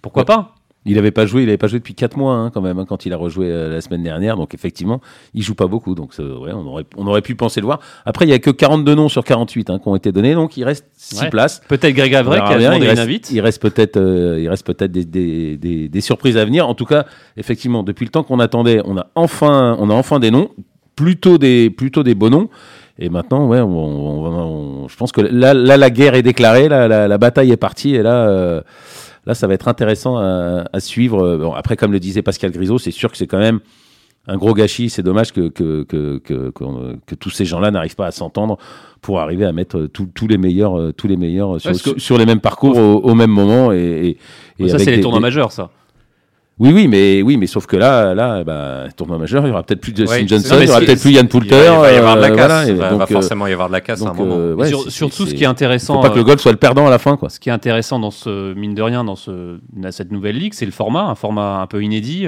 pourquoi 0.02 0.26
pas? 0.26 0.57
Il 0.88 0.96
n'avait 0.96 1.12
pas 1.12 1.26
joué, 1.26 1.44
il 1.44 1.50
avait 1.50 1.58
pas 1.58 1.68
joué 1.68 1.80
depuis 1.80 1.94
4 1.94 2.18
mois 2.18 2.34
hein, 2.34 2.50
quand 2.52 2.62
même 2.62 2.80
hein, 2.80 2.86
quand 2.88 3.06
il 3.06 3.14
a 3.14 3.18
rejoué 3.18 3.48
euh, 3.52 3.70
la 3.70 3.82
semaine 3.82 4.04
dernière. 4.04 4.38
Donc 4.38 4.54
effectivement, 4.54 5.02
il 5.34 5.44
joue 5.44 5.54
pas 5.54 5.68
beaucoup. 5.68 5.96
Donc 5.96 6.14
ouais, 6.18 6.54
on 6.54 6.66
aurait, 6.66 6.86
on 6.96 7.06
aurait 7.08 7.22
pu 7.22 7.36
penser 7.36 7.60
le 7.60 7.66
voir. 7.66 7.80
Après, 8.06 8.26
il 8.26 8.30
y 8.30 8.34
a 8.34 8.40
que 8.40 8.50
42 8.50 8.96
noms 8.96 9.10
sur 9.10 9.24
48 9.24 9.70
hein, 9.70 9.80
qui 9.80 9.88
ont 9.88 9.96
été 9.96 10.12
donnés, 10.12 10.34
donc 10.34 10.56
il 10.56 10.64
reste 10.64 10.86
6 10.96 11.26
places. 11.30 11.62
Peut-être 11.68 11.94
Greg 11.94 12.16
Avray 12.16 12.40
qui 12.40 12.54
a 12.54 12.58
demandé 12.58 12.86
il 12.86 12.88
reste, 12.88 13.02
une 13.02 13.04
invite. 13.04 13.32
Il 13.32 13.42
reste 13.42 13.62
peut-être, 13.62 13.98
euh, 13.98 14.40
il 14.42 14.48
reste 14.48 14.66
peut-être 14.66 14.92
des, 14.92 15.04
des, 15.04 15.58
des, 15.58 15.90
des, 15.90 16.02
surprises 16.02 16.38
à 16.38 16.46
venir. 16.46 16.68
En 16.68 16.74
tout 16.74 16.86
cas, 16.86 17.06
effectivement, 17.36 17.84
depuis 17.84 18.06
le 18.06 18.12
temps 18.12 18.24
qu'on 18.24 18.40
attendait, 18.40 18.82
on 18.86 18.98
a 18.98 19.08
enfin, 19.16 19.76
on 19.80 19.90
a 19.90 19.94
enfin 19.94 20.20
des 20.20 20.32
noms, 20.32 20.50
plutôt 20.96 21.38
des, 21.38 21.70
plutôt 21.70 22.04
des 22.04 22.16
beaux 22.16 22.30
noms. 22.30 22.50
Et 23.00 23.10
maintenant, 23.10 23.46
ouais, 23.48 23.60
on, 23.60 24.26
on, 24.26 24.88
je 24.88 24.96
pense 24.96 25.12
que 25.12 25.22
là, 25.22 25.54
là, 25.54 25.78
la 25.78 25.90
guerre 25.92 26.16
est 26.16 26.24
déclarée, 26.24 26.68
là, 26.68 26.88
la, 26.88 27.08
la 27.08 27.18
bataille 27.18 27.52
est 27.52 27.58
partie, 27.58 27.94
et 27.94 28.02
là. 28.02 28.64
Euh, 29.28 29.32
Là, 29.32 29.36
ça 29.36 29.48
va 29.48 29.54
être 29.54 29.68
intéressant 29.68 30.18
à, 30.18 30.80
suivre. 30.80 31.38
Bon, 31.38 31.54
après, 31.54 31.76
comme 31.76 31.92
le 31.92 32.00
disait 32.00 32.22
Pascal 32.22 32.52
Grisot, 32.52 32.78
c'est 32.78 32.92
sûr 32.92 33.12
que 33.12 33.18
c'est 33.18 33.28
quand 33.28 33.40
même 33.40 33.60
un 34.28 34.38
gros 34.38 34.54
gâchis. 34.54 34.90
C'est 34.90 35.04
dommage 35.04 35.34
que, 35.34 35.50
que, 35.50 35.84
que, 35.84 36.20
que, 36.20 36.52
que 37.06 37.16
tous 37.16 37.30
ces 37.30 37.46
gens-là 37.46 37.72
n'arrivent 37.72 37.96
pas 37.96 38.08
à 38.08 38.12
s'entendre 38.12 38.58
pour 39.02 39.20
arriver 39.20 39.46
à 39.46 39.52
mettre 39.52 39.88
tous 39.88 40.28
les 40.28 40.38
meilleurs, 40.38 40.94
tous 40.94 41.08
les 41.08 41.18
meilleurs 41.18 41.60
sur, 41.60 42.00
sur, 42.00 42.18
les 42.18 42.26
mêmes 42.26 42.42
parcours 42.42 42.78
au, 42.78 43.16
même 43.16 43.32
moment. 43.32 43.72
Et, 43.72 44.18
et, 44.60 44.70
ça, 44.70 44.80
c'est 44.80 44.92
les 44.92 45.02
tournois 45.02 45.20
majeurs, 45.20 45.52
ça. 45.52 45.70
Oui, 46.60 46.72
oui, 46.74 46.88
mais 46.88 47.22
oui, 47.22 47.38
mais 47.38 47.46
sauf 47.46 47.68
que 47.68 47.78
là, 47.78 48.16
là, 48.16 48.44
bah, 48.44 48.86
tournoi 48.96 49.20
majeur, 49.20 49.46
il 49.46 49.50
y 49.50 49.52
aura 49.52 49.62
peut-être 49.62 49.80
plus 49.80 49.94
de 49.94 50.08
ouais, 50.08 50.28
Johnson, 50.28 50.58
il 50.60 50.68
y 50.68 50.70
aura 50.72 50.80
peut-être 50.80 51.02
plus 51.02 51.12
Yann 51.12 51.28
Poulter. 51.28 51.56
Il 51.56 51.82
va 51.82 51.94
y 51.94 51.98
avoir 51.98 52.16
de 52.16 52.22
la 52.22 52.30
euh, 52.30 52.36
casse. 52.36 52.68
il 52.68 52.76
va, 52.76 52.94
va, 52.96 53.04
euh, 53.04 53.06
forcément 53.06 53.46
y 53.46 53.54
avoir 53.54 53.68
de 53.68 53.74
la 53.74 53.82
casse 53.82 54.02
à 54.02 54.10
un 54.10 54.14
moment. 54.14 54.36
Euh, 54.40 54.56
ouais, 54.56 54.72
surtout, 54.90 55.28
ce 55.28 55.36
qui 55.36 55.44
est 55.44 55.48
intéressant. 55.48 55.96
Faut 55.96 56.02
pas 56.02 56.10
que 56.10 56.18
le 56.18 56.24
golf 56.24 56.42
soit 56.42 56.52
le 56.52 56.58
perdant 56.58 56.88
à 56.88 56.90
la 56.90 56.98
fin, 56.98 57.16
quoi. 57.16 57.30
Ce 57.30 57.40
qui 57.40 57.50
est 57.50 57.52
intéressant 57.52 58.00
dans 58.00 58.10
ce 58.10 58.56
mine 58.56 58.74
de 58.74 58.82
rien 58.82 59.04
dans 59.04 59.16
ce 59.16 59.60
dans 59.72 59.92
cette 59.92 60.12
nouvelle 60.12 60.38
ligue, 60.38 60.56
c'est 60.56 60.66
le 60.66 60.72
format, 60.72 61.04
un 61.04 61.16
format 61.16 61.60
un 61.60 61.68
peu 61.68 61.84
inédit 61.84 62.26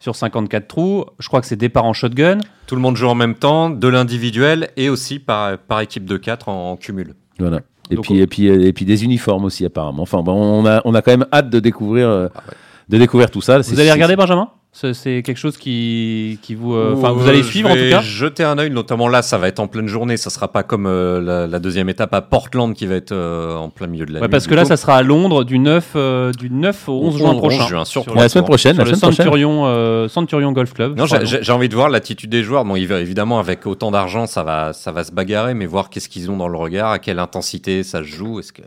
sur 0.00 0.16
54 0.16 0.66
trous. 0.66 1.04
Je 1.18 1.28
crois 1.28 1.42
que 1.42 1.46
c'est 1.46 1.56
départ 1.56 1.84
en 1.84 1.92
shotgun. 1.92 2.38
Tout 2.66 2.76
le 2.76 2.80
monde 2.80 2.96
joue 2.96 3.08
en 3.08 3.14
même 3.14 3.34
temps, 3.34 3.68
de 3.68 3.88
l'individuel 3.88 4.70
et 4.78 4.88
aussi 4.88 5.18
par 5.18 5.58
par 5.58 5.80
équipe 5.80 6.06
de 6.06 6.16
4 6.16 6.48
en, 6.48 6.72
en 6.72 6.76
cumul. 6.76 7.14
Voilà. 7.38 7.60
Et 7.90 7.96
puis, 7.96 8.18
et 8.18 8.26
puis, 8.26 8.46
et 8.46 8.72
puis 8.72 8.84
des 8.84 9.04
uniformes 9.04 9.44
aussi 9.44 9.64
apparemment. 9.64 10.02
Enfin, 10.02 10.22
bon, 10.22 10.32
on 10.32 10.66
a 10.66 10.80
on 10.86 10.94
a 10.94 11.02
quand 11.02 11.12
même 11.12 11.26
hâte 11.30 11.50
de 11.50 11.60
découvrir. 11.60 12.30
Ah 12.34 12.40
de 12.88 12.98
découvrir 12.98 13.30
tout 13.30 13.40
ça. 13.40 13.58
Vous 13.58 13.80
allez 13.80 13.92
regarder 13.92 14.16
Benjamin? 14.16 14.48
C'est 14.92 15.22
quelque 15.22 15.38
chose 15.38 15.56
qui, 15.56 16.38
qui 16.42 16.54
vous. 16.54 16.74
Euh, 16.74 16.94
enfin, 16.94 17.10
vous 17.12 17.26
allez 17.26 17.42
suivre 17.42 17.70
en 17.70 17.74
tout 17.74 17.88
cas? 17.88 18.02
jeter 18.02 18.44
un 18.44 18.58
œil, 18.58 18.68
notamment 18.68 19.08
là, 19.08 19.22
ça 19.22 19.38
va 19.38 19.48
être 19.48 19.58
en 19.58 19.68
pleine 19.68 19.88
journée. 19.88 20.18
Ça 20.18 20.28
sera 20.28 20.52
pas 20.52 20.62
comme 20.64 20.86
euh, 20.86 21.46
la, 21.46 21.58
deuxième 21.58 21.88
étape 21.88 22.12
à 22.12 22.20
Portland 22.20 22.74
qui 22.74 22.84
va 22.84 22.96
être 22.96 23.12
euh, 23.12 23.56
en 23.56 23.70
plein 23.70 23.86
milieu 23.86 24.04
de 24.04 24.12
la 24.12 24.20
ouais, 24.20 24.28
Parce 24.28 24.46
que 24.46 24.54
là, 24.54 24.66
ça 24.66 24.76
sera 24.76 24.96
à 24.96 25.02
Londres 25.02 25.44
du 25.44 25.58
9, 25.58 25.96
du 26.36 26.50
9 26.50 26.88
au 26.90 27.04
11 27.04 27.16
juin 27.16 27.34
prochain. 27.36 27.66
Juin, 27.66 27.84
sur 27.86 28.14
la 28.14 28.28
semaine 28.28 28.44
prochaine. 28.44 28.74
Sur 28.74 28.84
la 28.84 28.90
le 28.90 28.96
Centurion, 28.96 30.08
Centurion, 30.08 30.52
Golf 30.52 30.74
Club. 30.74 30.98
Non, 30.98 31.06
j'ai 31.06 31.52
envie 31.52 31.70
de 31.70 31.74
voir 31.74 31.88
l'attitude 31.88 32.28
des 32.28 32.42
joueurs. 32.42 32.66
Bon, 32.66 32.76
évidemment, 32.76 33.38
avec 33.38 33.66
autant 33.66 33.90
d'argent, 33.90 34.26
ça 34.26 34.42
va, 34.42 34.74
ça 34.74 34.92
va 34.92 35.04
se 35.04 35.12
bagarrer, 35.12 35.54
mais 35.54 35.64
voir 35.64 35.88
qu'est-ce 35.88 36.10
qu'ils 36.10 36.30
ont 36.30 36.36
dans 36.36 36.48
le 36.48 36.58
regard, 36.58 36.90
à 36.90 36.98
quelle 36.98 37.18
intensité 37.18 37.82
ça 37.82 38.00
se 38.00 38.08
joue. 38.08 38.40
Est-ce 38.40 38.52
que. 38.52 38.62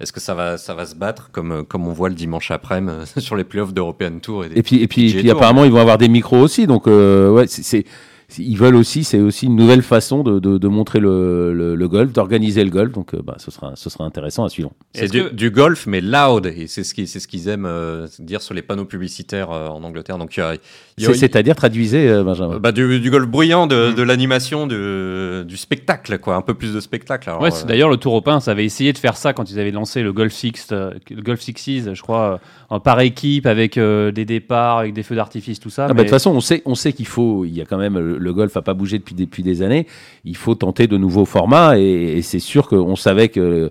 Est-ce 0.00 0.12
que 0.12 0.20
ça 0.20 0.34
va, 0.34 0.58
ça 0.58 0.74
va 0.74 0.86
se 0.86 0.94
battre 0.94 1.30
comme, 1.32 1.52
euh, 1.52 1.62
comme 1.62 1.86
on 1.86 1.92
voit 1.92 2.08
le 2.08 2.14
dimanche 2.14 2.50
après-midi 2.50 3.06
sur 3.18 3.36
les 3.36 3.44
playoffs 3.44 3.72
d'European 3.72 4.18
Tour 4.20 4.44
et, 4.44 4.62
puis, 4.62 4.82
et 4.82 4.88
puis, 4.88 5.30
apparemment, 5.30 5.64
ils 5.64 5.72
vont 5.72 5.80
avoir 5.80 5.98
des 5.98 6.08
micros 6.08 6.38
aussi. 6.38 6.66
Donc, 6.66 6.86
euh, 6.86 7.30
ouais, 7.30 7.46
c'est 7.48 7.84
ils 8.36 8.58
veulent 8.58 8.76
aussi, 8.76 9.04
c'est 9.04 9.20
aussi 9.20 9.46
une 9.46 9.56
nouvelle 9.56 9.80
façon 9.80 10.22
de, 10.22 10.38
de, 10.38 10.68
montrer 10.68 11.00
le, 11.00 11.74
le, 11.74 11.88
golf, 11.88 12.12
d'organiser 12.12 12.62
le 12.62 12.70
golf. 12.70 12.92
Donc, 12.92 13.14
euh, 13.14 13.22
bah, 13.24 13.36
ce, 13.38 13.50
sera, 13.50 13.72
ce 13.74 13.88
sera 13.88 14.04
intéressant 14.04 14.44
à 14.44 14.50
suivre. 14.50 14.70
C'est 14.92 15.10
du, 15.10 15.50
golf, 15.50 15.86
mais 15.86 16.02
loud. 16.02 16.44
Et 16.44 16.66
c'est 16.66 16.84
ce 16.84 16.92
qu'ils 16.92 17.08
ce 17.08 17.26
qu'ils 17.26 17.48
aiment 17.48 17.64
euh, 17.66 18.06
dire 18.18 18.42
sur 18.42 18.52
les 18.52 18.60
panneaux 18.60 18.84
publicitaires 18.84 19.50
euh, 19.50 19.68
en 19.68 19.82
Angleterre. 19.82 20.18
Donc, 20.18 20.38
c'est-à-dire, 20.98 21.56
traduisez, 21.56 22.22
Benjamin. 22.22 22.58
Bah, 22.58 22.72
du, 22.72 23.00
du, 23.00 23.10
golf 23.10 23.26
bruyant, 23.26 23.66
de, 23.66 23.92
mm. 23.92 23.94
de 23.94 24.02
l'animation, 24.02 24.66
du 24.66 25.56
spectacle, 25.56 26.18
quoi. 26.18 26.36
Un 26.36 26.42
peu 26.42 26.52
plus 26.52 26.74
de 26.74 26.80
spectacle. 26.80 27.30
ouais, 27.40 27.50
d'ailleurs, 27.66 27.88
le 27.88 27.96
Tour 27.96 28.12
européen, 28.12 28.40
ça 28.40 28.50
avait 28.50 28.66
essayé 28.66 28.92
de 28.92 28.98
faire 28.98 29.16
ça 29.16 29.32
quand 29.32 29.50
ils 29.50 29.58
avaient 29.58 29.70
lancé 29.70 30.02
le 30.02 30.12
Golf 30.12 30.34
Six, 30.34 30.68
le 30.70 31.22
Golf 31.22 31.40
Sixes, 31.40 31.94
je 31.94 32.02
crois, 32.02 32.40
par 32.84 33.00
équipe, 33.00 33.46
avec 33.46 33.78
des 33.78 34.24
départs, 34.26 34.78
avec 34.78 34.92
des 34.92 35.02
feux 35.02 35.16
d'artifice, 35.16 35.60
tout 35.60 35.70
ça. 35.70 35.86
Ah, 35.86 35.88
bah, 35.88 35.94
de 35.94 36.00
toute 36.02 36.10
façon, 36.10 36.32
on 36.32 36.40
sait, 36.40 36.62
on 36.66 36.74
sait 36.74 36.92
qu'il 36.92 37.06
faut, 37.06 37.46
il 37.46 37.56
y 37.56 37.62
a 37.62 37.64
quand 37.64 37.78
même 37.78 38.17
le 38.18 38.32
golf 38.32 38.54
n'a 38.54 38.62
pas 38.62 38.74
bougé 38.74 38.98
depuis, 38.98 39.14
depuis 39.14 39.42
des 39.42 39.62
années. 39.62 39.86
Il 40.24 40.36
faut 40.36 40.54
tenter 40.54 40.86
de 40.86 40.96
nouveaux 40.96 41.24
formats 41.24 41.78
et, 41.78 42.20
c'est 42.22 42.38
sûr 42.40 42.68
qu'on 42.68 42.96
savait 42.96 43.28
que 43.28 43.70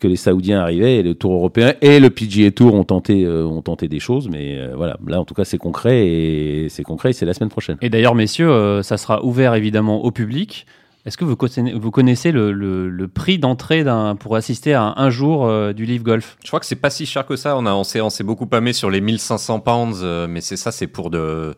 que 0.00 0.08
les 0.08 0.16
Saoudiens 0.16 0.60
arrivaient 0.60 0.96
et 0.96 1.02
le 1.02 1.14
Tour 1.14 1.32
européen 1.32 1.74
et 1.80 1.98
le 1.98 2.10
PGA 2.10 2.50
Tour 2.50 2.74
ont 2.74 2.84
tenté, 2.84 3.24
euh, 3.24 3.46
ont 3.46 3.62
tenté 3.62 3.88
des 3.88 4.00
choses, 4.00 4.28
mais 4.28 4.58
euh, 4.58 4.74
voilà, 4.76 4.98
là 5.06 5.18
en 5.20 5.24
tout 5.24 5.32
cas 5.34 5.44
c'est 5.44 5.56
concret 5.56 6.06
et 6.06 6.68
c'est 6.68 6.82
concret 6.82 7.12
c'est 7.14 7.24
la 7.24 7.32
semaine 7.32 7.48
prochaine. 7.48 7.78
Et 7.80 7.88
d'ailleurs 7.88 8.14
messieurs, 8.14 8.50
euh, 8.50 8.82
ça 8.82 8.98
sera 8.98 9.24
ouvert 9.24 9.54
évidemment 9.54 10.04
au 10.04 10.10
public. 10.10 10.66
Est-ce 11.06 11.16
que 11.16 11.24
vous 11.24 11.36
connaissez, 11.36 11.72
vous 11.72 11.90
connaissez 11.90 12.32
le, 12.32 12.52
le, 12.52 13.08
prix 13.08 13.38
d'entrée 13.38 13.84
pour 14.18 14.36
assister 14.36 14.72
à 14.72 14.94
un, 14.96 15.10
jour 15.10 15.46
du 15.74 15.84
Live 15.84 16.02
Golf? 16.02 16.38
Je 16.42 16.48
crois 16.48 16.60
que 16.60 16.64
c'est 16.64 16.76
pas 16.76 16.88
si 16.88 17.04
cher 17.04 17.26
que 17.26 17.36
ça. 17.36 17.58
On, 17.58 17.66
a, 17.66 17.74
on 17.74 17.84
s'est 17.84 18.24
beaucoup 18.24 18.46
pâmé 18.46 18.72
sur 18.72 18.88
les 18.88 19.02
1500 19.02 19.60
pounds, 19.60 20.02
mais 20.30 20.40
c'est 20.40 20.56
ça, 20.56 20.72
c'est 20.72 20.86
pour 20.86 21.10
de 21.10 21.54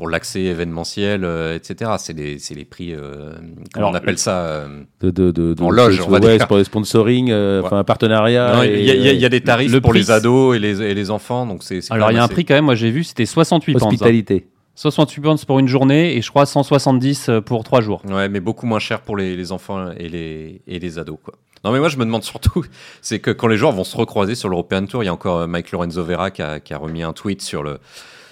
pour 0.00 0.08
l'accès 0.08 0.40
événementiel, 0.40 1.24
euh, 1.24 1.54
etc. 1.54 1.90
C'est 1.98 2.14
les, 2.14 2.38
les, 2.56 2.64
prix, 2.64 2.94
euh, 2.94 3.34
on 3.76 3.92
appelle 3.92 4.16
ça 4.16 4.38
euh, 4.46 4.82
de, 5.02 5.10
de, 5.10 5.30
de, 5.30 5.62
en 5.62 5.68
loge, 5.68 6.00
on 6.00 6.08
va 6.08 6.20
dire. 6.20 6.48
pour 6.48 6.56
les 6.56 6.64
sponsoring, 6.64 7.30
enfin 7.62 7.80
un 7.80 7.84
partenariat. 7.84 8.64
Il 8.64 8.80
y, 8.80 8.86
y, 8.86 9.24
a 9.26 9.28
des 9.28 9.42
tarifs 9.42 9.78
pour 9.80 9.92
les 9.92 10.10
ados 10.10 10.56
et 10.56 10.58
les, 10.58 10.80
et 10.80 10.94
les 10.94 11.10
enfants, 11.10 11.44
donc 11.44 11.62
c'est. 11.62 11.80
Alors 11.92 12.10
il 12.12 12.14
y 12.14 12.18
a 12.18 12.24
un 12.24 12.28
prix 12.28 12.46
quand 12.46 12.54
même. 12.54 12.64
Moi 12.64 12.76
j'ai 12.76 12.90
vu, 12.90 13.04
c'était 13.04 13.26
68 13.26 13.74
pounds. 13.74 13.84
Hein. 13.84 13.88
Hospitalité. 13.88 14.46
68 14.74 15.20
pounds 15.20 15.44
pour 15.44 15.58
une 15.58 15.68
journée 15.68 16.16
et 16.16 16.22
je 16.22 16.30
crois 16.30 16.46
170 16.46 17.32
pour 17.44 17.62
trois 17.62 17.82
jours. 17.82 18.00
Ouais, 18.08 18.30
mais 18.30 18.40
beaucoup 18.40 18.64
moins 18.64 18.78
cher 18.78 19.02
pour 19.02 19.18
les, 19.18 19.36
les 19.36 19.52
enfants 19.52 19.90
et 19.98 20.08
les, 20.08 20.62
et 20.66 20.78
les 20.78 20.98
ados, 20.98 21.18
quoi. 21.22 21.34
Non, 21.62 21.72
mais 21.72 21.78
moi, 21.78 21.90
je 21.90 21.98
me 21.98 22.06
demande 22.06 22.22
surtout, 22.22 22.64
c'est 23.02 23.18
que 23.18 23.30
quand 23.30 23.48
les 23.48 23.58
joueurs 23.58 23.72
vont 23.72 23.84
se 23.84 23.94
recroiser 23.94 24.34
sur 24.34 24.48
l'European 24.48 24.86
Tour, 24.86 25.02
il 25.02 25.06
y 25.06 25.08
a 25.10 25.12
encore 25.12 25.46
Mike 25.46 25.70
Lorenzo 25.72 26.02
Vera 26.02 26.30
qui 26.30 26.40
a, 26.40 26.58
qui 26.58 26.72
a 26.72 26.78
remis 26.78 27.02
un 27.02 27.12
tweet 27.12 27.42
sur 27.42 27.62
le, 27.62 27.80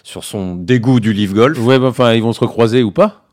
sur 0.08 0.24
son 0.24 0.56
dégoût 0.56 1.00
du 1.00 1.12
Live 1.12 1.34
Golf. 1.34 1.58
Ouais, 1.58 1.76
enfin, 1.76 2.14
ils 2.14 2.22
vont 2.22 2.32
se 2.32 2.40
recroiser 2.40 2.82
ou 2.82 2.90
pas? 2.90 3.26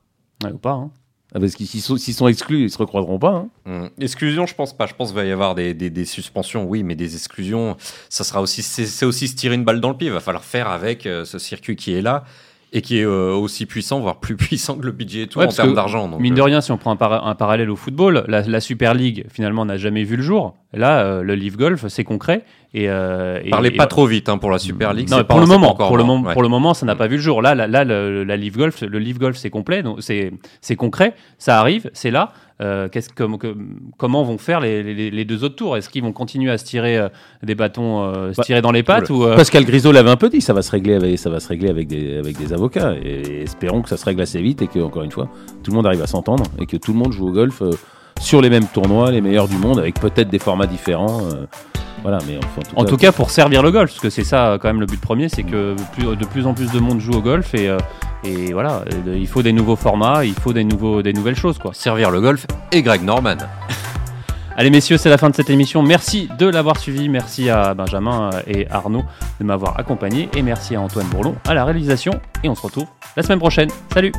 Ou 0.43 0.57
pas, 0.57 0.73
hein. 0.73 0.91
Ah, 1.33 1.39
parce 1.39 1.55
qu'ils 1.55 1.67
sont, 1.67 1.95
s'ils 1.95 2.13
sont 2.13 2.27
exclus, 2.27 2.63
ils 2.63 2.69
se 2.69 2.77
recroiseront 2.77 3.17
pas. 3.17 3.31
Hein. 3.31 3.49
Hum. 3.65 3.89
Exclusion, 3.97 4.45
je 4.45 4.55
pense 4.55 4.75
pas. 4.75 4.85
Je 4.85 4.93
pense 4.93 5.09
qu'il 5.09 5.15
va 5.15 5.23
y 5.23 5.31
avoir 5.31 5.55
des, 5.55 5.73
des, 5.73 6.05
suspensions, 6.05 6.65
oui, 6.65 6.83
mais 6.83 6.95
des 6.95 7.15
exclusions, 7.15 7.77
ça 8.09 8.25
sera 8.25 8.41
aussi, 8.41 8.61
c'est, 8.61 9.05
aussi 9.05 9.29
se 9.29 9.35
tirer 9.37 9.55
une 9.55 9.63
balle 9.63 9.79
dans 9.79 9.89
le 9.89 9.95
pied. 9.95 10.07
Il 10.07 10.13
va 10.13 10.19
falloir 10.19 10.43
faire 10.43 10.67
avec 10.67 11.05
euh, 11.05 11.23
ce 11.23 11.39
circuit 11.39 11.77
qui 11.77 11.93
est 11.93 12.01
là 12.01 12.25
et 12.75 12.81
qui 12.81 12.99
est 12.99 13.05
euh, 13.05 13.33
aussi 13.33 13.65
puissant, 13.65 14.01
voire 14.01 14.19
plus 14.19 14.35
puissant 14.35 14.75
que 14.75 14.85
le 14.85 14.93
PGA 14.93 15.27
Tour 15.27 15.43
en 15.43 15.47
termes 15.47 15.73
d'argent. 15.73 16.09
Mine 16.19 16.35
de 16.35 16.41
euh, 16.41 16.43
rien, 16.43 16.61
si 16.61 16.73
on 16.73 16.77
prend 16.77 16.91
un, 16.91 17.21
un 17.23 17.35
parallèle 17.35 17.69
au 17.71 17.77
football, 17.77 18.25
la, 18.27 18.59
Super 18.59 18.93
League 18.93 19.25
finalement 19.29 19.65
n'a 19.65 19.77
jamais 19.77 20.03
vu 20.03 20.17
le 20.17 20.23
jour. 20.23 20.55
Là, 20.73 21.21
le 21.21 21.35
Live 21.35 21.55
Golf, 21.55 21.87
c'est 21.87 22.03
concret. 22.03 22.43
Et, 22.73 22.89
euh, 22.89 23.39
Parlez 23.49 23.71
pas 23.71 23.87
trop 23.87 24.05
vite 24.05 24.27
hein, 24.27 24.37
pour 24.37 24.51
la 24.51 24.59
Super 24.59 24.93
League. 24.93 25.09
Non, 25.09 25.23
pour, 25.23 25.39
le 25.39 25.45
moment, 25.45 25.75
pour, 25.75 25.95
le 25.95 26.03
moment, 26.03 26.33
pour 26.33 26.43
le 26.43 26.49
moment, 26.49 26.73
ça 26.73 26.85
n'a 26.85 26.95
pas 26.95 27.07
vu 27.07 27.15
le 27.15 27.21
jour. 27.21 27.41
Là, 27.41 27.55
là, 27.55 27.67
là 27.67 27.85
le, 27.85 28.25
la 28.25 28.35
Live 28.35 28.57
Golf, 28.57 28.81
le 28.81 28.99
Live 28.99 29.17
Golf, 29.17 29.37
c'est 29.37 29.49
complet, 29.49 29.81
c'est 29.99 30.75
concret, 30.75 31.15
ça 31.37 31.57
arrive, 31.59 31.89
c'est 31.93 32.11
là. 32.11 32.33
Euh, 32.61 32.87
que, 32.87 33.53
comment 33.97 34.23
vont 34.23 34.37
faire 34.37 34.61
les, 34.61 34.81
les, 35.11 35.25
deux 35.25 35.43
autres 35.43 35.55
tours? 35.55 35.75
Est-ce 35.75 35.89
qu'ils 35.89 36.03
vont 36.03 36.13
continuer 36.13 36.51
à 36.51 36.57
se 36.57 36.63
tirer 36.63 36.97
euh, 36.97 37.09
des 37.43 37.53
bâtons, 37.53 38.03
euh, 38.03 38.31
se 38.31 38.37
bah, 38.37 38.43
tirer 38.43 38.61
dans 38.61 38.71
les 38.71 38.81
pattes 38.81 39.09
ou, 39.09 39.25
Pascal 39.35 39.65
Grisot 39.65 39.91
l'avait 39.91 40.09
un 40.09 40.15
peu 40.15 40.29
dit, 40.29 40.39
ça 40.39 40.53
va 40.53 40.61
se 40.61 40.71
régler 40.71 40.93
avec, 40.93 41.19
ça 41.19 41.29
va 41.29 41.41
se 41.41 41.49
régler 41.49 41.69
avec 41.69 41.87
des, 41.87 42.17
avec 42.17 42.37
des 42.37 42.53
avocats. 42.53 42.93
Et 43.03 43.43
espérons 43.43 43.81
que 43.81 43.89
ça 43.89 43.97
se 43.97 44.05
règle 44.05 44.21
assez 44.21 44.41
vite 44.41 44.61
et 44.61 44.67
que 44.67 44.79
encore 44.79 45.03
une 45.03 45.11
fois, 45.11 45.29
tout 45.63 45.71
le 45.71 45.75
monde 45.75 45.85
arrive 45.85 46.01
à 46.01 46.07
s'entendre 46.07 46.45
et 46.57 46.65
que 46.65 46.77
tout 46.77 46.93
le 46.93 46.99
monde 46.99 47.11
joue 47.11 47.27
au 47.27 47.33
golf 47.33 47.61
sur 48.19 48.41
les 48.41 48.49
mêmes 48.49 48.67
tournois, 48.67 49.11
les 49.11 49.21
meilleurs 49.21 49.47
du 49.47 49.57
monde, 49.57 49.79
avec 49.79 49.99
peut-être 49.99 50.29
des 50.29 50.39
formats 50.39 50.67
différents. 50.67 51.21
Voilà, 52.05 52.19
mais 52.27 52.39
en, 52.75 52.85
tout, 52.85 52.97
cas, 52.97 53.11
pour 53.11 53.31
servir 53.31 53.63
le 53.63 53.71
golf, 53.71 53.89
parce 53.89 53.99
que 53.99 54.11
c'est 54.11 54.23
ça 54.23 54.59
quand 54.61 54.67
même 54.67 54.79
le 54.79 54.85
but 54.85 55.01
premier, 55.01 55.27
c'est 55.27 55.41
que 55.41 55.75
de 55.97 56.25
plus 56.25 56.45
en 56.45 56.53
plus 56.53 56.71
de 56.71 56.79
monde 56.79 56.99
joue 56.99 57.13
au 57.13 57.21
golf 57.21 57.55
et, 57.55 57.67
euh, 57.67 57.79
et 58.23 58.53
voilà, 58.53 58.83
euh, 59.07 59.17
il 59.17 59.27
faut 59.27 59.41
des 59.41 59.53
nouveaux 59.53 59.75
formats, 59.75 60.23
il 60.23 60.35
faut 60.35 60.53
des, 60.53 60.63
nouveaux, 60.63 61.01
des 61.01 61.13
nouvelles 61.13 61.35
choses 61.35 61.57
quoi. 61.57 61.73
Servir 61.73 62.11
le 62.11 62.21
golf 62.21 62.45
et 62.71 62.83
Greg 62.83 63.01
Norman. 63.03 63.37
Allez 64.55 64.69
messieurs, 64.69 64.97
c'est 64.97 65.09
la 65.09 65.17
fin 65.17 65.31
de 65.31 65.35
cette 65.35 65.49
émission. 65.49 65.81
Merci 65.81 66.29
de 66.37 66.45
l'avoir 66.45 66.77
suivi. 66.77 67.09
Merci 67.09 67.49
à 67.49 67.73
Benjamin 67.73 68.29
euh, 68.33 68.41
et 68.45 68.67
Arnaud 68.69 69.03
de 69.39 69.45
m'avoir 69.45 69.79
accompagné. 69.79 70.29
Et 70.35 70.43
merci 70.43 70.75
à 70.75 70.81
Antoine 70.81 71.07
Bourlon 71.07 71.35
à 71.47 71.55
la 71.55 71.65
réalisation. 71.65 72.21
Et 72.43 72.49
on 72.49 72.55
se 72.55 72.61
retrouve 72.61 72.85
la 73.17 73.23
semaine 73.23 73.39
prochaine. 73.39 73.69
Salut 73.91 74.11